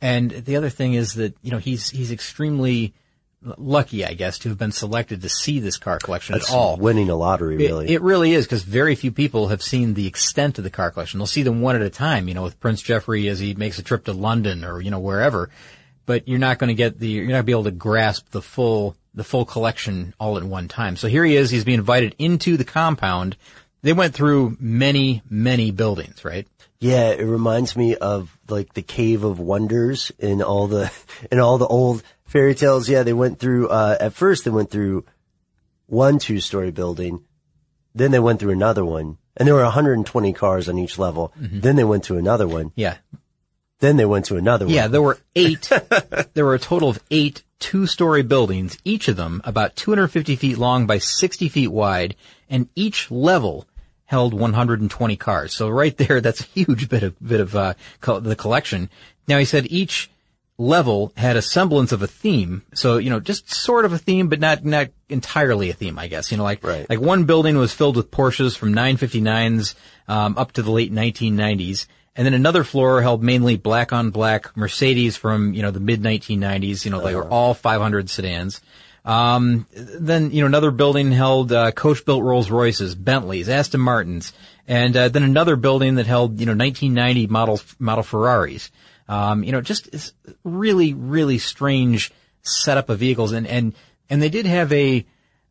And 0.00 0.30
the 0.30 0.56
other 0.56 0.70
thing 0.70 0.94
is 0.94 1.14
that, 1.14 1.36
you 1.42 1.52
know, 1.52 1.58
he's, 1.58 1.88
he's 1.88 2.10
extremely 2.10 2.94
lucky, 3.56 4.04
I 4.04 4.14
guess, 4.14 4.38
to 4.40 4.48
have 4.48 4.58
been 4.58 4.72
selected 4.72 5.22
to 5.22 5.28
see 5.28 5.60
this 5.60 5.76
car 5.76 5.98
collection 5.98 6.34
That's 6.34 6.50
at 6.50 6.56
all. 6.56 6.76
winning 6.76 7.08
a 7.10 7.14
lottery, 7.14 7.54
It- 7.54 7.68
really. 7.68 7.88
It, 7.90 8.02
really 8.02 8.32
is 8.32 8.44
because 8.44 8.62
very 8.62 8.94
few 8.94 9.12
people 9.12 9.48
have 9.48 9.62
seen 9.62 9.94
the 9.94 10.06
extent 10.06 10.58
of 10.58 10.64
the 10.64 10.70
car 10.70 10.90
collection. 10.90 11.18
They'll 11.18 11.26
see 11.26 11.42
them 11.42 11.60
one 11.60 11.76
at 11.76 11.82
a 11.82 11.90
time, 11.90 12.28
you 12.28 12.34
know, 12.34 12.42
with 12.42 12.58
Prince 12.60 12.82
Jefri 12.82 13.30
as 13.30 13.38
he 13.38 13.54
makes 13.54 13.78
a 13.78 13.82
trip 13.82 14.04
to 14.04 14.12
London 14.12 14.64
or, 14.64 14.80
you 14.80 14.90
know, 14.90 14.98
wherever. 14.98 15.50
But 16.06 16.28
you're 16.28 16.38
not 16.38 16.58
going 16.58 16.68
to 16.68 16.74
get 16.74 16.98
the, 16.98 17.08
you're 17.08 17.24
not 17.24 17.32
going 17.32 17.42
to 17.42 17.46
be 17.46 17.52
able 17.52 17.64
to 17.64 17.70
grasp 17.72 18.30
the 18.30 18.42
full, 18.42 18.96
the 19.16 19.24
full 19.24 19.44
collection 19.44 20.14
all 20.20 20.36
at 20.36 20.44
one 20.44 20.68
time. 20.68 20.96
So 20.96 21.08
here 21.08 21.24
he 21.24 21.34
is. 21.34 21.50
He's 21.50 21.64
being 21.64 21.78
invited 21.78 22.14
into 22.18 22.56
the 22.56 22.64
compound. 22.64 23.36
They 23.82 23.92
went 23.92 24.14
through 24.14 24.56
many, 24.60 25.22
many 25.28 25.70
buildings, 25.70 26.24
right? 26.24 26.46
Yeah, 26.78 27.08
it 27.08 27.24
reminds 27.24 27.74
me 27.74 27.96
of 27.96 28.38
like 28.48 28.74
the 28.74 28.82
Cave 28.82 29.24
of 29.24 29.40
Wonders 29.40 30.12
in 30.18 30.42
all 30.42 30.66
the 30.66 30.92
in 31.32 31.40
all 31.40 31.58
the 31.58 31.66
old 31.66 32.02
fairy 32.24 32.54
tales. 32.54 32.88
Yeah, 32.88 33.02
they 33.02 33.14
went 33.14 33.38
through. 33.38 33.68
Uh, 33.68 33.96
at 33.98 34.12
first, 34.12 34.44
they 34.44 34.50
went 34.50 34.70
through 34.70 35.04
one 35.86 36.18
two-story 36.18 36.70
building, 36.70 37.24
then 37.94 38.10
they 38.10 38.18
went 38.18 38.40
through 38.40 38.52
another 38.52 38.84
one, 38.84 39.16
and 39.36 39.46
there 39.46 39.54
were 39.54 39.62
120 39.62 40.32
cars 40.32 40.68
on 40.68 40.78
each 40.78 40.98
level. 40.98 41.32
Then 41.36 41.76
they 41.76 41.84
went 41.84 42.04
to 42.04 42.16
another 42.16 42.46
one. 42.48 42.72
Yeah. 42.74 42.96
Then 43.78 43.96
they 43.96 44.04
went 44.04 44.26
to 44.26 44.36
another 44.36 44.64
one. 44.66 44.74
Yeah, 44.74 44.88
there 44.88 45.02
were 45.02 45.18
eight, 45.34 45.70
there 46.34 46.44
were 46.44 46.54
a 46.54 46.58
total 46.58 46.88
of 46.88 46.98
eight 47.10 47.42
two-story 47.58 48.22
buildings, 48.22 48.78
each 48.84 49.08
of 49.08 49.16
them 49.16 49.40
about 49.44 49.76
250 49.76 50.36
feet 50.36 50.58
long 50.58 50.86
by 50.86 50.98
60 50.98 51.48
feet 51.48 51.68
wide, 51.68 52.16
and 52.48 52.68
each 52.74 53.10
level 53.10 53.66
held 54.04 54.34
120 54.34 55.16
cars. 55.16 55.54
So 55.54 55.68
right 55.68 55.96
there, 55.98 56.20
that's 56.20 56.40
a 56.40 56.44
huge 56.44 56.88
bit 56.88 57.02
of, 57.02 57.16
bit 57.20 57.40
of, 57.40 57.56
uh, 57.56 57.74
co- 58.00 58.20
the 58.20 58.36
collection. 58.36 58.90
Now 59.28 59.38
he 59.38 59.44
said 59.44 59.66
each 59.70 60.10
level 60.58 61.12
had 61.16 61.36
a 61.36 61.42
semblance 61.42 61.92
of 61.92 62.02
a 62.02 62.06
theme. 62.06 62.62
So, 62.72 62.96
you 62.96 63.10
know, 63.10 63.20
just 63.20 63.52
sort 63.52 63.84
of 63.84 63.92
a 63.92 63.98
theme, 63.98 64.28
but 64.28 64.40
not, 64.40 64.64
not 64.64 64.88
entirely 65.08 65.70
a 65.70 65.74
theme, 65.74 65.98
I 65.98 66.06
guess. 66.06 66.30
You 66.30 66.38
know, 66.38 66.44
like, 66.44 66.62
like 66.88 67.00
one 67.00 67.24
building 67.24 67.58
was 67.58 67.74
filled 67.74 67.96
with 67.96 68.10
Porsches 68.10 68.56
from 68.56 68.72
959s, 68.72 69.74
um, 70.08 70.38
up 70.38 70.52
to 70.52 70.62
the 70.62 70.70
late 70.70 70.92
1990s. 70.92 71.86
And 72.16 72.24
then 72.24 72.32
another 72.32 72.64
floor 72.64 73.02
held 73.02 73.22
mainly 73.22 73.56
black 73.56 73.92
on 73.92 74.10
black 74.10 74.56
Mercedes 74.56 75.18
from, 75.18 75.52
you 75.52 75.60
know, 75.60 75.70
the 75.70 75.80
mid 75.80 76.00
1990s. 76.02 76.84
You 76.84 76.90
know, 76.90 77.02
they 77.02 77.14
were 77.14 77.28
all 77.28 77.52
500 77.52 78.08
sedans. 78.08 78.62
Um, 79.04 79.66
then, 79.74 80.30
you 80.30 80.40
know, 80.40 80.46
another 80.46 80.70
building 80.70 81.12
held, 81.12 81.52
uh, 81.52 81.70
coach 81.72 82.04
built 82.04 82.24
Rolls 82.24 82.50
Royces, 82.50 82.94
Bentleys, 82.94 83.48
Aston 83.48 83.80
Martins. 83.80 84.32
And, 84.66 84.96
uh, 84.96 85.08
then 85.10 85.22
another 85.22 85.56
building 85.56 85.96
that 85.96 86.06
held, 86.06 86.40
you 86.40 86.46
know, 86.46 86.54
1990 86.54 87.26
model, 87.28 87.60
model 87.78 88.02
Ferraris. 88.02 88.70
Um, 89.08 89.44
you 89.44 89.52
know, 89.52 89.60
just 89.60 90.12
really, 90.42 90.94
really 90.94 91.38
strange 91.38 92.10
setup 92.42 92.88
of 92.88 92.98
vehicles. 92.98 93.32
And, 93.32 93.46
and, 93.46 93.74
and 94.10 94.20
they 94.20 94.30
did 94.30 94.46
have 94.46 94.72
a, 94.72 95.06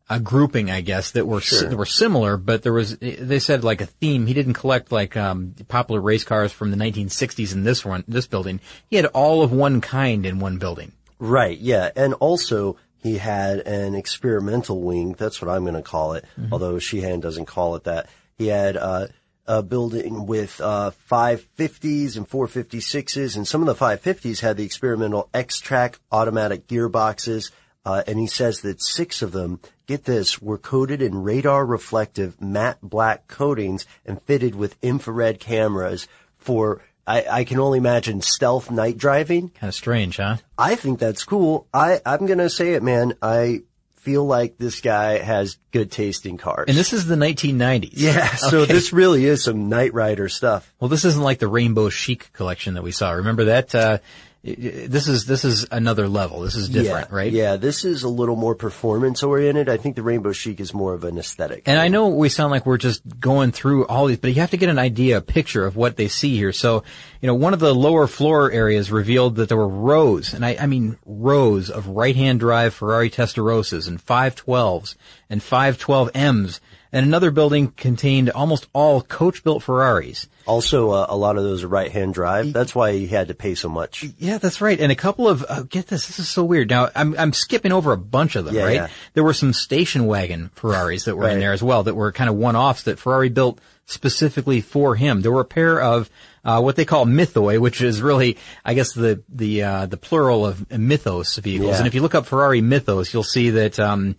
a 0.08 0.20
grouping, 0.20 0.70
I 0.70 0.82
guess, 0.82 1.10
that 1.12 1.26
were 1.26 1.40
Sure. 1.40 1.68
that 1.68 1.76
were 1.76 1.84
similar, 1.86 2.36
but 2.36 2.62
there 2.62 2.72
was 2.72 2.96
they 2.98 3.38
said 3.38 3.64
like 3.64 3.80
a 3.80 3.86
theme. 3.86 4.26
He 4.26 4.34
didn't 4.34 4.54
collect 4.54 4.92
like 4.92 5.16
um, 5.16 5.54
popular 5.68 6.00
race 6.00 6.24
cars 6.24 6.52
from 6.52 6.70
the 6.70 6.76
1960s 6.76 7.52
in 7.52 7.64
this 7.64 7.84
one, 7.84 8.04
this 8.06 8.26
building. 8.26 8.60
He 8.88 8.96
had 8.96 9.06
all 9.06 9.42
of 9.42 9.50
one 9.52 9.80
kind 9.80 10.24
in 10.24 10.38
one 10.38 10.58
building. 10.58 10.92
Right, 11.18 11.58
yeah. 11.58 11.90
And 11.96 12.14
also, 12.14 12.76
he 12.98 13.18
had 13.18 13.60
an 13.60 13.94
experimental 13.94 14.80
wing. 14.82 15.14
That's 15.14 15.40
what 15.42 15.50
I'm 15.50 15.62
going 15.62 15.74
to 15.74 15.82
call 15.82 16.12
it, 16.14 16.24
although 16.52 16.78
Sheehan 16.78 17.20
doesn't 17.20 17.46
call 17.46 17.74
it 17.76 17.84
that. 17.84 18.08
He 18.38 18.48
had 18.48 18.76
uh, 18.76 19.06
a 19.46 19.62
building 19.62 20.26
with 20.26 20.60
uh, 20.60 20.90
550s 21.10 22.16
and 22.16 22.28
456s, 22.28 23.36
and 23.36 23.46
some 23.48 23.66
of 23.66 23.66
the 23.66 23.84
550s 23.84 24.40
had 24.40 24.56
the 24.56 24.64
experimental 24.64 25.28
X-Track 25.32 25.98
automatic 26.12 26.66
gearboxes. 26.66 27.50
Uh, 27.86 28.02
and 28.08 28.18
he 28.18 28.26
says 28.26 28.62
that 28.62 28.82
six 28.82 29.22
of 29.22 29.30
them, 29.30 29.60
get 29.86 30.04
this, 30.06 30.42
were 30.42 30.58
coated 30.58 31.00
in 31.00 31.22
radar 31.22 31.64
reflective 31.64 32.40
matte 32.40 32.78
black 32.82 33.28
coatings 33.28 33.86
and 34.04 34.20
fitted 34.22 34.56
with 34.56 34.76
infrared 34.82 35.38
cameras 35.38 36.08
for, 36.36 36.82
I, 37.06 37.24
I 37.30 37.44
can 37.44 37.60
only 37.60 37.78
imagine 37.78 38.22
stealth 38.22 38.72
night 38.72 38.98
driving. 38.98 39.50
Kind 39.50 39.68
of 39.68 39.74
strange, 39.74 40.16
huh? 40.16 40.38
I 40.58 40.74
think 40.74 40.98
that's 40.98 41.22
cool. 41.22 41.68
I, 41.72 42.00
I'm 42.04 42.26
gonna 42.26 42.50
say 42.50 42.74
it, 42.74 42.82
man. 42.82 43.14
I 43.22 43.62
feel 43.94 44.24
like 44.24 44.56
this 44.58 44.80
guy 44.80 45.18
has 45.18 45.56
good 45.72 45.90
taste 45.92 46.26
in 46.26 46.38
cars. 46.38 46.64
And 46.68 46.76
this 46.76 46.92
is 46.92 47.06
the 47.06 47.14
1990s. 47.16 47.90
yeah, 47.92 48.34
so 48.36 48.60
Okay. 48.62 48.72
this 48.72 48.92
really 48.92 49.24
is 49.24 49.44
some 49.44 49.68
Knight 49.68 49.94
Rider 49.94 50.28
stuff. 50.28 50.72
Well, 50.80 50.88
this 50.88 51.04
isn't 51.04 51.22
like 51.22 51.38
the 51.38 51.48
Rainbow 51.48 51.88
Sheikh 51.88 52.32
collection 52.32 52.74
that 52.74 52.82
we 52.82 52.90
saw. 52.92 53.12
Remember 53.12 53.44
that? 53.46 53.74
Uh, 53.74 53.98
this 54.46 55.08
is 55.08 55.26
this 55.26 55.44
is 55.44 55.66
another 55.72 56.08
level. 56.08 56.40
This 56.40 56.54
is 56.54 56.68
different, 56.68 57.08
yeah, 57.10 57.16
right? 57.16 57.32
Yeah, 57.32 57.56
this 57.56 57.84
is 57.84 58.04
a 58.04 58.08
little 58.08 58.36
more 58.36 58.54
performance 58.54 59.22
oriented. 59.24 59.68
I 59.68 59.76
think 59.76 59.96
the 59.96 60.04
Rainbow 60.04 60.32
Sheikh 60.32 60.60
is 60.60 60.72
more 60.72 60.94
of 60.94 61.02
an 61.02 61.18
aesthetic. 61.18 61.64
And 61.66 61.80
I 61.80 61.88
know 61.88 62.08
we 62.08 62.28
sound 62.28 62.52
like 62.52 62.64
we're 62.64 62.76
just 62.76 63.02
going 63.18 63.50
through 63.50 63.86
all 63.86 64.06
these, 64.06 64.18
but 64.18 64.28
you 64.28 64.40
have 64.40 64.52
to 64.52 64.56
get 64.56 64.68
an 64.68 64.78
idea, 64.78 65.18
a 65.18 65.20
picture 65.20 65.66
of 65.66 65.74
what 65.74 65.96
they 65.96 66.06
see 66.06 66.36
here. 66.36 66.52
So, 66.52 66.84
you 67.20 67.26
know, 67.26 67.34
one 67.34 67.54
of 67.54 67.60
the 67.60 67.74
lower 67.74 68.06
floor 68.06 68.52
areas 68.52 68.92
revealed 68.92 69.36
that 69.36 69.48
there 69.48 69.58
were 69.58 69.66
rows, 69.66 70.32
and 70.32 70.46
I, 70.46 70.56
I 70.60 70.66
mean 70.66 70.96
rows 71.04 71.68
of 71.68 71.88
right-hand 71.88 72.38
drive 72.38 72.74
Ferrari 72.74 73.10
Testarossas 73.10 73.88
and 73.88 74.04
512s 74.04 74.94
and 75.28 75.40
512Ms. 75.40 76.60
And 76.96 77.04
another 77.04 77.30
building 77.30 77.72
contained 77.72 78.30
almost 78.30 78.68
all 78.72 79.02
coach-built 79.02 79.62
Ferraris. 79.62 80.28
Also, 80.46 80.92
uh, 80.92 81.06
a 81.10 81.16
lot 81.16 81.36
of 81.36 81.44
those 81.44 81.62
are 81.62 81.68
right-hand 81.68 82.14
drive. 82.14 82.54
That's 82.54 82.74
why 82.74 82.92
he 82.92 83.06
had 83.06 83.28
to 83.28 83.34
pay 83.34 83.54
so 83.54 83.68
much. 83.68 84.02
Yeah, 84.18 84.38
that's 84.38 84.62
right. 84.62 84.80
And 84.80 84.90
a 84.90 84.94
couple 84.94 85.28
of 85.28 85.44
uh, 85.46 85.64
get 85.64 85.88
this, 85.88 86.06
this 86.06 86.18
is 86.18 86.28
so 86.30 86.42
weird. 86.42 86.70
Now 86.70 86.88
I'm 86.94 87.14
I'm 87.18 87.34
skipping 87.34 87.72
over 87.72 87.92
a 87.92 87.98
bunch 87.98 88.34
of 88.34 88.46
them, 88.46 88.54
Yeah, 88.54 88.62
right? 88.64 88.74
yeah. 88.76 88.88
There 89.12 89.24
were 89.24 89.34
some 89.34 89.52
station 89.52 90.06
wagon 90.06 90.50
Ferraris 90.54 91.04
that 91.04 91.16
were 91.16 91.28
in 91.28 91.38
there 91.38 91.52
as 91.52 91.62
well 91.62 91.82
that 91.82 91.94
were 91.94 92.12
kind 92.12 92.30
of 92.30 92.36
one-offs 92.36 92.84
that 92.84 92.98
Ferrari 92.98 93.28
built 93.28 93.60
specifically 93.84 94.62
for 94.62 94.94
him. 94.96 95.20
There 95.20 95.32
were 95.32 95.42
a 95.42 95.44
pair 95.44 95.78
of 95.80 96.08
uh, 96.44 96.62
what 96.62 96.76
they 96.76 96.86
call 96.86 97.04
mythoi, 97.04 97.58
which 97.60 97.82
is 97.82 98.00
really, 98.00 98.38
I 98.64 98.72
guess, 98.72 98.94
the 98.94 99.22
the 99.28 99.64
uh, 99.64 99.86
the 99.86 99.98
plural 99.98 100.46
of 100.46 100.70
mythos 100.70 101.36
vehicles. 101.36 101.72
Yeah. 101.72 101.78
And 101.78 101.86
if 101.86 101.94
you 101.94 102.00
look 102.00 102.14
up 102.14 102.24
Ferrari 102.24 102.62
mythos, 102.62 103.12
you'll 103.12 103.22
see 103.22 103.50
that. 103.50 103.78
Um, 103.78 104.16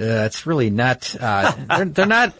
uh, 0.00 0.26
it's 0.26 0.46
really 0.46 0.70
not. 0.70 1.14
Uh, 1.18 1.52
they're, 1.68 1.84
they're 1.84 2.06
not. 2.06 2.34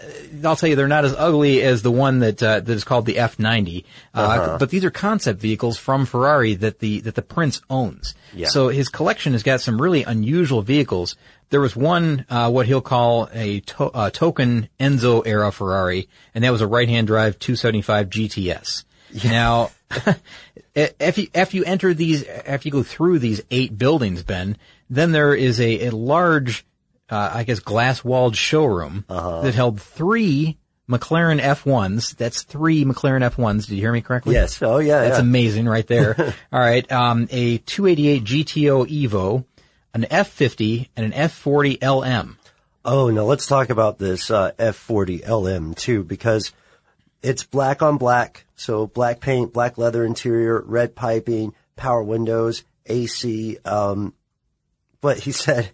I'll 0.45 0.57
tell 0.57 0.69
you, 0.69 0.75
they're 0.77 0.89
not 0.89 1.05
as 1.05 1.15
ugly 1.17 1.63
as 1.63 1.83
the 1.83 1.91
one 1.93 2.19
that 2.21 2.43
uh, 2.43 2.61
that 2.61 2.69
is 2.73 2.83
called 2.85 3.07
the 3.07 3.15
F90. 3.15 3.85
Uh, 4.15 4.19
Uh-huh. 4.21 4.57
But 4.59 4.71
these 4.71 4.85
are 4.85 4.91
concept 4.91 5.41
vehicles 5.41 5.79
from 5.79 6.05
Ferrari 6.07 6.55
that 6.55 6.81
the 6.81 7.01
that 7.03 7.15
the 7.15 7.23
prince 7.23 7.61
owns. 7.71 8.15
Yeah. 8.35 8.49
So 8.49 8.69
his 8.69 8.89
collection 8.89 9.33
has 9.33 9.43
got 9.43 9.61
some 9.61 9.81
really 9.81 10.03
unusual 10.03 10.63
vehicles. 10.63 11.17
There 11.51 11.61
was 11.61 11.77
one, 11.77 12.27
uh, 12.29 12.51
what 12.51 12.67
he'll 12.67 12.81
call 12.81 13.29
a 13.33 13.61
to- 13.61 13.85
uh, 13.93 14.11
token 14.11 14.69
Enzo 14.81 15.23
era 15.25 15.53
Ferrari, 15.53 16.09
and 16.35 16.43
that 16.43 16.51
was 16.51 16.63
a 16.63 16.67
right-hand 16.67 17.07
drive 17.07 17.39
275 17.39 18.09
GTS. 18.11 18.85
Now, 19.25 19.71
if 20.75 21.19
you, 21.19 21.29
after 21.35 21.57
you 21.57 21.65
enter 21.65 21.95
these, 21.95 22.25
after 22.25 22.67
you 22.67 22.73
go 22.73 22.83
through 22.83 23.21
these 23.21 23.43
eight 23.53 23.77
buildings, 23.79 24.25
Ben, 24.25 24.57
then 24.91 25.13
there 25.13 25.35
is 25.35 25.61
a, 25.61 25.87
a 25.87 25.91
large, 25.91 26.65
uh, 27.11 27.31
I 27.35 27.45
guess 27.45 27.61
glass-walled 27.61 28.37
showroom 28.37 29.05
Uh-huh. 29.09 29.43
that 29.43 29.55
held 29.55 29.81
three 29.81 30.59
McLaren 30.89 31.41
F1s. 31.41 32.17
That's 32.17 32.43
three 32.43 32.85
McLaren 32.85 33.29
F1s. 33.31 33.67
Did 33.67 33.75
you 33.77 33.81
hear 33.81 33.93
me 33.93 34.01
correctly? 34.03 34.35
Yes. 34.35 34.61
Oh, 34.63 34.79
yeah, 34.79 35.01
That's 35.03 35.17
yeah. 35.17 35.23
amazing 35.23 35.67
right 35.67 35.87
there. 35.87 36.35
All 36.53 36.61
right. 36.61 36.91
Um, 36.93 37.27
a 37.31 37.59
288 37.59 38.25
GTO 38.25 38.87
Evo, 39.09 39.45
an 39.95 40.03
F50, 40.11 40.89
and 40.97 41.07
an 41.07 41.13
F40 41.29 41.83
LM. 41.83 42.39
Oh, 42.85 43.09
now 43.09 43.23
let's 43.23 43.47
talk 43.47 43.71
about 43.71 43.99
this 43.99 44.31
uh, 44.31 44.53
F40 44.59 45.27
LM 45.27 45.73
too, 45.75 46.05
because 46.05 46.53
it's 47.23 47.43
black 47.45 47.81
on 47.81 47.97
black. 47.97 48.45
So 48.57 48.87
black 48.87 49.21
paint, 49.21 49.53
black 49.55 49.79
leather 49.79 50.05
interior, 50.05 50.61
red 50.61 50.95
piping, 50.95 51.55
power 51.77 52.03
windows, 52.03 52.63
AC. 52.87 53.57
Um, 53.65 54.13
but 55.01 55.19
he 55.21 55.33
said, 55.33 55.71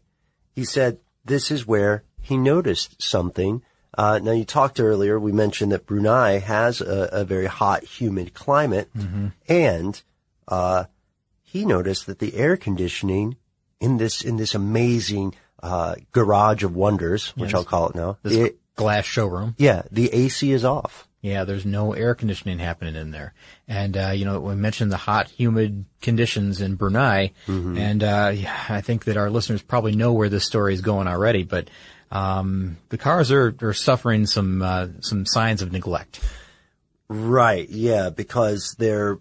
he 0.54 0.64
said 0.64 0.98
this 1.30 1.50
is 1.50 1.66
where 1.66 2.02
he 2.20 2.36
noticed 2.36 3.00
something. 3.00 3.62
Uh, 3.96 4.20
now 4.22 4.32
you 4.32 4.44
talked 4.44 4.78
earlier, 4.78 5.18
we 5.18 5.32
mentioned 5.32 5.72
that 5.72 5.86
Brunei 5.86 6.38
has 6.38 6.80
a, 6.80 7.08
a 7.12 7.24
very 7.24 7.46
hot, 7.46 7.82
humid 7.84 8.34
climate, 8.34 8.88
and 9.48 10.02
uh, 10.48 10.84
he 11.42 11.64
noticed 11.64 12.06
that 12.06 12.18
the 12.18 12.34
air 12.36 12.56
conditioning 12.56 13.36
in 13.80 13.96
this 13.96 14.22
in 14.22 14.36
this 14.36 14.54
amazing 14.54 15.34
uh, 15.62 15.94
garage 16.12 16.62
of 16.62 16.74
wonders, 16.76 17.28
which 17.36 17.50
Yes. 17.50 17.54
I'll 17.58 17.64
call 17.64 17.88
it 17.88 17.94
now, 17.96 18.18
This 18.22 18.36
the- 18.36 18.54
glass 18.76 19.04
showroom. 19.04 19.54
yeah, 19.58 19.82
the 19.90 20.08
AC 20.12 20.52
is 20.52 20.64
off. 20.64 21.06
Yeah, 21.22 21.44
there's 21.44 21.66
no 21.66 21.92
air 21.92 22.14
conditioning 22.14 22.58
happening 22.58 22.96
in 22.96 23.10
there. 23.10 23.34
And, 23.68 23.94
uh, 23.96 24.10
you 24.14 24.24
know, 24.24 24.40
we 24.40 24.54
mentioned 24.54 24.90
the 24.90 24.96
hot, 24.96 25.28
humid 25.28 25.84
conditions 26.00 26.62
in 26.62 26.76
Brunei. 26.76 27.32
And, 27.46 28.02
uh, 28.02 28.32
yeah, 28.34 28.64
I 28.70 28.80
think 28.80 29.04
that 29.04 29.18
our 29.18 29.28
listeners 29.28 29.60
probably 29.60 29.94
know 29.94 30.14
where 30.14 30.30
this 30.30 30.46
story 30.46 30.72
is 30.72 30.80
going 30.80 31.08
already, 31.08 31.42
but, 31.42 31.68
um, 32.10 32.78
the 32.88 32.96
cars 32.96 33.30
are, 33.30 33.54
are 33.60 33.74
suffering 33.74 34.24
some, 34.24 34.62
uh, 34.62 34.86
some 35.00 35.26
signs 35.26 35.60
of 35.60 35.72
neglect. 35.72 36.20
Right, 37.08 37.68
yeah, 37.68 38.08
because 38.10 38.74
they're 38.78 39.18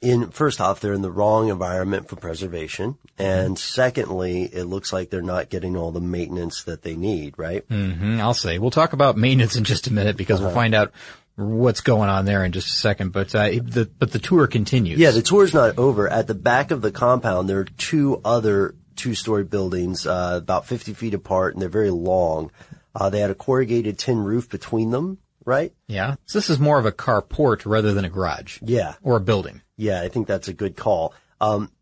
in, 0.00 0.30
first 0.30 0.60
off, 0.60 0.80
they're 0.80 0.92
in 0.94 1.02
the 1.02 1.10
wrong 1.10 1.48
environment 1.48 2.08
for 2.08 2.16
preservation. 2.16 2.96
And 3.18 3.58
secondly, 3.58 4.42
it 4.44 4.64
looks 4.64 4.92
like 4.92 5.10
they're 5.10 5.22
not 5.22 5.48
getting 5.50 5.76
all 5.76 5.92
the 5.92 6.00
maintenance 6.00 6.64
that 6.64 6.82
they 6.82 6.94
need, 6.96 7.34
right? 7.36 7.64
hmm 7.68 8.18
I'll 8.20 8.34
say. 8.34 8.58
We'll 8.58 8.70
talk 8.70 8.92
about 8.92 9.16
maintenance 9.16 9.56
in 9.56 9.64
just 9.64 9.86
a 9.88 9.92
minute 9.92 10.16
because 10.16 10.40
we'll 10.40 10.48
Uh-huh. 10.48 10.54
find 10.60 10.74
out 10.74 10.92
what's 11.36 11.80
going 11.80 12.08
on 12.08 12.24
there 12.24 12.44
in 12.44 12.52
just 12.52 12.68
a 12.68 12.78
second. 12.78 13.12
But, 13.12 13.34
uh, 13.34 13.48
the, 13.48 13.90
but 13.98 14.12
the 14.12 14.18
tour 14.18 14.46
continues. 14.46 14.98
Yeah, 14.98 15.10
the 15.10 15.22
tour's 15.22 15.54
not 15.54 15.78
over. 15.78 16.08
At 16.08 16.26
the 16.26 16.34
back 16.34 16.70
of 16.70 16.82
the 16.82 16.92
compound, 16.92 17.48
there 17.48 17.60
are 17.60 17.64
two 17.64 18.20
other 18.24 18.74
two-story 18.96 19.44
buildings, 19.44 20.06
uh, 20.06 20.38
about 20.40 20.66
50 20.66 20.94
feet 20.94 21.14
apart, 21.14 21.54
and 21.54 21.62
they're 21.62 21.68
very 21.68 21.90
long. 21.90 22.50
Uh, 22.94 23.10
they 23.10 23.20
had 23.20 23.30
a 23.30 23.34
corrugated 23.34 23.98
tin 23.98 24.18
roof 24.18 24.48
between 24.48 24.90
them, 24.90 25.18
right? 25.44 25.72
Yeah. 25.88 26.14
So 26.26 26.38
this 26.38 26.50
is 26.50 26.60
more 26.60 26.78
of 26.78 26.86
a 26.86 26.92
carport 26.92 27.66
rather 27.66 27.92
than 27.92 28.04
a 28.04 28.08
garage. 28.08 28.58
Yeah. 28.62 28.94
Or 29.02 29.16
a 29.16 29.20
building. 29.20 29.62
Yeah, 29.76 30.00
I 30.02 30.08
think 30.08 30.28
that's 30.28 30.48
a 30.48 30.52
good 30.52 30.76
call. 30.76 31.12
Um, 31.40 31.72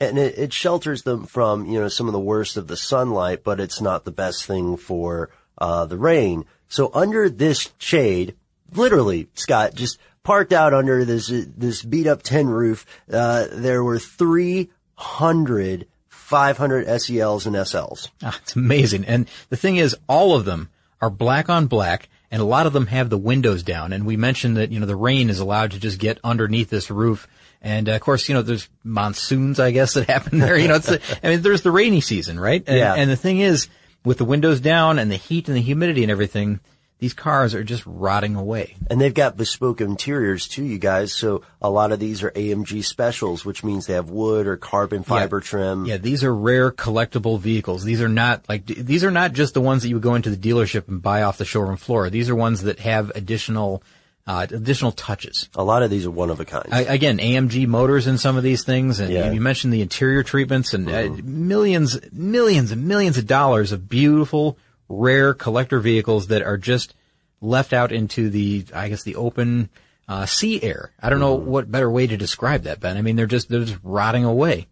and 0.00 0.18
it, 0.18 0.38
it 0.38 0.52
shelters 0.52 1.02
them 1.02 1.26
from, 1.26 1.66
you 1.66 1.80
know, 1.80 1.88
some 1.88 2.06
of 2.06 2.12
the 2.12 2.20
worst 2.20 2.56
of 2.56 2.68
the 2.68 2.76
sunlight, 2.76 3.42
but 3.42 3.60
it's 3.60 3.80
not 3.80 4.04
the 4.04 4.12
best 4.12 4.44
thing 4.44 4.76
for, 4.76 5.30
uh, 5.58 5.86
the 5.86 5.98
rain. 5.98 6.44
So 6.68 6.90
under 6.94 7.28
this 7.28 7.72
shade, 7.78 8.36
literally, 8.76 9.28
Scott, 9.34 9.74
just 9.74 9.98
parked 10.22 10.52
out 10.52 10.72
under 10.74 11.04
this, 11.04 11.28
this 11.28 11.82
beat 11.82 12.06
up 12.06 12.22
tin 12.22 12.48
roof, 12.48 12.86
uh, 13.12 13.46
there 13.50 13.82
were 13.82 13.98
300 13.98 15.86
500 16.08 17.00
SELs 17.00 17.46
and 17.46 17.56
SLs. 17.56 18.08
Ah, 18.22 18.38
it's 18.42 18.56
amazing. 18.56 19.04
And 19.04 19.28
the 19.50 19.56
thing 19.56 19.76
is, 19.76 19.94
all 20.08 20.34
of 20.34 20.46
them 20.46 20.70
are 21.02 21.10
black 21.10 21.50
on 21.50 21.66
black, 21.66 22.08
and 22.30 22.40
a 22.40 22.44
lot 22.46 22.66
of 22.66 22.72
them 22.72 22.86
have 22.86 23.10
the 23.10 23.18
windows 23.18 23.62
down. 23.62 23.92
And 23.92 24.06
we 24.06 24.16
mentioned 24.16 24.56
that, 24.56 24.72
you 24.72 24.80
know, 24.80 24.86
the 24.86 24.96
rain 24.96 25.28
is 25.28 25.40
allowed 25.40 25.72
to 25.72 25.78
just 25.78 25.98
get 25.98 26.18
underneath 26.24 26.70
this 26.70 26.90
roof. 26.90 27.28
And 27.60 27.86
uh, 27.88 27.92
of 27.92 28.00
course, 28.00 28.28
you 28.30 28.34
know, 28.34 28.40
there's 28.40 28.66
monsoons, 28.82 29.60
I 29.60 29.72
guess, 29.72 29.92
that 29.94 30.06
happen 30.08 30.38
there. 30.38 30.56
You 30.56 30.68
know, 30.68 30.76
it's, 30.76 30.86
the- 30.86 31.02
I 31.22 31.28
mean, 31.28 31.42
there's 31.42 31.60
the 31.62 31.70
rainy 31.70 32.00
season, 32.00 32.40
right? 32.40 32.62
And, 32.66 32.78
Yeah. 32.78 32.94
and 32.94 33.10
the 33.10 33.16
thing 33.16 33.40
is, 33.40 33.68
with 34.04 34.16
the 34.16 34.24
windows 34.24 34.60
down 34.60 34.98
and 34.98 35.10
the 35.10 35.16
heat 35.16 35.48
and 35.48 35.56
the 35.56 35.60
humidity 35.60 36.02
and 36.02 36.10
everything, 36.10 36.60
these 37.02 37.14
cars 37.14 37.52
are 37.52 37.64
just 37.64 37.82
rotting 37.84 38.36
away. 38.36 38.76
And 38.88 39.00
they've 39.00 39.12
got 39.12 39.36
bespoke 39.36 39.80
interiors 39.80 40.46
too, 40.46 40.62
you 40.62 40.78
guys. 40.78 41.12
So 41.12 41.42
a 41.60 41.68
lot 41.68 41.90
of 41.90 41.98
these 41.98 42.22
are 42.22 42.30
AMG 42.30 42.84
specials, 42.84 43.44
which 43.44 43.64
means 43.64 43.86
they 43.86 43.94
have 43.94 44.08
wood 44.08 44.46
or 44.46 44.56
carbon 44.56 45.02
fiber 45.02 45.40
trim. 45.40 45.84
Yeah, 45.84 45.96
these 45.96 46.22
are 46.22 46.32
rare 46.32 46.70
collectible 46.70 47.40
vehicles. 47.40 47.82
These 47.82 48.00
are 48.02 48.08
not 48.08 48.48
like 48.48 48.66
these 48.66 49.02
are 49.02 49.10
not 49.10 49.32
just 49.32 49.52
the 49.54 49.60
ones 49.60 49.82
that 49.82 49.88
you 49.88 49.96
would 49.96 50.02
go 50.04 50.14
into 50.14 50.30
the 50.30 50.36
dealership 50.36 50.86
and 50.86 51.02
buy 51.02 51.22
off 51.22 51.38
the 51.38 51.44
showroom 51.44 51.76
floor. 51.76 52.08
These 52.08 52.30
are 52.30 52.36
ones 52.36 52.62
that 52.62 52.78
have 52.78 53.10
additional 53.16 53.82
uh, 54.24 54.46
additional 54.48 54.92
touches. 54.92 55.48
A 55.56 55.64
lot 55.64 55.82
of 55.82 55.90
these 55.90 56.06
are 56.06 56.10
one 56.12 56.30
of 56.30 56.38
a 56.38 56.44
kind. 56.44 56.68
I, 56.70 56.82
again, 56.82 57.18
AMG 57.18 57.66
motors 57.66 58.06
in 58.06 58.16
some 58.16 58.36
of 58.36 58.44
these 58.44 58.62
things, 58.62 59.00
and 59.00 59.12
Yeah. 59.12 59.32
you 59.32 59.40
mentioned 59.40 59.72
the 59.72 59.80
interior 59.82 60.22
treatments 60.22 60.72
and 60.72 60.88
uh, 60.88 61.10
millions, 61.24 61.98
millions 62.12 62.70
and 62.70 62.86
millions 62.86 63.18
of 63.18 63.26
dollars 63.26 63.72
of 63.72 63.88
beautiful, 63.88 64.56
rare 64.92 65.32
collector 65.32 65.80
vehicles 65.80 66.28
that 66.28 66.42
are 66.42 66.58
just 66.58 66.94
left 67.40 67.72
out 67.72 67.92
into 67.92 68.28
the, 68.30 68.64
I 68.74 68.88
guess, 68.88 69.02
the 69.02 69.16
open 69.16 69.70
uh, 70.06 70.26
sea 70.26 70.62
air. 70.62 70.92
I 71.00 71.10
don't 71.10 71.20
know 71.20 71.34
what 71.34 71.70
better 71.70 71.90
way 71.90 72.06
to 72.06 72.16
describe 72.16 72.64
that, 72.64 72.80
Ben. 72.80 72.96
I 72.96 73.02
mean, 73.02 73.16
they're 73.16 73.26
just 73.26 73.48
they're 73.48 73.64
just 73.64 73.80
rotting 73.82 74.24
away. 74.24 74.68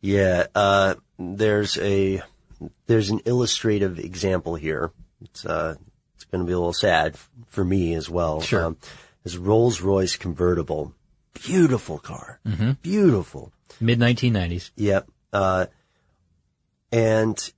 Yeah, 0.00 0.46
uh, 0.54 0.94
there's 1.18 1.76
a 1.78 2.22
there's 2.86 3.10
an 3.10 3.20
illustrative 3.24 3.98
example 3.98 4.54
here. 4.54 4.92
It's 5.20 5.44
uh, 5.44 5.74
it's 6.14 6.24
going 6.24 6.44
to 6.44 6.46
be 6.46 6.52
a 6.52 6.58
little 6.58 6.72
sad 6.72 7.16
for 7.48 7.64
me 7.64 7.94
as 7.94 8.08
well. 8.08 8.40
Sure. 8.40 8.66
Um, 8.66 8.76
this 9.24 9.36
Rolls 9.36 9.80
Royce 9.80 10.16
convertible, 10.16 10.94
beautiful 11.34 11.98
car, 11.98 12.40
mm-hmm. 12.46 12.72
beautiful. 12.82 13.52
Mid 13.80 13.98
1990s. 13.98 14.70
Yep. 14.76 15.08
Uh, 15.32 15.66
and 16.92 17.52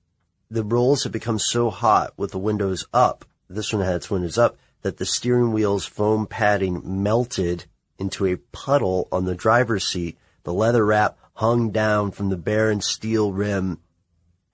the 0.51 0.64
rolls 0.64 1.05
have 1.05 1.12
become 1.12 1.38
so 1.38 1.70
hot 1.70 2.12
with 2.16 2.30
the 2.30 2.38
windows 2.38 2.86
up. 2.92 3.24
This 3.49 3.72
one 3.72 3.84
had 3.84 3.97
its 3.97 4.11
windows 4.11 4.38
up 4.38 4.57
that 4.82 4.99
the 4.99 5.07
steering 5.07 5.53
wheel's 5.53 5.86
foam 5.86 6.26
padding 6.26 7.03
melted 7.03 7.64
into 7.99 8.26
a 8.26 8.36
puddle 8.36 9.09
on 9.11 9.24
the 9.24 9.34
driver's 9.34 9.84
seat. 9.84 10.18
The 10.45 10.53
leather 10.53 10.84
wrap 10.84 11.18
hung 11.34 11.70
down 11.70 12.11
from 12.11 12.28
the 12.28 12.36
barren 12.36 12.80
steel 12.80 13.32
rim. 13.32 13.78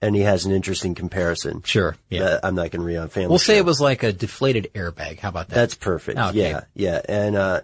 And 0.01 0.15
he 0.15 0.23
has 0.23 0.45
an 0.45 0.51
interesting 0.51 0.95
comparison. 0.95 1.61
Sure. 1.63 1.95
Yeah. 2.09 2.39
I'm 2.41 2.55
not 2.55 2.71
going 2.71 2.81
to 2.81 2.87
read 2.87 2.97
on 2.97 3.09
family. 3.09 3.29
We'll 3.29 3.37
say 3.37 3.57
it 3.57 3.65
was 3.65 3.79
like 3.79 4.01
a 4.01 4.11
deflated 4.11 4.71
airbag. 4.73 5.19
How 5.19 5.29
about 5.29 5.49
that? 5.49 5.55
That's 5.55 5.75
perfect. 5.75 6.17
Okay. 6.17 6.49
Yeah, 6.49 6.61
yeah, 6.73 7.01
and 7.07 7.35
uh, 7.35 7.61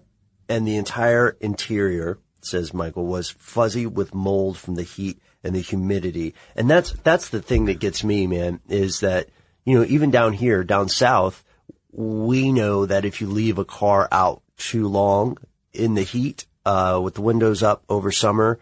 and 0.48 0.68
the 0.68 0.76
entire 0.76 1.36
interior. 1.42 2.20
says 2.42 2.76
Michael, 2.76 3.08
was 3.08 3.32
fuzzy 3.32 3.88
with 3.88 4.14
mold 4.14 4.56
from 4.58 4.76
the 4.76 4.84
heat 4.84 5.20
and 5.44 5.56
the 5.56 5.62
humidity. 5.62 6.34
And 6.56 6.70
that's, 6.70 6.92
that's 7.04 7.30
the 7.30 7.42
thing 7.42 7.66
that 7.66 7.80
gets 7.80 8.04
me, 8.04 8.28
man, 8.28 8.60
is 8.68 9.00
that, 9.02 9.30
you 9.66 9.78
know, 9.78 9.86
even 9.86 10.12
down 10.12 10.34
here, 10.34 10.64
down 10.64 10.90
south, 10.90 11.44
we 11.92 12.52
know 12.52 12.86
that 12.86 13.06
if 13.06 13.22
you 13.22 13.28
leave 13.28 13.58
a 13.58 13.66
car 13.66 14.08
out 14.12 14.42
too 14.58 14.88
long 14.88 15.38
in 15.74 15.94
the 15.94 16.04
heat, 16.04 16.46
uh, 16.66 17.00
with 17.02 17.14
the 17.14 17.22
windows 17.22 17.64
up 17.64 17.84
over 17.88 18.12
summer, 18.12 18.60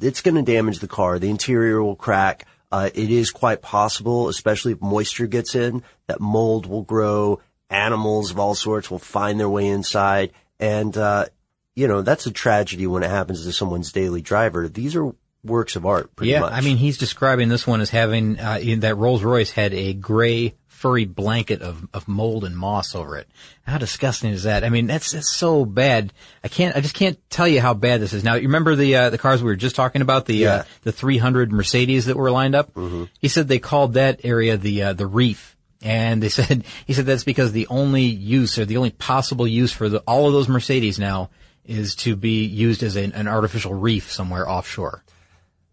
it's 0.00 0.20
going 0.20 0.34
to 0.34 0.42
damage 0.42 0.80
the 0.80 0.88
car. 0.88 1.18
The 1.18 1.30
interior 1.30 1.82
will 1.82 1.96
crack. 1.96 2.46
Uh, 2.70 2.90
it 2.94 3.10
is 3.10 3.30
quite 3.30 3.62
possible, 3.62 4.28
especially 4.28 4.72
if 4.72 4.80
moisture 4.82 5.26
gets 5.26 5.54
in, 5.54 5.82
that 6.06 6.20
mold 6.20 6.66
will 6.66 6.82
grow. 6.82 7.40
Animals 7.70 8.30
of 8.30 8.38
all 8.38 8.54
sorts 8.54 8.90
will 8.90 8.98
find 8.98 9.40
their 9.40 9.48
way 9.48 9.66
inside. 9.68 10.32
And, 10.58 10.96
uh, 10.96 11.26
you 11.74 11.88
know, 11.88 12.02
that's 12.02 12.26
a 12.26 12.30
tragedy 12.30 12.86
when 12.86 13.02
it 13.02 13.10
happens 13.10 13.44
to 13.44 13.52
someone's 13.52 13.92
daily 13.92 14.20
driver. 14.20 14.68
These 14.68 14.94
are 14.94 15.12
works 15.44 15.76
of 15.76 15.86
art, 15.86 16.14
pretty 16.16 16.32
yeah, 16.32 16.40
much. 16.40 16.52
I 16.52 16.60
mean, 16.60 16.76
he's 16.76 16.98
describing 16.98 17.48
this 17.48 17.66
one 17.66 17.80
as 17.80 17.90
having 17.90 18.38
uh, 18.38 18.58
in 18.60 18.80
that 18.80 18.96
Rolls 18.96 19.22
Royce 19.22 19.50
had 19.50 19.72
a 19.74 19.94
gray 19.94 20.54
furry 20.80 21.04
blanket 21.04 21.60
of, 21.60 21.86
of 21.92 22.08
mold 22.08 22.42
and 22.42 22.56
moss 22.56 22.94
over 22.94 23.18
it. 23.18 23.28
How 23.66 23.76
disgusting 23.76 24.30
is 24.30 24.44
that? 24.44 24.64
I 24.64 24.70
mean, 24.70 24.86
that's, 24.86 25.12
that's 25.12 25.30
so 25.30 25.66
bad. 25.66 26.10
I 26.42 26.48
can't, 26.48 26.74
I 26.74 26.80
just 26.80 26.94
can't 26.94 27.18
tell 27.28 27.46
you 27.46 27.60
how 27.60 27.74
bad 27.74 28.00
this 28.00 28.14
is. 28.14 28.24
Now, 28.24 28.36
you 28.36 28.48
remember 28.48 28.74
the, 28.74 28.96
uh, 28.96 29.10
the 29.10 29.18
cars 29.18 29.42
we 29.42 29.50
were 29.50 29.56
just 29.56 29.76
talking 29.76 30.00
about, 30.00 30.24
the, 30.24 30.46
uh, 30.46 30.62
the 30.80 30.90
300 30.90 31.52
Mercedes 31.52 32.06
that 32.06 32.16
were 32.16 32.30
lined 32.30 32.54
up? 32.54 32.72
Mm-hmm. 32.72 33.04
He 33.18 33.28
said 33.28 33.46
they 33.46 33.58
called 33.58 33.92
that 33.94 34.22
area 34.24 34.56
the, 34.56 34.82
uh, 34.84 34.92
the 34.94 35.06
reef. 35.06 35.54
And 35.82 36.22
they 36.22 36.28
said, 36.30 36.64
he 36.86 36.94
said 36.94 37.04
that's 37.04 37.24
because 37.24 37.52
the 37.52 37.66
only 37.66 38.04
use 38.04 38.58
or 38.58 38.64
the 38.64 38.78
only 38.78 38.90
possible 38.90 39.46
use 39.46 39.74
for 39.74 39.90
the, 39.90 39.98
all 40.06 40.28
of 40.28 40.32
those 40.32 40.48
Mercedes 40.48 40.98
now 40.98 41.28
is 41.66 41.94
to 41.96 42.16
be 42.16 42.46
used 42.46 42.82
as 42.82 42.96
an, 42.96 43.12
an 43.12 43.28
artificial 43.28 43.74
reef 43.74 44.10
somewhere 44.10 44.48
offshore. 44.48 45.04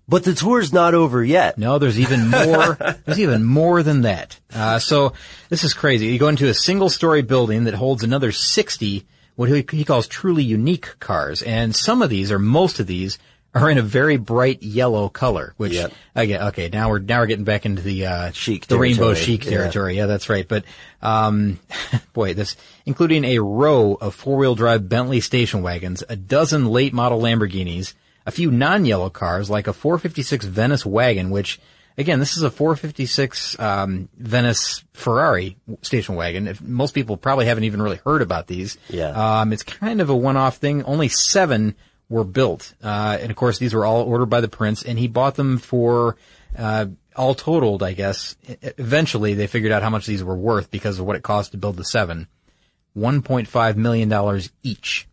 But 0.10 0.24
the 0.24 0.34
tour's 0.34 0.72
not 0.72 0.93
over 0.93 1.24
yet. 1.24 1.58
No, 1.58 1.80
there's 1.80 1.99
even 1.99 2.30
more. 2.30 2.76
there's 3.05 3.20
even 3.20 3.43
more 3.43 3.84
than 3.84 4.03
that. 4.03 4.39
Uh, 4.53 4.80
so 4.80 5.14
this 5.49 5.64
is 5.66 5.74
crazy. 5.74 6.08
You 6.08 6.18
go 6.20 6.30
into 6.30 6.47
a 6.47 6.53
single-story 6.53 7.24
building 7.24 7.66
that 7.66 7.74
holds 7.74 8.03
another 8.03 8.32
60 8.32 9.05
what 9.36 9.49
he, 9.49 9.64
he 9.72 9.86
calls 9.86 10.08
truly 10.08 10.43
unique 10.43 10.97
cars, 10.99 11.43
and 11.43 11.76
some 11.76 12.01
of 12.01 12.10
these, 12.10 12.32
or 12.32 12.39
most 12.39 12.80
of 12.80 12.88
these, 12.88 13.20
are 13.53 13.70
in 13.70 13.78
a 13.78 13.84
very 13.84 14.18
bright 14.18 14.64
yellow 14.64 15.10
color. 15.10 15.53
Which 15.58 15.74
Yep. 15.74 15.93
again, 16.16 16.41
okay, 16.47 16.70
now 16.70 16.89
we're 16.89 16.99
now 16.99 17.20
we're 17.20 17.28
getting 17.28 17.45
back 17.45 17.66
into 17.66 17.82
the 17.84 18.08
uh, 18.08 18.32
Sheikh 18.32 18.66
the 18.66 18.78
rainbow 18.80 19.14
sheikh 19.14 19.45
Yeah. 19.45 19.51
territory. 19.51 19.95
Yeah, 19.95 20.08
that's 20.08 20.28
right. 20.30 20.47
But 20.47 20.64
um, 21.03 21.60
boy, 22.14 22.34
this 22.34 22.55
including 22.88 23.24
a 23.26 23.39
row 23.39 23.93
of 23.93 24.16
four-wheel 24.16 24.55
drive 24.55 24.89
Bentley 24.89 25.22
station 25.22 25.62
wagons, 25.62 26.03
a 26.10 26.16
dozen 26.16 26.66
late 26.66 26.93
model 26.93 27.22
Lamborghinis, 27.22 27.93
a 28.28 28.32
few 28.32 28.51
non-yellow 28.51 29.09
cars 29.09 29.49
like 29.49 29.67
a 29.67 29.73
456 29.73 30.45
Venice 30.45 30.86
wagon, 30.86 31.30
which 31.30 31.59
again, 31.97 32.19
this 32.19 32.36
is 32.36 32.43
a 32.43 32.51
456 32.51 33.57
um, 33.57 34.09
Venice 34.17 34.84
Ferrari 34.93 35.57
station 35.82 36.15
wagon. 36.15 36.47
If, 36.47 36.61
most 36.61 36.93
people 36.93 37.15
probably 37.15 37.45
haven't 37.45 37.63
even 37.63 37.82
really 37.82 38.01
heard 38.05 38.21
about 38.21 38.45
these. 38.47 38.78
Yeah. 38.89 39.11
Um, 39.39 39.53
it's 39.53 39.63
kind 39.63 40.01
of 40.01 40.09
a 40.09 40.15
one-off 40.15 40.57
thing. 40.57 40.84
Only 40.84 41.07
seven 41.07 41.75
were 42.09 42.25
built, 42.25 42.73
uh, 42.84 43.17
and 43.19 43.32
of 43.32 43.38
course 43.38 43.59
these 43.59 43.73
were 43.73 43.86
all 43.86 44.03
ordered 44.03 44.28
by 44.28 44.41
the 44.41 44.47
prince, 44.47 44.84
and 44.84 44.99
he 44.99 45.07
bought 45.07 45.36
them 45.36 45.57
for. 45.57 46.17
Uh, 46.55 46.88
all 47.15 47.34
totaled, 47.34 47.82
I 47.82 47.93
guess, 47.93 48.36
eventually 48.61 49.34
they 49.34 49.47
figured 49.47 49.71
out 49.71 49.82
how 49.82 49.89
much 49.89 50.05
these 50.05 50.23
were 50.23 50.38
worth 50.38 50.69
because 50.69 50.99
of 50.99 51.05
what 51.07 51.15
it 51.15 51.23
cost 51.23 51.51
to 51.51 51.57
build 51.57 51.75
the 51.75 51.84
seven. 51.84 52.28
$1.5 52.95 53.75
million 53.75 54.41
each. 54.61 55.07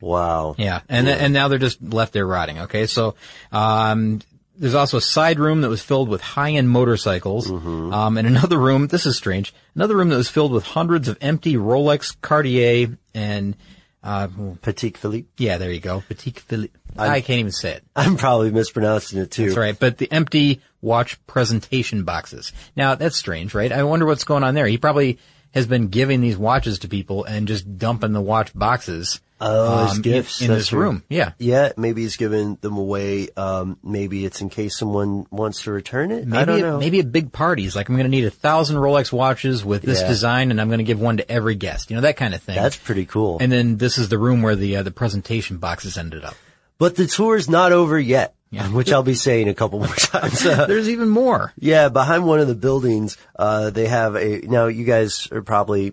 Wow. 0.00 0.54
Yeah. 0.58 0.80
And, 0.88 1.08
and 1.08 1.32
now 1.32 1.48
they're 1.48 1.58
just 1.58 1.82
left 1.82 2.12
there 2.12 2.26
rotting. 2.26 2.60
Okay. 2.60 2.86
So, 2.86 3.14
um, 3.52 4.20
there's 4.56 4.74
also 4.74 4.98
a 4.98 5.02
side 5.02 5.38
room 5.38 5.62
that 5.62 5.70
was 5.70 5.82
filled 5.82 6.10
with 6.10 6.20
high-end 6.20 6.68
motorcycles. 6.68 7.50
Um, 7.50 8.18
and 8.18 8.26
another 8.26 8.58
room, 8.58 8.88
this 8.88 9.06
is 9.06 9.16
strange, 9.16 9.54
another 9.74 9.96
room 9.96 10.10
that 10.10 10.16
was 10.16 10.28
filled 10.28 10.52
with 10.52 10.64
hundreds 10.64 11.08
of 11.08 11.16
empty 11.22 11.54
Rolex, 11.54 12.14
Cartier, 12.20 12.98
and, 13.14 13.56
uh, 14.04 14.28
Patek 14.28 14.98
Philippe. 14.98 15.28
yeah, 15.38 15.56
there 15.56 15.70
you 15.72 15.80
go. 15.80 16.02
Patek 16.10 16.38
Philippe. 16.40 16.74
I 16.98 17.20
can't 17.20 17.40
even 17.40 17.52
say 17.52 17.72
it. 17.74 17.84
I'm 17.96 18.16
probably 18.16 18.50
mispronouncing 18.50 19.20
it 19.20 19.30
too. 19.30 19.46
That's 19.46 19.56
right. 19.56 19.78
But 19.78 19.96
the 19.98 20.10
empty 20.12 20.60
watch 20.82 21.24
presentation 21.26 22.04
boxes. 22.04 22.52
Now 22.76 22.96
that's 22.96 23.16
strange, 23.16 23.54
right? 23.54 23.70
I 23.72 23.84
wonder 23.84 24.06
what's 24.06 24.24
going 24.24 24.42
on 24.44 24.54
there. 24.54 24.66
He 24.66 24.76
probably 24.76 25.18
has 25.52 25.66
been 25.66 25.88
giving 25.88 26.20
these 26.20 26.36
watches 26.36 26.80
to 26.80 26.88
people 26.88 27.24
and 27.24 27.48
just 27.48 27.78
dumping 27.78 28.12
the 28.12 28.20
watch 28.20 28.52
boxes. 28.54 29.20
Oh, 29.40 29.84
as 29.86 29.92
um, 29.96 30.02
gifts 30.02 30.40
in, 30.42 30.50
in 30.50 30.56
this 30.58 30.72
room. 30.72 31.02
Yeah. 31.08 31.32
Yeah, 31.38 31.72
maybe 31.76 32.02
he's 32.02 32.16
giving 32.16 32.56
them 32.56 32.76
away. 32.76 33.28
Um, 33.36 33.78
maybe 33.82 34.24
it's 34.24 34.40
in 34.40 34.50
case 34.50 34.76
someone 34.76 35.26
wants 35.30 35.62
to 35.62 35.72
return 35.72 36.10
it. 36.10 36.26
Maybe 36.26 36.38
I 36.42 36.44
don't 36.44 36.58
a, 36.58 36.62
know. 36.62 36.78
maybe 36.78 37.00
a 37.00 37.04
big 37.04 37.32
party. 37.32 37.62
He's 37.62 37.74
like, 37.74 37.88
I'm 37.88 37.94
going 37.96 38.04
to 38.04 38.10
need 38.10 38.24
a 38.26 38.30
thousand 38.30 38.76
Rolex 38.76 39.12
watches 39.12 39.64
with 39.64 39.82
this 39.82 40.00
Yeah. 40.02 40.08
design, 40.08 40.50
and 40.50 40.60
I'm 40.60 40.68
going 40.68 40.78
to 40.78 40.84
give 40.84 41.00
one 41.00 41.16
to 41.16 41.30
every 41.30 41.54
guest. 41.54 41.90
You 41.90 41.96
know 41.96 42.02
that 42.02 42.16
kind 42.16 42.34
of 42.34 42.42
thing. 42.42 42.56
That's 42.56 42.76
pretty 42.76 43.06
cool. 43.06 43.38
And 43.40 43.50
then 43.50 43.76
this 43.78 43.96
is 43.98 44.08
the 44.10 44.18
room 44.18 44.42
where 44.42 44.56
the 44.56 44.76
uh, 44.76 44.82
the 44.82 44.90
presentation 44.90 45.56
boxes 45.58 45.96
ended 45.96 46.24
up. 46.24 46.34
but 46.78 46.96
the 46.96 47.06
tour 47.06 47.36
is 47.36 47.48
not 47.48 47.72
over 47.72 47.98
yet, 47.98 48.34
Yeah. 48.50 48.68
which 48.72 48.92
I'll 48.92 49.02
be 49.02 49.14
saying 49.14 49.48
a 49.48 49.54
couple 49.54 49.78
more 49.78 49.88
times. 49.96 50.44
Uh, 50.44 50.66
There's 50.68 50.88
even 50.88 51.08
more. 51.08 51.52
yeah, 51.58 51.88
behind 51.88 52.26
one 52.26 52.40
of 52.40 52.48
the 52.48 52.54
buildings, 52.54 53.16
uh, 53.38 53.70
they 53.70 53.86
have 53.86 54.16
a, 54.16 54.40
now 54.42 54.66
you 54.66 54.84
guys 54.84 55.28
are 55.32 55.42
probably 55.42 55.92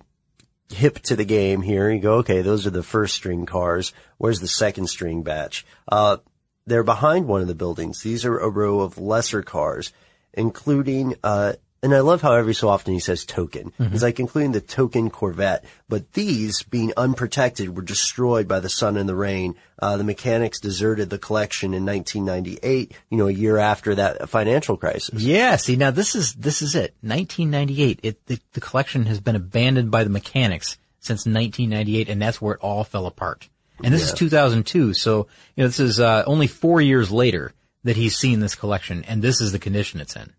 hip 0.70 1.00
to 1.00 1.16
the 1.16 1.26
game 1.26 1.62
here. 1.62 1.90
You 1.90 2.00
go, 2.00 2.16
okay, 2.16 2.42
those 2.42 2.68
are 2.68 2.72
the 2.72 2.84
first 2.84 3.16
string 3.16 3.46
cars. 3.46 3.94
Where's 4.18 4.40
the 4.40 4.48
second 4.48 4.88
string 4.88 5.24
batch? 5.24 5.66
Uh, 5.88 6.18
they're 6.66 6.84
behind 6.84 7.28
one 7.28 7.42
of 7.42 7.48
the 7.48 7.56
buildings. 7.56 8.02
These 8.02 8.26
are 8.26 8.38
a 8.38 8.50
row 8.50 8.82
of 8.82 8.98
lesser 8.98 9.42
cars, 9.42 9.94
including, 10.34 11.16
uh, 11.24 11.54
and 11.84 11.94
I 11.94 12.00
love 12.00 12.22
how 12.22 12.34
every 12.34 12.56
so 12.56 12.70
often 12.70 12.94
he 12.94 13.00
says 13.00 13.24
token. 13.24 13.72
It's 13.94 14.02
like 14.04 14.20
including 14.20 14.52
the 14.52 14.62
token 14.62 15.10
Corvette, 15.10 15.64
but 15.88 16.14
these 16.14 16.64
being 16.64 16.92
unprotected 16.98 17.76
were 17.76 17.84
destroyed 17.84 18.48
by 18.48 18.60
the 18.60 18.70
sun 18.70 18.98
and 18.98 19.08
the 19.08 19.16
rain. 19.16 19.56
Uh, 19.80 19.98
the 19.98 20.04
mechanics 20.04 20.60
deserted 20.60 21.10
the 21.10 21.20
collection 21.20 21.74
in 21.74 21.86
1998, 21.86 22.94
you 23.10 23.18
know, 23.18 23.28
a 23.28 23.32
year 23.32 23.58
after 23.58 23.94
that 23.96 24.28
financial 24.30 24.76
crisis. 24.76 25.22
Yeah, 25.22 25.56
see 25.56 25.76
now 25.76 25.92
this 25.92 26.16
is 26.16 26.34
this 26.34 26.62
is 26.62 26.74
it. 26.74 26.96
1998. 27.02 28.00
It 28.02 28.26
the, 28.26 28.40
the 28.54 28.62
collection 28.62 29.06
has 29.06 29.20
been 29.20 29.36
abandoned 29.36 29.92
by 29.92 30.04
the 30.04 30.10
mechanics 30.10 30.78
since 31.00 31.26
1998, 31.26 32.10
and 32.10 32.22
that's 32.22 32.42
where 32.42 32.56
it 32.56 32.62
all 32.62 32.84
fell 32.84 33.06
apart. 33.06 33.48
And 33.84 33.94
this 33.94 34.04
is 34.04 34.14
2002, 34.14 34.96
so 34.96 35.28
you 35.56 35.64
know 35.64 35.68
this 35.68 35.80
is 35.80 36.00
uh, 36.00 36.24
only 36.26 36.48
four 36.48 36.82
years 36.82 37.12
later 37.12 37.54
that 37.84 37.96
he's 37.96 38.18
seen 38.18 38.40
this 38.40 38.56
collection, 38.56 39.04
and 39.04 39.22
this 39.22 39.40
is 39.40 39.52
the 39.52 39.60
condition 39.60 40.02
it's 40.02 40.16
in. 40.16 40.34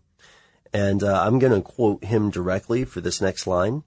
And 0.72 1.02
uh, 1.02 1.22
I'm 1.22 1.38
going 1.38 1.52
to 1.52 1.62
quote 1.62 2.04
him 2.04 2.30
directly 2.30 2.84
for 2.84 3.00
this 3.00 3.20
next 3.20 3.46
line. 3.46 3.84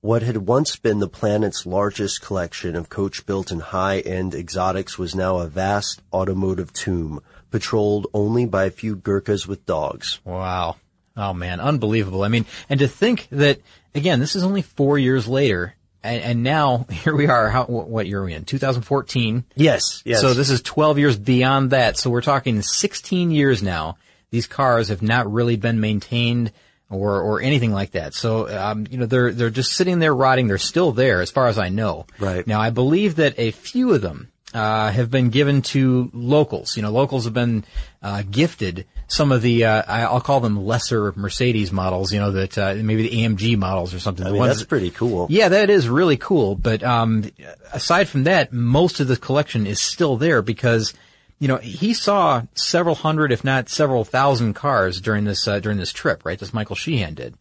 What 0.00 0.22
had 0.22 0.36
once 0.46 0.76
been 0.76 1.00
the 1.00 1.08
planet's 1.08 1.66
largest 1.66 2.22
collection 2.22 2.76
of 2.76 2.88
coach-built 2.88 3.50
and 3.50 3.60
high-end 3.60 4.34
exotics 4.34 4.98
was 4.98 5.14
now 5.14 5.38
a 5.38 5.48
vast 5.48 6.00
automotive 6.12 6.72
tomb, 6.72 7.20
patrolled 7.50 8.06
only 8.14 8.46
by 8.46 8.64
a 8.66 8.70
few 8.70 8.94
Gurkhas 8.94 9.48
with 9.48 9.66
dogs. 9.66 10.20
Wow. 10.24 10.76
Oh 11.16 11.32
man, 11.32 11.60
unbelievable. 11.60 12.22
I 12.22 12.28
mean, 12.28 12.44
and 12.68 12.78
to 12.80 12.88
think 12.88 13.26
that 13.30 13.60
again, 13.94 14.20
this 14.20 14.36
is 14.36 14.44
only 14.44 14.62
four 14.62 14.98
years 14.98 15.26
later, 15.26 15.74
and, 16.02 16.22
and 16.22 16.42
now 16.42 16.86
here 16.90 17.16
we 17.16 17.26
are. 17.26 17.48
How 17.48 17.64
what, 17.64 17.88
what 17.88 18.06
year 18.06 18.20
are 18.20 18.24
we 18.24 18.34
in? 18.34 18.44
2014. 18.44 19.44
Yes, 19.54 20.02
yes. 20.04 20.20
So 20.20 20.34
this 20.34 20.50
is 20.50 20.60
12 20.62 20.98
years 20.98 21.16
beyond 21.18 21.70
that. 21.70 21.96
So 21.96 22.10
we're 22.10 22.20
talking 22.20 22.62
16 22.62 23.30
years 23.30 23.62
now. 23.62 23.96
These 24.36 24.48
cars 24.48 24.88
have 24.88 25.00
not 25.00 25.32
really 25.32 25.56
been 25.56 25.80
maintained 25.80 26.52
or, 26.90 27.22
or 27.22 27.40
anything 27.40 27.72
like 27.72 27.92
that. 27.92 28.12
So, 28.12 28.46
um, 28.54 28.86
you 28.90 28.98
know, 28.98 29.06
they're, 29.06 29.32
they're 29.32 29.48
just 29.48 29.72
sitting 29.72 29.98
there 29.98 30.14
rotting. 30.14 30.46
They're 30.46 30.58
still 30.58 30.92
there 30.92 31.22
as 31.22 31.30
far 31.30 31.46
as 31.46 31.56
I 31.56 31.70
know. 31.70 32.04
Right. 32.18 32.46
Now, 32.46 32.60
I 32.60 32.68
believe 32.68 33.16
that 33.16 33.38
a 33.38 33.50
few 33.52 33.94
of 33.94 34.02
them, 34.02 34.30
uh, 34.52 34.90
have 34.90 35.10
been 35.10 35.30
given 35.30 35.62
to 35.62 36.10
locals. 36.12 36.76
You 36.76 36.82
know, 36.82 36.90
locals 36.90 37.24
have 37.24 37.32
been, 37.32 37.64
uh, 38.02 38.24
gifted 38.30 38.84
some 39.08 39.32
of 39.32 39.40
the, 39.40 39.64
uh, 39.64 39.82
I'll 39.88 40.20
call 40.20 40.40
them 40.40 40.66
lesser 40.66 41.14
Mercedes 41.16 41.72
models, 41.72 42.12
you 42.12 42.20
know, 42.20 42.32
that, 42.32 42.58
uh, 42.58 42.74
maybe 42.74 43.08
the 43.08 43.22
AMG 43.22 43.56
models 43.56 43.94
or 43.94 43.98
something. 43.98 44.26
I 44.26 44.32
mean, 44.32 44.42
that's 44.42 44.58
that- 44.58 44.68
pretty 44.68 44.90
cool. 44.90 45.28
yeah, 45.30 45.48
that 45.48 45.70
is 45.70 45.88
really 45.88 46.18
cool. 46.18 46.56
But 46.56 46.82
um, 46.82 47.24
aside 47.72 48.06
from 48.06 48.24
that, 48.24 48.52
most 48.52 49.00
of 49.00 49.08
the 49.08 49.16
collection 49.16 49.66
is 49.66 49.80
still 49.80 50.18
there 50.18 50.42
because 50.42 50.92
you 51.38 51.48
know 51.48 51.56
he 51.58 51.94
saw 51.94 52.42
several 52.54 52.94
hundred, 52.94 53.32
if 53.32 53.44
not 53.44 53.68
several 53.68 54.04
thousand 54.04 54.54
cars 54.54 55.00
during 55.00 55.24
this 55.24 55.46
uh, 55.46 55.60
during 55.60 55.78
this 55.78 55.92
trip. 55.92 56.24
Right, 56.24 56.38
this 56.38 56.54
Michael 56.54 56.76
Sheehan 56.76 57.14
did, 57.14 57.34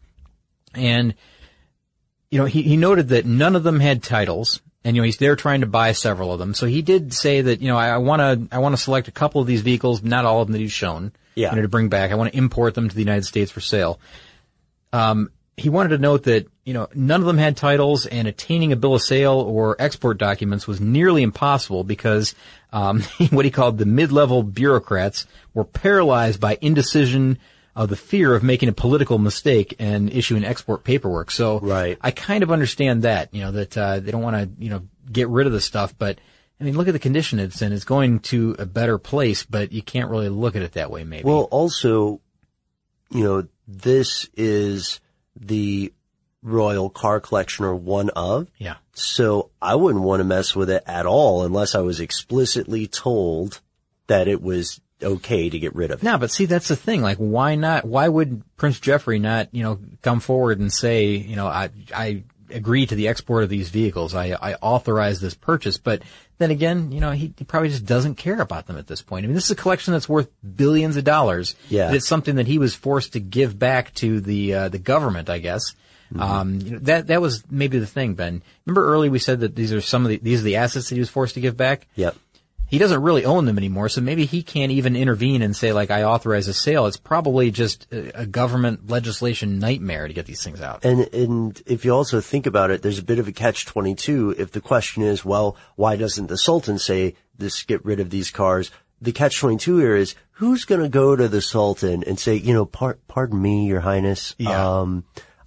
and 0.74 1.14
you 2.32 2.40
know 2.40 2.46
he 2.46 2.62
he 2.64 2.78
noted 2.78 3.10
that 3.10 3.26
none 3.26 3.56
of 3.56 3.64
them 3.64 3.80
had 3.80 4.04
titles. 4.04 4.62
And 4.84 4.96
you 4.96 5.02
know 5.02 5.06
he's 5.08 5.18
there 5.18 5.36
trying 5.36 5.62
to 5.62 5.66
buy 5.68 5.94
several 5.94 6.32
of 6.32 6.38
them, 6.38 6.54
so 6.54 6.68
he 6.68 6.84
did 6.84 7.12
say 7.12 7.42
that 7.42 7.60
you 7.60 7.70
know 7.70 7.76
I 7.78 7.98
want 7.98 8.20
to 8.20 8.56
I 8.56 8.60
want 8.60 8.76
to 8.76 8.82
select 8.82 9.08
a 9.08 9.12
couple 9.12 9.42
of 9.42 9.48
these 9.48 9.62
vehicles, 9.62 10.04
not 10.04 10.26
all 10.26 10.42
of 10.42 10.48
them 10.48 10.52
that 10.54 10.60
he's 10.60 10.72
shown, 10.72 11.12
Yeah. 11.34 11.50
you 11.50 11.56
know, 11.56 11.62
to 11.64 11.68
bring 11.68 11.90
back. 11.90 12.12
I 12.12 12.16
want 12.16 12.32
to 12.32 12.38
import 12.38 12.76
them 12.76 12.88
to 12.88 12.94
the 12.94 13.02
United 13.02 13.26
States 13.26 13.50
for 13.52 13.62
sale. 13.62 14.00
Um, 14.94 15.32
he 15.58 15.70
wanted 15.70 15.90
to 15.90 15.98
note 15.98 16.24
that, 16.24 16.48
you 16.66 16.74
know, 16.74 16.90
none 16.94 17.22
of 17.22 17.28
them 17.28 17.38
had 17.38 17.56
titles 17.56 18.06
and 18.06 18.28
attaining 18.28 18.74
a 18.74 18.76
bill 18.76 18.96
of 18.96 19.02
sale 19.02 19.40
or 19.40 19.76
export 19.80 20.18
documents 20.18 20.68
was 20.68 20.82
nearly 20.82 21.24
impossible 21.24 21.84
because, 21.84 22.36
um, 22.74 23.02
what 23.30 23.46
he 23.46 23.52
called 23.52 23.78
the 23.78 23.86
mid-level 23.86 24.44
bureaucrats 24.44 25.26
were 25.54 25.64
paralyzed 25.64 26.42
by 26.42 26.58
indecision 26.62 27.40
of 27.76 27.90
the 27.90 27.96
fear 27.96 28.36
of 28.36 28.44
making 28.44 28.70
a 28.70 28.74
political 28.74 29.18
mistake 29.18 29.76
and 29.80 30.10
issuing 30.10 30.44
export 30.44 30.84
paperwork. 30.84 31.32
So 31.32 31.60
right. 31.60 31.98
I 32.02 32.12
kind 32.12 32.44
of 32.44 32.52
understand 32.52 33.04
that, 33.04 33.34
you 33.34 33.42
know, 33.42 33.52
that, 33.52 33.78
uh, 33.78 34.00
they 34.00 34.12
don't 34.12 34.22
want 34.22 34.36
to, 34.36 34.64
you 34.64 34.70
know, 34.70 34.82
get 35.10 35.30
rid 35.30 35.48
of 35.48 35.54
the 35.54 35.62
stuff, 35.62 35.94
but 35.98 36.20
I 36.60 36.64
mean, 36.64 36.78
look 36.78 36.88
at 36.88 36.94
the 36.94 37.00
condition 37.00 37.40
it's 37.40 37.62
in. 37.62 37.74
It's 37.74 37.84
going 37.84 38.20
to 38.22 38.56
a 38.60 38.66
better 38.66 38.98
place, 38.98 39.44
but 39.44 39.72
you 39.72 39.82
can't 39.82 40.10
really 40.10 40.30
look 40.30 40.56
at 40.56 40.62
it 40.62 40.74
that 40.74 40.90
way, 40.90 41.04
maybe. 41.04 41.24
Well, 41.24 41.44
also, 41.52 42.22
you 43.12 43.24
know, 43.24 43.48
this 43.68 44.30
is 44.36 45.02
the 45.36 45.94
Royal 46.42 46.90
Car 46.90 47.20
Collection 47.20 47.66
or 47.66 47.76
one 47.76 48.10
of. 48.12 48.48
Yeah. 48.58 48.76
So 48.94 49.50
I 49.62 49.76
wouldn't 49.76 50.04
want 50.04 50.20
to 50.20 50.26
mess 50.26 50.56
with 50.56 50.70
it 50.70 50.84
at 50.86 51.06
all 51.06 51.44
unless 51.44 51.76
I 51.76 51.82
was 51.82 52.00
explicitly 52.00 52.88
told 52.88 53.62
that 54.08 54.28
it 54.28 54.42
was 54.42 54.80
okay 55.02 55.50
to 55.50 55.60
get 55.60 55.76
rid 55.76 55.92
of 55.92 56.02
it. 56.02 56.06
No, 56.06 56.18
but 56.18 56.32
see, 56.32 56.46
that's 56.46 56.68
the 56.68 56.76
thing. 56.76 57.02
Like, 57.02 57.18
why 57.18 57.56
not? 57.56 57.86
Why 57.86 58.08
would 58.08 58.44
Prince 58.58 58.80
Jefri 58.80 59.20
not, 59.20 59.54
you 59.54 59.64
know, 59.64 59.80
come 60.02 60.20
forward 60.20 60.60
and 60.60 60.72
say, 60.72 61.16
you 61.16 61.36
know, 61.36 61.48
I, 61.48 61.70
I 61.94 62.24
agree 62.50 62.86
to 62.86 62.96
the 62.96 63.08
export 63.08 63.44
of 63.44 63.50
these 63.50 63.70
vehicles. 63.70 64.14
I, 64.14 64.32
I 64.32 64.56
authorize 64.56 65.20
this 65.20 65.34
purchase. 65.34 65.78
But 65.78 66.02
then 66.38 66.52
again, 66.52 66.92
you 66.92 67.00
know, 67.00 67.12
he, 67.12 67.34
he 67.38 67.46
probably 67.46 67.70
just 67.70 67.86
doesn't 67.86 68.16
care 68.16 68.42
about 68.42 68.68
them 68.68 68.78
at 68.78 68.88
this 68.88 69.02
point. 69.02 69.24
I 69.24 69.28
mean, 69.28 69.36
this 69.36 69.46
is 69.46 69.52
a 69.52 69.56
collection 69.56 69.94
that's 69.94 70.10
worth 70.10 70.30
billions 70.56 70.98
of 70.98 71.04
dollars. 71.04 71.56
Yeah. 71.70 71.94
It's 71.94 72.08
something 72.08 72.36
that 72.36 72.48
he 72.48 72.60
was 72.60 72.76
forced 72.76 73.14
to 73.14 73.20
give 73.20 73.58
back 73.58 73.94
to 73.96 74.20
the, 74.20 74.54
uh, 74.54 74.70
the 74.70 74.80
government, 74.80 75.30
I 75.30 75.40
guess. 75.40 75.76
Mm-hmm. 76.14 76.22
Um, 76.22 76.60
you 76.60 76.72
know, 76.72 76.80
that, 76.80 77.08
that 77.08 77.22
was 77.22 77.44
maybe 77.50 77.80
the 77.80 77.88
thing, 77.88 78.14
Ben. 78.14 78.44
Remember 78.66 78.88
early 78.88 79.10
we 79.10 79.20
said 79.20 79.40
that 79.40 79.56
these 79.56 79.74
are 79.74 79.82
some 79.82 80.06
of 80.06 80.10
the, 80.10 80.18
these 80.18 80.42
are 80.42 80.46
the 80.46 80.58
assets 80.58 80.90
that 80.90 80.96
he 80.96 81.00
was 81.00 81.10
forced 81.10 81.34
to 81.34 81.42
give 81.42 81.58
back? 81.58 81.88
Yep. 81.96 82.16
He 82.68 82.80
doesn't 82.80 83.02
really 83.04 83.26
own 83.26 83.46
them 83.46 83.58
anymore, 83.58 83.90
so 83.90 84.02
maybe 84.02 84.26
he 84.26 84.42
can't 84.42 84.72
even 84.72 84.96
intervene 84.96 85.42
and 85.44 85.56
say 85.56 85.72
like, 85.72 85.92
I 85.92 86.04
authorize 86.04 86.48
a 86.48 86.54
sale. 86.54 86.88
It's 86.88 86.98
probably 86.98 87.52
just 87.52 87.88
a, 87.94 88.26
government 88.26 88.90
legislation 88.90 89.60
nightmare 89.60 90.08
to 90.08 90.14
get 90.14 90.26
these 90.26 90.44
things 90.44 90.62
out. 90.62 90.84
And 90.84 91.02
and 91.14 91.62
if 91.68 91.86
you 91.86 91.92
also 91.94 92.22
think 92.22 92.46
about 92.48 92.72
it, 92.72 92.82
there's 92.82 92.98
a 93.00 93.04
bit 93.04 93.20
of 93.20 93.28
a 93.28 93.32
catch 93.32 93.66
twenty 93.66 93.94
two. 93.96 94.34
If 94.38 94.52
the 94.52 94.62
question 94.62 95.04
is, 95.04 95.24
well, 95.24 95.56
why 95.76 95.96
doesn't 95.96 96.28
the 96.28 96.38
Sultan 96.38 96.80
say 96.80 97.16
this 97.38 97.64
get 97.64 97.86
rid 97.86 98.00
of 98.00 98.10
these 98.10 98.32
cars? 98.32 98.72
The 99.00 99.12
catch 99.12 99.40
twenty 99.40 99.58
two 99.58 99.78
here 99.78 99.96
is 99.96 100.16
who's 100.32 100.66
going 100.66 100.82
to 100.82 100.90
go 100.90 101.16
to 101.16 101.28
the 101.28 101.42
Sultan 101.42 102.04
and 102.04 102.20
say, 102.20 102.36
you 102.36 102.54
know, 102.54 102.66
par- 102.66 102.98
pardon 103.08 103.40
me, 103.42 103.68
Your 103.68 103.82
Highness, 103.82 104.36
Yeah. 104.40 104.80
um, 104.80 105.04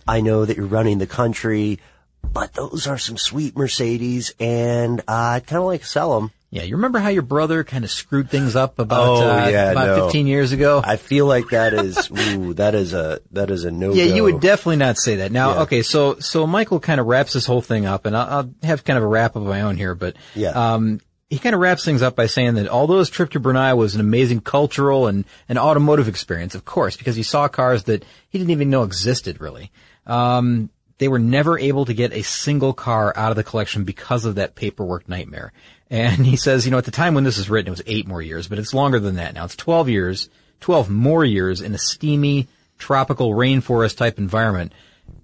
I 0.07 0.21
know 0.21 0.45
that 0.45 0.57
you're 0.57 0.67
running 0.67 0.99
the 0.99 1.07
country, 1.07 1.79
but 2.23 2.55
those 2.55 2.87
are 2.87 2.97
some 2.97 3.19
sweet 3.19 3.57
Mercedes, 3.57 4.33
and 4.41 5.03
I'd 5.09 5.47
kind 5.47 5.59
of 5.61 5.67
like 5.67 5.81
to 5.83 5.87
sell 5.87 6.19
them. 6.21 6.31
Yeah, 6.51 6.63
you 6.63 6.77
remember 6.77 6.99
how 6.99 7.11
your 7.11 7.23
brother 7.23 7.63
kind 7.63 7.85
of 7.85 7.91
screwed 7.91 8.31
things 8.31 8.57
up 8.57 8.79
about 8.79 9.07
oh 9.07 9.31
uh, 9.31 9.49
yeah, 9.49 9.71
about 9.73 9.87
no. 9.99 10.05
15 10.05 10.27
years 10.27 10.53
ago? 10.53 10.81
I 10.83 10.97
feel 10.97 11.27
like 11.27 11.51
that 11.51 11.75
is 11.75 12.11
ooh, 12.11 12.55
that 12.55 12.75
is 12.75 12.95
a 12.95 13.21
that 13.33 13.51
is 13.51 13.65
a 13.65 13.71
no. 13.71 13.93
yeah, 13.93 14.05
you 14.05 14.23
would 14.23 14.41
definitely 14.41 14.77
not 14.77 14.97
say 14.97 15.17
that. 15.17 15.31
Now, 15.31 15.55
Yeah. 15.55 15.63
okay, 15.63 15.83
so 15.83 16.19
so 16.21 16.47
Michael 16.47 16.81
kind 16.81 17.01
of 17.01 17.07
wraps 17.07 17.35
this 17.35 17.45
whole 17.45 17.61
thing 17.61 17.85
up, 17.85 18.07
and 18.07 18.17
I'll, 18.17 18.29
I'll 18.39 18.55
have 18.63 18.83
kind 18.85 18.97
of 18.97 19.03
a 19.05 19.07
wrap 19.07 19.37
of 19.37 19.43
my 19.43 19.61
own 19.61 19.77
here, 19.77 19.95
but 19.95 20.17
Yeah. 20.35 20.53
um, 20.75 21.01
he 21.29 21.39
kind 21.39 21.55
of 21.55 21.61
wraps 21.61 21.85
things 21.85 22.01
up 22.01 22.17
by 22.17 22.25
saying 22.25 22.55
that 22.55 22.69
although 22.69 22.99
his 23.01 23.11
trip 23.11 23.31
to 23.33 23.41
Brunei 23.41 23.75
was 23.75 23.95
an 23.95 24.01
amazing 24.01 24.41
cultural 24.41 25.07
and 25.07 25.27
an 25.51 25.59
automotive 25.59 26.09
experience, 26.09 26.55
of 26.55 26.65
course, 26.65 26.97
because 26.97 27.15
he 27.17 27.23
saw 27.23 27.49
cars 27.49 27.83
that 27.85 28.03
he 28.31 28.39
didn't 28.39 28.53
even 28.53 28.71
know 28.71 28.85
existed 28.85 29.39
really. 29.39 29.71
Um, 30.07 30.71
they 30.97 31.07
were 31.09 31.19
never 31.19 31.59
able 31.59 31.85
to 31.85 31.95
get 31.95 32.13
a 32.13 32.23
single 32.23 32.73
car 32.73 33.13
out 33.15 33.31
of 33.31 33.37
the 33.37 33.45
collection 33.45 33.85
because 33.85 34.25
of 34.25 34.37
that 34.37 34.55
paperwork 34.57 35.09
nightmare. 35.09 35.53
And 35.91 36.27
he 36.27 36.37
says, 36.37 36.65
you 36.67 36.71
know, 36.71 36.79
at 36.79 36.85
the 36.85 36.91
time 36.91 37.15
when 37.15 37.25
this 37.25 37.39
is 37.39 37.49
written, 37.49 37.69
it 37.69 37.71
was 37.71 37.83
eight 37.87 38.07
more 38.07 38.21
years, 38.21 38.47
but 38.49 38.59
it's 38.59 38.75
longer 38.75 39.01
than 39.01 39.15
that 39.17 39.35
now. 39.35 39.45
It's 39.47 39.57
12 39.57 39.89
years, 39.89 40.29
12 40.61 40.91
more 40.91 41.25
years 41.25 41.61
in 41.63 41.75
a 41.75 41.79
steamy, 41.79 42.49
tropical 42.79 43.31
rainforest 43.33 43.97
type 43.97 44.19
environment. 44.19 44.73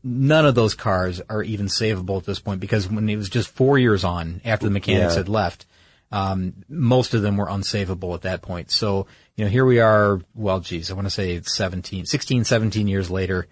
None 0.02 0.46
of 0.46 0.54
those 0.54 0.74
cars 0.74 1.20
are 1.28 1.42
even 1.42 1.66
savable 1.66 2.16
at 2.18 2.24
this 2.24 2.40
point 2.40 2.60
because 2.60 2.88
when 2.88 3.08
it 3.08 3.16
was 3.16 3.28
just 3.28 3.48
four 3.50 3.78
years 3.78 4.04
on 4.04 4.40
after 4.44 4.66
the 4.66 4.72
mechanics 4.72 5.12
Yeah. 5.12 5.18
had 5.18 5.28
left, 5.28 5.66
um, 6.10 6.54
most 6.68 7.12
of 7.12 7.20
them 7.22 7.36
were 7.36 7.46
unsavable 7.46 8.14
at 8.14 8.22
that 8.22 8.40
point. 8.40 8.70
So, 8.70 9.06
you 9.36 9.44
know, 9.44 9.50
here 9.50 9.66
we 9.66 9.80
are, 9.80 10.20
well, 10.34 10.60
geez, 10.60 10.90
I 10.90 10.94
want 10.94 11.06
to 11.06 11.10
say 11.10 11.40
17, 11.42 12.06
16, 12.06 12.44
17 12.44 12.88
years 12.88 13.10
later. 13.10 13.46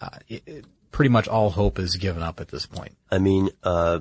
Uh, 0.00 0.08
it, 0.28 0.42
it- 0.46 0.64
pretty 0.92 1.08
much 1.08 1.26
all 1.26 1.50
hope 1.50 1.80
is 1.80 1.96
given 1.96 2.22
up 2.22 2.38
at 2.40 2.46
this 2.46 2.66
point. 2.66 2.96
I 3.10 3.18
mean, 3.18 3.48
uh, 3.64 3.98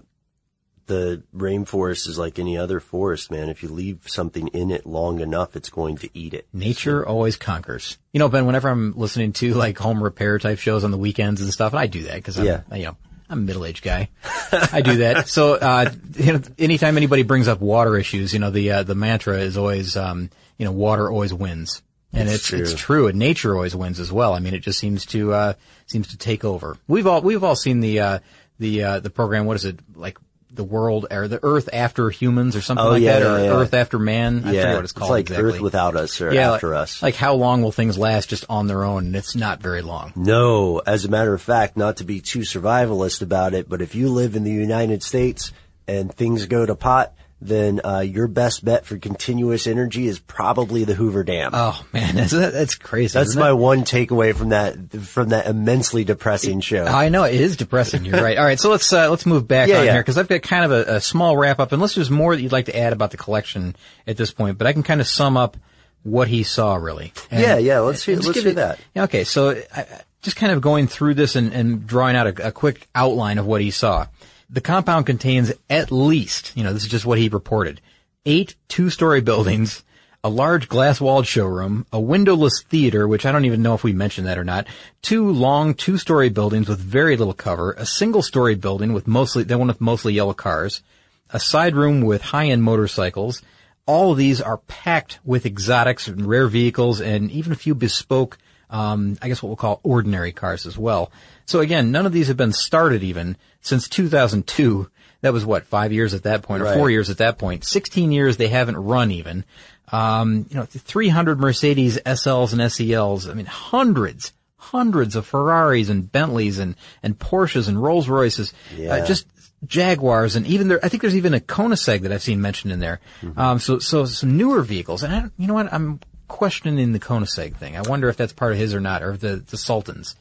the 0.88 1.24
rainforest 1.36 2.08
is 2.08 2.18
like 2.18 2.40
any 2.40 2.58
other 2.58 2.80
forest, 2.80 3.32
man. 3.32 3.50
If 3.50 3.64
you 3.64 3.70
leave 3.70 4.02
something 4.06 4.48
in 4.50 4.70
it 4.72 4.86
long 4.86 5.20
enough, 5.22 5.56
it's 5.56 5.70
going 5.70 5.98
to 5.98 6.10
eat 6.14 6.34
it. 6.34 6.48
Nature 6.54 7.06
always 7.08 7.38
conquers. 7.38 7.98
You 8.12 8.20
know, 8.20 8.30
Ben, 8.30 8.46
whenever 8.46 8.70
I'm 8.70 8.94
listening 8.98 9.34
to 9.34 9.54
like 9.54 9.78
home 9.78 10.04
repair 10.04 10.40
type 10.40 10.60
shows 10.60 10.84
on 10.84 10.92
the 10.92 10.98
weekends 10.98 11.42
and 11.42 11.52
stuff, 11.54 11.74
and 11.74 11.80
I 11.80 11.88
do 11.88 12.04
that 12.04 12.16
because 12.16 12.38
I'm, 12.38 12.46
Yeah. 12.46 12.62
you 12.74 12.84
know, 12.86 12.98
I'm 13.30 13.40
a 13.40 13.42
middle-aged 13.42 13.84
guy. 13.84 14.10
I 14.52 14.82
do 14.82 14.98
that. 14.98 15.28
So, 15.30 15.54
uh, 15.56 15.90
you 16.18 16.34
know, 16.34 16.42
anytime 16.60 16.98
anybody 16.98 17.24
brings 17.24 17.48
up 17.48 17.62
water 17.62 17.98
issues, 17.98 18.34
you 18.34 18.40
know, 18.40 18.52
the, 18.52 18.72
uh, 18.72 18.84
the 18.84 18.94
mantra 18.96 19.40
is 19.40 19.58
always, 19.58 19.96
um, 19.98 20.30
you 20.58 20.66
know, 20.66 20.72
water 20.74 21.10
always 21.10 21.34
wins. 21.34 21.82
And 22.12 22.28
It's 22.30 22.36
it's, 22.40 22.48
true. 22.48 22.60
it's 22.60 22.74
true. 22.76 23.08
And 23.08 23.18
nature 23.18 23.56
always 23.56 23.76
wins 23.76 24.00
as 24.00 24.12
well. 24.12 24.34
I 24.36 24.40
mean, 24.40 24.54
it 24.54 24.60
just 24.60 24.78
seems 24.78 25.06
to, 25.08 25.34
uh, 25.34 25.54
seems 25.88 26.10
to 26.10 26.18
take 26.18 26.46
over. 26.46 26.78
We've 26.88 27.08
all, 27.08 27.22
we've 27.24 27.44
all 27.44 27.56
seen 27.56 27.80
the, 27.80 28.02
uh, 28.02 28.20
the, 28.60 28.84
uh, 28.84 29.00
the 29.00 29.10
program, 29.10 29.46
what 29.48 29.56
is 29.56 29.66
it, 29.66 29.80
like, 29.96 30.20
the 30.54 30.64
world, 30.64 31.08
or 31.12 31.28
the 31.28 31.40
earth 31.44 31.70
after 31.74 32.10
humans 32.10 32.56
or 32.56 32.62
something 32.62 32.86
Oh, 32.86 32.90
like 32.92 33.02
yeah, 33.02 33.20
that, 33.20 33.24
or 33.24 33.44
yeah. 33.44 33.52
earth 33.52 33.74
after 33.74 33.98
man. 34.00 34.44
I 34.46 34.52
yeah, 34.52 34.62
forget 34.62 34.76
what 34.76 34.84
it's 34.84 34.94
called 34.94 35.08
It's 35.08 35.12
like 35.12 35.22
exactly. 35.30 35.54
Earth 35.54 35.62
without 35.62 35.96
us 35.96 36.22
or 36.22 36.34
Yeah, 36.34 36.54
after 36.54 36.70
like, 36.74 36.84
us. 36.84 37.02
Like 37.02 37.16
how 37.16 37.34
long 37.34 37.64
will 37.64 37.72
things 37.72 37.98
last 37.98 38.30
just 38.30 38.46
on 38.50 38.68
their 38.68 38.84
own? 38.84 39.08
And 39.08 39.16
it's 39.16 39.36
not 39.36 39.62
very 39.62 39.82
long. 39.82 40.14
No, 40.16 40.80
as 40.86 41.06
a 41.06 41.10
matter 41.10 41.34
of 41.34 41.42
fact, 41.42 41.76
not 41.78 41.98
to 41.98 42.04
be 42.04 42.22
too 42.22 42.40
survivalist 42.40 43.22
about 43.22 43.54
it, 43.54 43.68
but 43.68 43.82
if 43.82 43.96
you 43.96 44.10
live 44.10 44.36
in 44.36 44.44
the 44.44 44.52
United 44.52 45.02
States 45.04 45.52
and 45.88 46.14
things 46.14 46.46
go 46.46 46.66
to 46.66 46.76
pot, 46.76 47.14
then 47.46 47.82
uh, 47.84 48.00
your 48.00 48.28
best 48.28 48.64
bet 48.66 48.86
for 48.86 48.98
continuous 48.98 49.68
energy 49.68 50.08
is 50.08 50.20
probably 50.20 50.84
the 50.84 50.94
Hoover 50.94 51.24
Dam. 51.24 51.52
Oh 51.54 51.84
man, 51.94 52.16
that's, 52.18 52.32
that's 52.32 52.76
crazy. 52.76 53.18
That's 53.18 53.36
my 53.36 53.50
it? 53.52 53.56
one 53.58 53.82
takeaway 53.84 54.36
from 54.36 54.50
that 54.50 54.92
from 55.02 55.30
that 55.30 55.48
immensely 55.48 56.04
depressing 56.04 56.60
show. 56.62 56.86
I 56.86 57.10
know 57.10 57.24
it 57.24 57.36
is 57.36 57.58
depressing. 57.58 58.06
You're 58.06 58.22
right. 58.22 58.38
All 58.40 58.46
right, 58.46 58.60
so 58.60 58.70
let's 58.70 58.92
uh, 58.92 59.10
let's 59.10 59.26
move 59.26 59.48
back 59.48 59.70
Yeah, 59.70 59.80
on 59.80 59.86
yeah. 59.86 59.92
here 59.94 60.02
because 60.02 60.18
I've 60.18 60.28
got 60.28 60.42
kind 60.42 60.66
of 60.66 60.72
a, 60.72 60.96
a 60.96 61.02
small 61.02 61.36
wrap 61.38 61.60
up, 61.60 61.72
unless 61.72 61.96
there's 61.96 62.10
more 62.12 62.36
that 62.36 62.42
you'd 62.42 62.52
like 62.52 62.66
to 62.66 62.78
add 62.78 62.94
about 62.94 63.12
the 63.12 63.18
collection 63.18 63.76
at 64.08 64.18
this 64.18 64.32
point. 64.32 64.58
But 64.58 64.68
I 64.68 64.74
can 64.74 64.84
kind 64.84 65.02
of 65.02 65.08
sum 65.08 65.38
up 65.38 65.58
what 66.04 66.28
he 66.28 66.44
saw 66.44 66.76
really. 66.76 67.14
And- 67.32 67.42
Yeah, 67.42 67.58
yeah, 67.58 67.80
let's 67.80 68.04
hear- 68.04 68.16
let's 68.18 68.32
give 68.34 68.44
hear 68.44 68.52
it- 68.52 68.56
that. 68.56 68.80
Okay, 68.96 69.24
so 69.24 69.52
I- 69.74 69.86
just 70.22 70.38
kind 70.38 70.54
of 70.54 70.62
going 70.62 70.88
through 70.88 71.14
this 71.16 71.36
and, 71.36 71.52
and 71.54 71.86
drawing 71.86 72.16
out 72.16 72.28
a, 72.40 72.48
a 72.48 72.52
quick 72.54 72.88
outline 72.96 73.38
of 73.40 73.46
what 73.46 73.60
he 73.60 73.72
saw. 73.72 74.08
The 74.54 74.62
compound 74.62 75.08
contains 75.08 75.52
at 75.68 75.92
least, 75.92 76.56
you 76.56 76.64
know, 76.64 76.74
this 76.74 76.84
is 76.84 76.90
just 76.90 77.08
what 77.08 77.18
he 77.18 77.28
reported, 77.28 77.82
eight 78.24 78.54
two-story 78.68 79.20
buildings, 79.20 79.84
a 80.24 80.30
large 80.30 80.70
glass-walled 80.70 81.26
showroom, 81.26 81.88
a 81.92 82.00
windowless 82.00 82.62
theater, 82.70 83.08
which 83.08 83.26
I 83.26 83.32
don't 83.32 83.46
even 83.46 83.64
know 83.64 83.74
if 83.74 83.84
we 83.84 83.94
mentioned 83.94 84.28
that 84.28 84.38
or 84.38 84.44
not, 84.44 84.68
two 85.02 85.32
long 85.32 85.74
two-story 85.74 86.30
buildings 86.30 86.70
with 86.70 86.80
very 86.80 87.18
little 87.18 87.34
cover, 87.34 87.72
a 87.72 87.88
single-story 87.88 88.54
building 88.54 88.94
with 88.94 89.08
mostly, 89.08 89.44
that 89.44 89.58
one 89.58 89.70
with 89.70 89.82
mostly 89.82 90.14
yellow 90.14 90.36
cars, 90.36 90.84
a 91.32 91.40
side 91.40 91.76
room 91.76 92.02
with 92.02 92.22
high-end 92.22 92.62
motorcycles. 92.62 93.42
All 93.88 94.12
of 94.12 94.20
these 94.20 94.40
are 94.40 94.58
packed 94.58 95.20
with 95.26 95.48
exotics 95.48 96.08
and 96.08 96.28
rare 96.28 96.48
vehicles 96.48 97.02
and 97.02 97.32
even 97.32 97.54
a 97.54 97.56
few 97.56 97.74
bespoke, 97.74 98.38
um, 98.74 99.18
I 99.22 99.30
guess 99.30 99.42
what 99.42 99.48
we'll 99.48 99.56
call 99.56 99.80
ordinary 99.84 100.34
cars 100.34 100.66
as 100.66 100.78
well. 100.78 101.12
So 101.46 101.62
again, 101.62 101.92
none 101.92 102.06
of 102.06 102.12
these 102.12 102.28
have 102.28 102.36
been 102.38 102.52
started 102.52 103.04
even 103.04 103.38
since 103.62 103.88
2002. 103.88 104.90
That 105.22 105.32
was 105.32 105.46
what, 105.46 105.66
five 105.68 105.94
years 105.94 106.14
at 106.14 106.24
that 106.24 106.42
point, 106.42 106.62
or 106.62 106.66
Right. 106.66 106.76
four 106.78 106.90
years 106.90 107.10
at 107.10 107.20
that 107.20 107.38
point. 107.38 107.64
16 107.64 108.12
years 108.12 108.36
they 108.36 108.50
haven't 108.50 108.76
run 108.78 109.12
even. 109.12 109.46
Um, 109.92 110.48
you 110.50 110.56
know, 110.58 110.66
300 110.66 111.40
Mercedes 111.40 111.98
SLs 112.06 112.52
and 112.52 112.62
SELs. 112.72 113.30
I 113.30 113.34
mean, 113.34 113.46
hundreds, 113.46 114.34
hundreds 114.58 115.16
of 115.16 115.26
Ferraris 115.26 115.88
and 115.90 116.12
Bentleys 116.12 116.60
and, 116.60 116.76
and 117.04 117.18
Porsches 117.18 117.68
and 117.70 117.82
Rolls 117.82 118.10
Royces. 118.10 118.54
Yeah. 118.76 118.96
Uh, 118.96 119.06
just 119.06 119.28
Jaguars 119.66 120.36
and 120.36 120.46
even 120.48 120.68
there, 120.68 120.80
I 120.84 120.90
think 120.90 121.02
there's 121.02 121.16
even 121.16 121.34
a 121.34 121.40
Koenigsegg 121.40 122.02
that 122.02 122.12
I've 122.12 122.22
seen 122.24 122.42
mentioned 122.42 122.74
in 122.74 122.80
there. 122.80 123.00
Um, 123.38 123.60
so, 123.60 123.80
so 123.80 124.04
some 124.06 124.36
newer 124.36 124.62
vehicles. 124.62 125.04
And 125.04 125.14
I, 125.16 125.20
don't- 125.22 125.34
you 125.38 125.48
know 125.48 125.54
what? 125.54 125.72
I'm 125.72 126.00
questioning 126.28 126.92
the 126.92 127.00
Koenigsegg 127.00 127.56
thing. 127.56 127.78
I 127.78 127.82
wonder 127.82 128.10
if 128.10 128.18
that's 128.18 128.34
part 128.34 128.52
of 128.52 128.58
his 128.58 128.74
or 128.74 128.80
not, 128.80 129.04
or 129.04 129.18
the, 129.18 129.38
the 129.38 129.58
Sultans. 129.58 130.16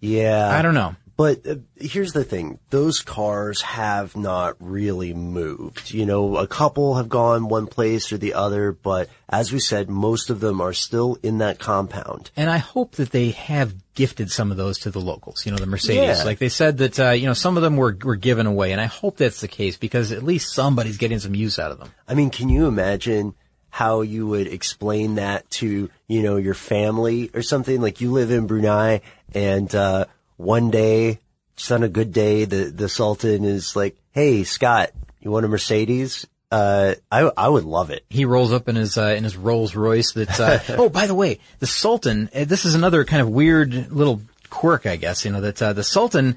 Yeah. 0.00 0.48
I 0.50 0.62
don't 0.62 0.74
know. 0.74 0.96
But 1.16 1.46
uh, 1.46 1.56
here's 1.76 2.12
the 2.12 2.24
thing. 2.24 2.58
Those 2.70 3.00
cars 3.00 3.60
have 3.62 4.16
not 4.16 4.56
really 4.58 5.12
moved. 5.12 5.92
You 5.92 6.06
know, 6.06 6.36
a 6.36 6.46
couple 6.46 6.96
have 6.96 7.08
gone 7.08 7.48
one 7.48 7.66
place 7.66 8.12
or 8.12 8.18
the 8.18 8.34
other, 8.34 8.72
but 8.72 9.08
as 9.28 9.52
we 9.52 9.60
said, 9.60 9.90
most 9.90 10.30
of 10.30 10.40
them 10.40 10.60
are 10.60 10.72
still 10.72 11.18
in 11.22 11.38
that 11.38 11.58
compound. 11.58 12.30
And 12.36 12.48
I 12.48 12.56
hope 12.56 12.96
that 12.96 13.10
they 13.10 13.30
have 13.30 13.74
gifted 13.94 14.30
some 14.30 14.50
of 14.50 14.56
those 14.56 14.78
to 14.80 14.90
the 14.90 15.00
locals, 15.00 15.44
you 15.44 15.52
know, 15.52 15.58
the 15.58 15.66
Mercedes. 15.66 16.18
Yeah. 16.18 16.24
Like 16.24 16.38
they 16.38 16.48
said 16.48 16.78
that, 16.78 16.98
uh, 16.98 17.10
you 17.10 17.26
know, 17.26 17.34
some 17.34 17.56
of 17.56 17.62
them 17.62 17.76
were, 17.76 17.96
were 18.02 18.16
given 18.16 18.46
away. 18.46 18.72
And 18.72 18.80
I 18.80 18.86
hope 18.86 19.18
that's 19.18 19.42
the 19.42 19.48
case 19.48 19.76
because 19.76 20.12
at 20.12 20.22
least 20.22 20.54
somebody's 20.54 20.96
getting 20.96 21.18
some 21.18 21.34
use 21.34 21.58
out 21.58 21.72
of 21.72 21.78
them. 21.78 21.92
I 22.08 22.14
mean, 22.14 22.30
can 22.30 22.48
you 22.48 22.66
imagine 22.66 23.34
how 23.74 24.02
you 24.02 24.26
would 24.26 24.46
explain 24.48 25.14
that 25.14 25.48
to, 25.48 25.88
you 26.06 26.22
know, 26.22 26.36
your 26.36 26.52
family 26.52 27.30
or 27.32 27.40
something? 27.40 27.80
Like 27.80 28.02
you 28.02 28.12
live 28.12 28.30
in 28.30 28.46
Brunei 28.46 29.00
and, 29.34 29.74
uh, 29.74 30.04
one 30.36 30.70
day, 30.70 31.20
just 31.56 31.72
on 31.72 31.82
a 31.82 31.88
good 31.88 32.12
day, 32.12 32.44
the, 32.44 32.64
the 32.64 32.88
Sultan 32.90 33.44
is 33.44 33.74
like, 33.74 33.96
Hey, 34.10 34.44
Scott, 34.44 34.90
you 35.20 35.30
want 35.30 35.46
a 35.46 35.48
Mercedes? 35.48 36.26
Uh, 36.50 36.96
I, 37.10 37.30
I 37.34 37.48
would 37.48 37.64
love 37.64 37.88
it. 37.88 38.04
He 38.10 38.26
rolls 38.26 38.52
up 38.52 38.68
in 38.68 38.76
his, 38.76 38.98
uh, 38.98 39.14
in 39.16 39.24
his 39.24 39.38
Rolls 39.38 39.74
Royce 39.74 40.12
that, 40.12 40.38
uh, 40.38 40.58
oh, 40.76 40.90
by 40.90 41.06
the 41.06 41.14
way, 41.14 41.38
the 41.60 41.66
Sultan, 41.66 42.28
uh, 42.34 42.44
this 42.44 42.66
is 42.66 42.74
another 42.74 43.06
kind 43.06 43.22
of 43.22 43.30
weird 43.30 43.90
little 43.90 44.20
quirk, 44.50 44.84
I 44.84 44.96
guess, 44.96 45.24
you 45.24 45.32
know, 45.32 45.40
that, 45.40 45.62
uh, 45.62 45.72
the 45.72 45.82
Sultan 45.82 46.36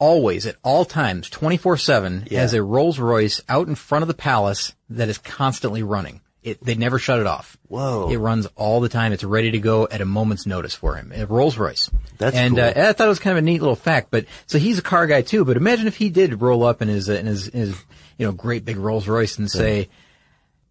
always 0.00 0.46
at 0.46 0.56
all 0.64 0.84
times, 0.84 1.30
24-7, 1.30 2.28
Yeah. 2.28 2.40
has 2.40 2.54
a 2.54 2.62
Rolls 2.64 2.98
Royce 2.98 3.40
out 3.48 3.68
in 3.68 3.76
front 3.76 4.02
of 4.02 4.08
the 4.08 4.14
palace 4.14 4.74
that 4.90 5.08
is 5.08 5.18
constantly 5.18 5.84
running. 5.84 6.21
It, 6.42 6.62
they 6.64 6.74
never 6.74 6.98
shut 6.98 7.20
it 7.20 7.26
off. 7.26 7.56
Whoa. 7.68 8.10
It 8.10 8.16
runs 8.16 8.46
all 8.56 8.80
the 8.80 8.88
time. 8.88 9.12
It's 9.12 9.22
ready 9.22 9.52
to 9.52 9.58
go 9.58 9.86
at 9.88 10.00
a 10.00 10.04
moment's 10.04 10.44
notice 10.44 10.74
for 10.74 10.96
him. 10.96 11.12
A 11.14 11.24
Rolls 11.24 11.56
Royce. 11.56 11.88
That's 12.18 12.36
and 12.36 12.56
cool. 12.56 12.64
uh, 12.64 12.72
I 12.74 12.92
thought 12.92 13.06
it 13.06 13.08
was 13.08 13.20
kind 13.20 13.38
of 13.38 13.44
a 13.44 13.46
neat 13.46 13.60
little 13.60 13.76
fact. 13.76 14.10
But 14.10 14.26
so 14.46 14.58
he's 14.58 14.78
a 14.78 14.82
car 14.82 15.06
guy 15.06 15.22
too. 15.22 15.44
But 15.44 15.56
imagine 15.56 15.86
if 15.86 15.96
he 15.96 16.10
did 16.10 16.40
roll 16.42 16.64
up 16.64 16.82
in 16.82 16.88
his 16.88 17.08
uh, 17.08 17.14
in 17.14 17.26
his, 17.26 17.46
in 17.46 17.60
his 17.60 17.84
you 18.18 18.26
know 18.26 18.32
great 18.32 18.64
big 18.64 18.76
Rolls 18.76 19.06
Royce 19.06 19.38
and 19.38 19.48
say, 19.48 19.88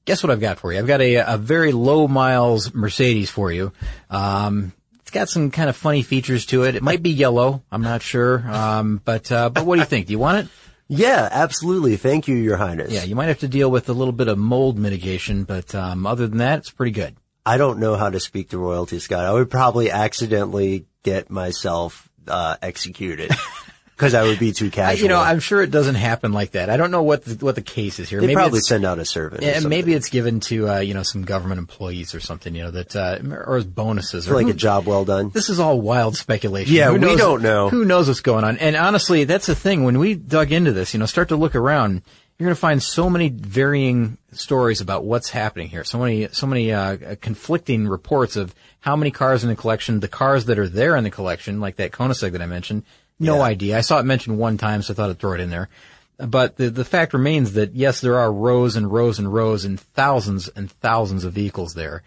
"Guess 0.03 0.23
what 0.23 0.29
I've 0.29 0.41
got 0.41 0.59
for 0.59 0.73
you? 0.73 0.79
I've 0.79 0.87
got 0.87 0.99
a 0.99 1.15
a 1.15 1.37
very 1.37 1.71
low 1.71 2.05
miles 2.07 2.73
Mercedes 2.73 3.29
for 3.29 3.49
you." 3.49 3.71
Um, 4.09 4.73
it's 4.99 5.11
got 5.11 5.29
some 5.29 5.51
kind 5.51 5.69
of 5.69 5.77
funny 5.77 6.03
features 6.03 6.45
to 6.47 6.63
it. 6.63 6.75
It 6.75 6.83
might 6.83 7.01
be 7.01 7.11
yellow. 7.11 7.63
I'm 7.71 7.81
not 7.81 8.01
sure. 8.01 8.39
Um, 8.45 9.01
but 9.03 9.31
uh, 9.31 9.49
but 9.49 9.65
what 9.65 9.75
do 9.75 9.79
you 9.81 9.85
think? 9.85 10.07
Do 10.07 10.11
you 10.11 10.19
want 10.19 10.45
it? 10.45 10.51
Yeah, 10.93 11.29
absolutely. 11.31 11.95
Thank 11.95 12.27
you, 12.27 12.35
Your 12.35 12.57
Highness. 12.57 12.91
Yeah, 12.91 13.03
you 13.03 13.15
might 13.15 13.27
have 13.27 13.39
to 13.39 13.47
deal 13.47 13.71
with 13.71 13.87
a 13.87 13.93
little 13.93 14.11
bit 14.11 14.27
of 14.27 14.37
mold 14.37 14.77
mitigation, 14.77 15.45
but 15.45 15.73
um, 15.73 16.05
other 16.05 16.27
than 16.27 16.39
that, 16.39 16.59
it's 16.59 16.69
pretty 16.69 16.91
good. 16.91 17.15
I 17.45 17.55
don't 17.55 17.79
know 17.79 17.95
how 17.95 18.09
to 18.09 18.19
speak 18.19 18.49
to 18.49 18.57
royalty, 18.57 18.99
Scott. 18.99 19.23
I 19.23 19.31
would 19.31 19.49
probably 19.49 19.89
accidentally 19.89 20.87
get 21.03 21.29
myself 21.29 22.09
uh, 22.27 22.57
executed 22.61 23.31
because 23.95 24.13
I 24.13 24.23
would 24.23 24.39
be 24.39 24.51
too 24.51 24.71
casual. 24.71 25.03
you 25.03 25.09
know, 25.09 25.19
I'm 25.19 25.39
sure 25.39 25.61
it 25.61 25.69
doesn't 25.71 25.95
happen 25.95 26.31
like 26.33 26.51
that. 26.51 26.69
I 26.69 26.77
don't 26.77 26.89
know 26.91 27.03
what 27.03 27.23
the, 27.23 27.45
what 27.45 27.55
the 27.55 27.61
case 27.61 27.99
is 27.99 28.09
here. 28.09 28.19
they 28.19 28.27
maybe 28.27 28.35
probably 28.35 28.59
send 28.61 28.83
out 28.85 28.97
a 28.97 29.05
servant. 29.05 29.43
yeah, 29.43 29.59
maybe 29.59 29.93
it's 29.93 30.09
given 30.09 30.39
to 30.41 30.69
uh, 30.69 30.79
you 30.79 30.93
know 30.93 31.03
some 31.03 31.23
government 31.23 31.59
employees 31.59 32.15
or 32.15 32.19
something. 32.19 32.55
You 32.55 32.63
know 32.63 32.71
that 32.71 32.95
uh, 32.95 33.19
or 33.45 33.57
as 33.57 33.65
bonuses 33.65 34.25
For 34.25 34.33
or 34.33 34.37
like 34.37 34.45
who- 34.45 34.51
a 34.51 34.55
job 34.55 34.85
well 34.87 35.05
done. 35.05 35.29
This 35.29 35.49
is 35.49 35.59
all 35.59 35.79
wild 35.79 36.15
speculation. 36.17 36.73
Yeah, 36.73 36.87
Who 36.87 36.93
we 36.93 36.99
knows- 36.99 37.17
don't 37.19 37.41
know. 37.43 37.69
Who 37.69 37.85
knows 37.85 38.07
what's 38.07 38.21
going 38.21 38.43
on? 38.43 38.57
And 38.57 38.75
honestly, 38.75 39.23
that's 39.25 39.45
the 39.47 39.55
thing. 39.55 39.83
When 39.83 39.99
we 39.99 40.15
dug 40.15 40.51
into 40.51 40.71
this, 40.71 40.93
you 40.93 40.99
know, 40.99 41.05
start 41.05 41.29
to 41.29 41.35
look 41.35 41.55
around, 41.55 42.01
you're 42.39 42.47
going 42.47 42.55
to 42.55 42.59
find 42.59 42.81
so 42.81 43.07
many 43.07 43.29
varying 43.29 44.17
stories 44.31 44.81
about 44.81 45.03
what's 45.03 45.29
happening 45.29 45.67
here. 45.67 45.83
So 45.83 45.99
many, 45.99 46.27
so 46.31 46.47
many 46.47 46.71
uh, 46.73 47.15
conflicting 47.21 47.87
reports 47.87 48.35
of 48.35 48.55
how 48.79 48.95
many 48.95 49.11
cars 49.11 49.43
in 49.43 49.49
the 49.49 49.55
collection, 49.55 49.99
the 49.99 50.07
cars 50.07 50.45
that 50.45 50.57
are 50.57 50.67
there 50.67 50.95
in 50.95 51.03
the 51.03 51.11
collection, 51.11 51.59
like 51.59 51.75
that 51.75 51.91
Koenigsegg 51.91 52.31
that 52.31 52.41
I 52.41 52.47
mentioned. 52.47 52.83
No 53.21 53.37
Yeah. 53.37 53.43
idea. 53.43 53.77
I 53.77 53.81
saw 53.81 53.99
it 53.99 54.05
mentioned 54.05 54.37
one 54.37 54.57
time, 54.57 54.81
so 54.81 54.93
I 54.93 54.95
thought 54.95 55.09
I'd 55.09 55.19
throw 55.19 55.33
it 55.33 55.39
in 55.39 55.49
there. 55.49 55.69
But 56.17 56.57
the 56.57 56.69
the 56.69 56.85
fact 56.85 57.13
remains 57.13 57.53
that 57.53 57.73
yes, 57.75 58.01
there 58.01 58.19
are 58.19 58.31
rows 58.31 58.75
and 58.75 58.91
rows 58.91 59.17
and 59.19 59.33
rows 59.33 59.65
and 59.65 59.79
thousands 59.79 60.49
and 60.49 60.69
thousands 60.69 61.23
of 61.23 61.33
vehicles 61.33 61.73
there. 61.73 62.03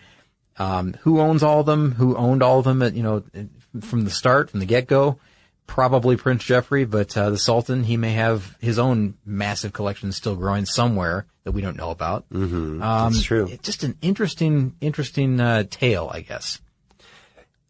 Um, 0.59 0.95
who 1.01 1.21
owns 1.21 1.43
all 1.43 1.61
of 1.61 1.67
them? 1.67 1.93
Who 1.93 2.17
owned 2.17 2.43
all 2.43 2.61
of 2.61 2.65
them? 2.65 2.81
At, 2.83 2.95
you 2.95 3.03
know, 3.03 3.25
from 3.81 4.05
the 4.05 4.11
start, 4.11 4.51
from 4.51 4.61
the 4.61 4.67
get 4.67 4.87
go. 4.87 5.19
Probably 5.67 6.17
Prince 6.17 6.45
Jefri, 6.45 6.89
but 6.89 7.17
uh, 7.17 7.31
the 7.31 7.39
Sultan, 7.39 7.85
he 7.85 7.97
may 7.97 8.13
have 8.13 8.55
his 8.61 8.79
own 8.79 9.15
massive 9.25 9.73
collection 9.73 10.13
still 10.13 10.37
growing 10.37 10.67
somewhere 10.67 11.25
that 11.45 11.53
we 11.53 11.63
don't 11.63 11.77
know 11.79 11.89
about. 11.91 12.29
Mm-hmm. 12.29 12.83
Um, 12.83 13.13
That's 13.13 13.25
true. 13.25 13.49
Just 13.63 13.83
an 13.83 13.97
interesting, 14.03 14.75
interesting 14.83 15.41
uh, 15.41 15.65
tale, 15.69 16.11
I 16.13 16.21
guess. 16.21 16.61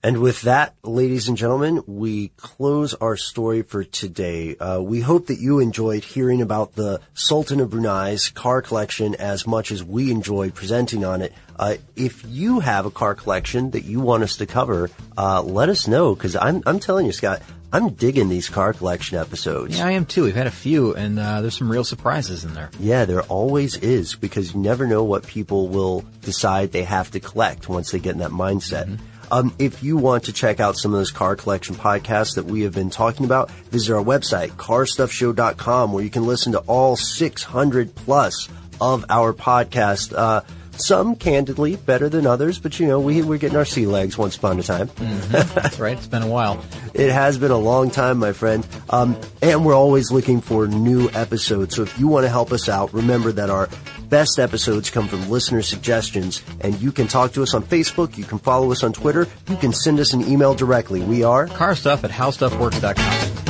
And 0.05 0.19
with 0.19 0.43
that, 0.43 0.75
ladies 0.83 1.29
and 1.29 1.37
gentlemen, 1.39 1.83
we 1.87 2.29
close 2.37 2.93
our 2.93 3.17
story 3.17 3.63
for 3.63 3.85
today. 3.85 4.55
Uh, 4.55 4.83
we 4.83 5.01
hope 5.01 5.29
that 5.29 5.41
you 5.41 5.61
enjoyed 5.61 6.05
hearing 6.05 6.43
about 6.43 6.75
the 6.75 7.01
Sultan 7.15 7.59
of 7.59 7.71
Brunei's 7.71 8.29
car 8.29 8.61
collection 8.61 9.15
as 9.15 9.47
much 9.47 9.73
as 9.73 9.83
we 9.83 10.11
enjoyed 10.11 10.55
presenting 10.55 11.07
on 11.07 11.23
it. 11.23 11.33
Uh, 11.59 11.77
if 11.97 12.23
you 12.29 12.61
have 12.61 12.85
a 12.85 12.91
car 12.91 13.15
collection 13.15 13.71
that 13.71 13.85
you 13.85 13.99
want 13.99 14.23
us 14.23 14.37
to 14.37 14.45
cover, 14.45 14.91
uh, 15.17 15.41
let 15.41 15.71
us 15.71 15.89
know 15.89 16.15
because 16.15 16.37
I'm 16.37 16.63
I'm 16.67 16.81
telling 16.81 17.07
you, 17.07 17.13
Scott, 17.13 17.41
I'm 17.73 17.95
digging 17.95 18.29
these 18.29 18.51
car 18.51 18.75
collection 18.75 19.17
episodes. 19.17 19.79
Yeah, 19.79 19.87
I 19.87 19.93
am 19.93 20.05
too. 20.05 20.25
We've 20.25 20.35
had 20.35 20.47
a 20.47 20.51
few, 20.51 20.95
and 20.95 21.19
uh, 21.19 21.41
there's 21.41 21.57
some 21.57 21.73
real 21.73 21.83
surprises 21.83 22.45
in 22.45 22.53
there. 22.53 22.71
Yeah, 22.79 23.07
there 23.07 23.23
always 23.23 23.79
is 23.79 24.17
because 24.17 24.53
you 24.53 24.61
never 24.61 24.87
know 24.87 25.03
what 25.03 25.27
people 25.27 25.69
will 25.69 26.05
decide 26.21 26.73
they 26.73 26.85
have 26.85 27.11
to 27.13 27.21
collect 27.21 27.71
once 27.71 27.91
they 27.91 28.01
get 28.01 28.13
in 28.13 28.19
that 28.19 28.33
mindset. 28.33 29.01
Um, 29.31 29.55
if 29.59 29.83
you 29.83 29.97
want 29.97 30.25
to 30.25 30.33
check 30.33 30.61
out 30.61 30.77
some 30.77 30.93
of 30.93 30.99
those 30.99 31.11
car 31.11 31.37
collection 31.37 31.75
podcasts 31.75 32.35
that 32.37 32.45
we 32.45 32.63
have 32.63 32.75
been 32.75 32.91
talking 32.91 33.25
about, 33.25 33.51
visit 33.51 33.95
our 33.95 34.03
website, 34.03 34.51
carstuffshow.com, 34.51 35.93
where 35.93 36.05
you 36.05 36.11
can 36.11 36.27
listen 36.27 36.53
to 36.53 36.59
all 36.61 36.97
600 36.97 37.95
plus 37.95 38.49
of 38.81 39.05
our 39.09 39.33
podcast. 39.33 40.17
Uh, 40.17 40.43
some 40.77 41.17
candidly 41.17 41.77
better 41.77 42.09
than 42.09 42.27
others, 42.27 42.59
but 42.59 42.79
you 42.81 42.87
know, 42.87 43.01
we, 43.01 43.23
we're 43.23 43.39
getting 43.39 43.57
our 43.57 43.65
sea 43.65 43.87
legs 43.87 44.19
once 44.19 44.37
upon 44.37 44.59
a 44.59 44.63
time. 44.63 44.91
That's 44.97 45.79
right. 45.79 45.97
It's 45.97 46.07
been 46.07 46.23
a 46.23 46.29
while. 46.29 46.65
It 46.95 47.13
has 47.13 47.39
been 47.39 47.51
a 47.51 47.59
long 47.59 47.91
time, 47.91 48.19
my 48.19 48.33
friend. 48.33 48.67
Um, 48.91 49.17
and 49.43 49.65
we're 49.65 49.75
always 49.75 50.11
looking 50.11 50.41
for 50.41 50.67
new 50.67 51.09
episodes. 51.11 51.77
So 51.77 51.83
if 51.83 51.99
you 51.99 52.09
want 52.09 52.25
to 52.25 52.31
help 52.31 52.53
us 52.53 52.69
out, 52.69 52.93
remember 52.93 53.33
that 53.33 53.51
our 53.51 53.69
best 54.09 54.39
episodes 54.39 54.91
come 54.91 55.09
from 55.09 55.29
listener 55.29 55.63
suggestions. 55.63 56.43
And 56.61 56.81
you 56.81 56.93
can 56.93 57.09
talk 57.09 57.33
to 57.33 57.43
us 57.43 57.55
on 57.55 57.63
Facebook. 57.63 58.17
You 58.17 58.25
can 58.25 58.39
follow 58.39 58.73
us 58.73 58.83
on 58.83 58.93
Twitter. 58.93 59.27
You 59.49 59.57
can 59.57 59.73
send 59.73 60.01
us 60.01 60.13
an 60.13 60.23
email 60.23 60.55
directly. 60.55 61.03
We 61.03 61.23
are 61.25 61.47
Car 61.47 61.75
stuff 61.75 62.05
at 62.05 62.11
howstuffworks.com. 62.11 63.45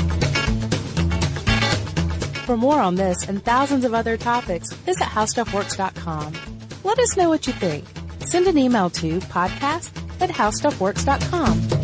For 2.45 2.57
more 2.57 2.79
on 2.79 2.97
this 2.97 3.27
and 3.27 3.43
thousands 3.43 3.85
of 3.85 3.95
other 3.95 4.17
topics, 4.17 4.71
visit 4.73 5.05
howstuffworks.com. 5.05 6.35
Let 6.85 6.99
us 6.99 7.17
know 7.17 7.31
what 7.31 7.47
you 7.47 7.55
think. 7.55 7.87
Send 8.21 8.47
an 8.47 8.59
email 8.59 8.91
to 8.91 9.19
podcast 9.21 9.91
at 10.21 10.31
howstuffworks.com. 10.31 11.84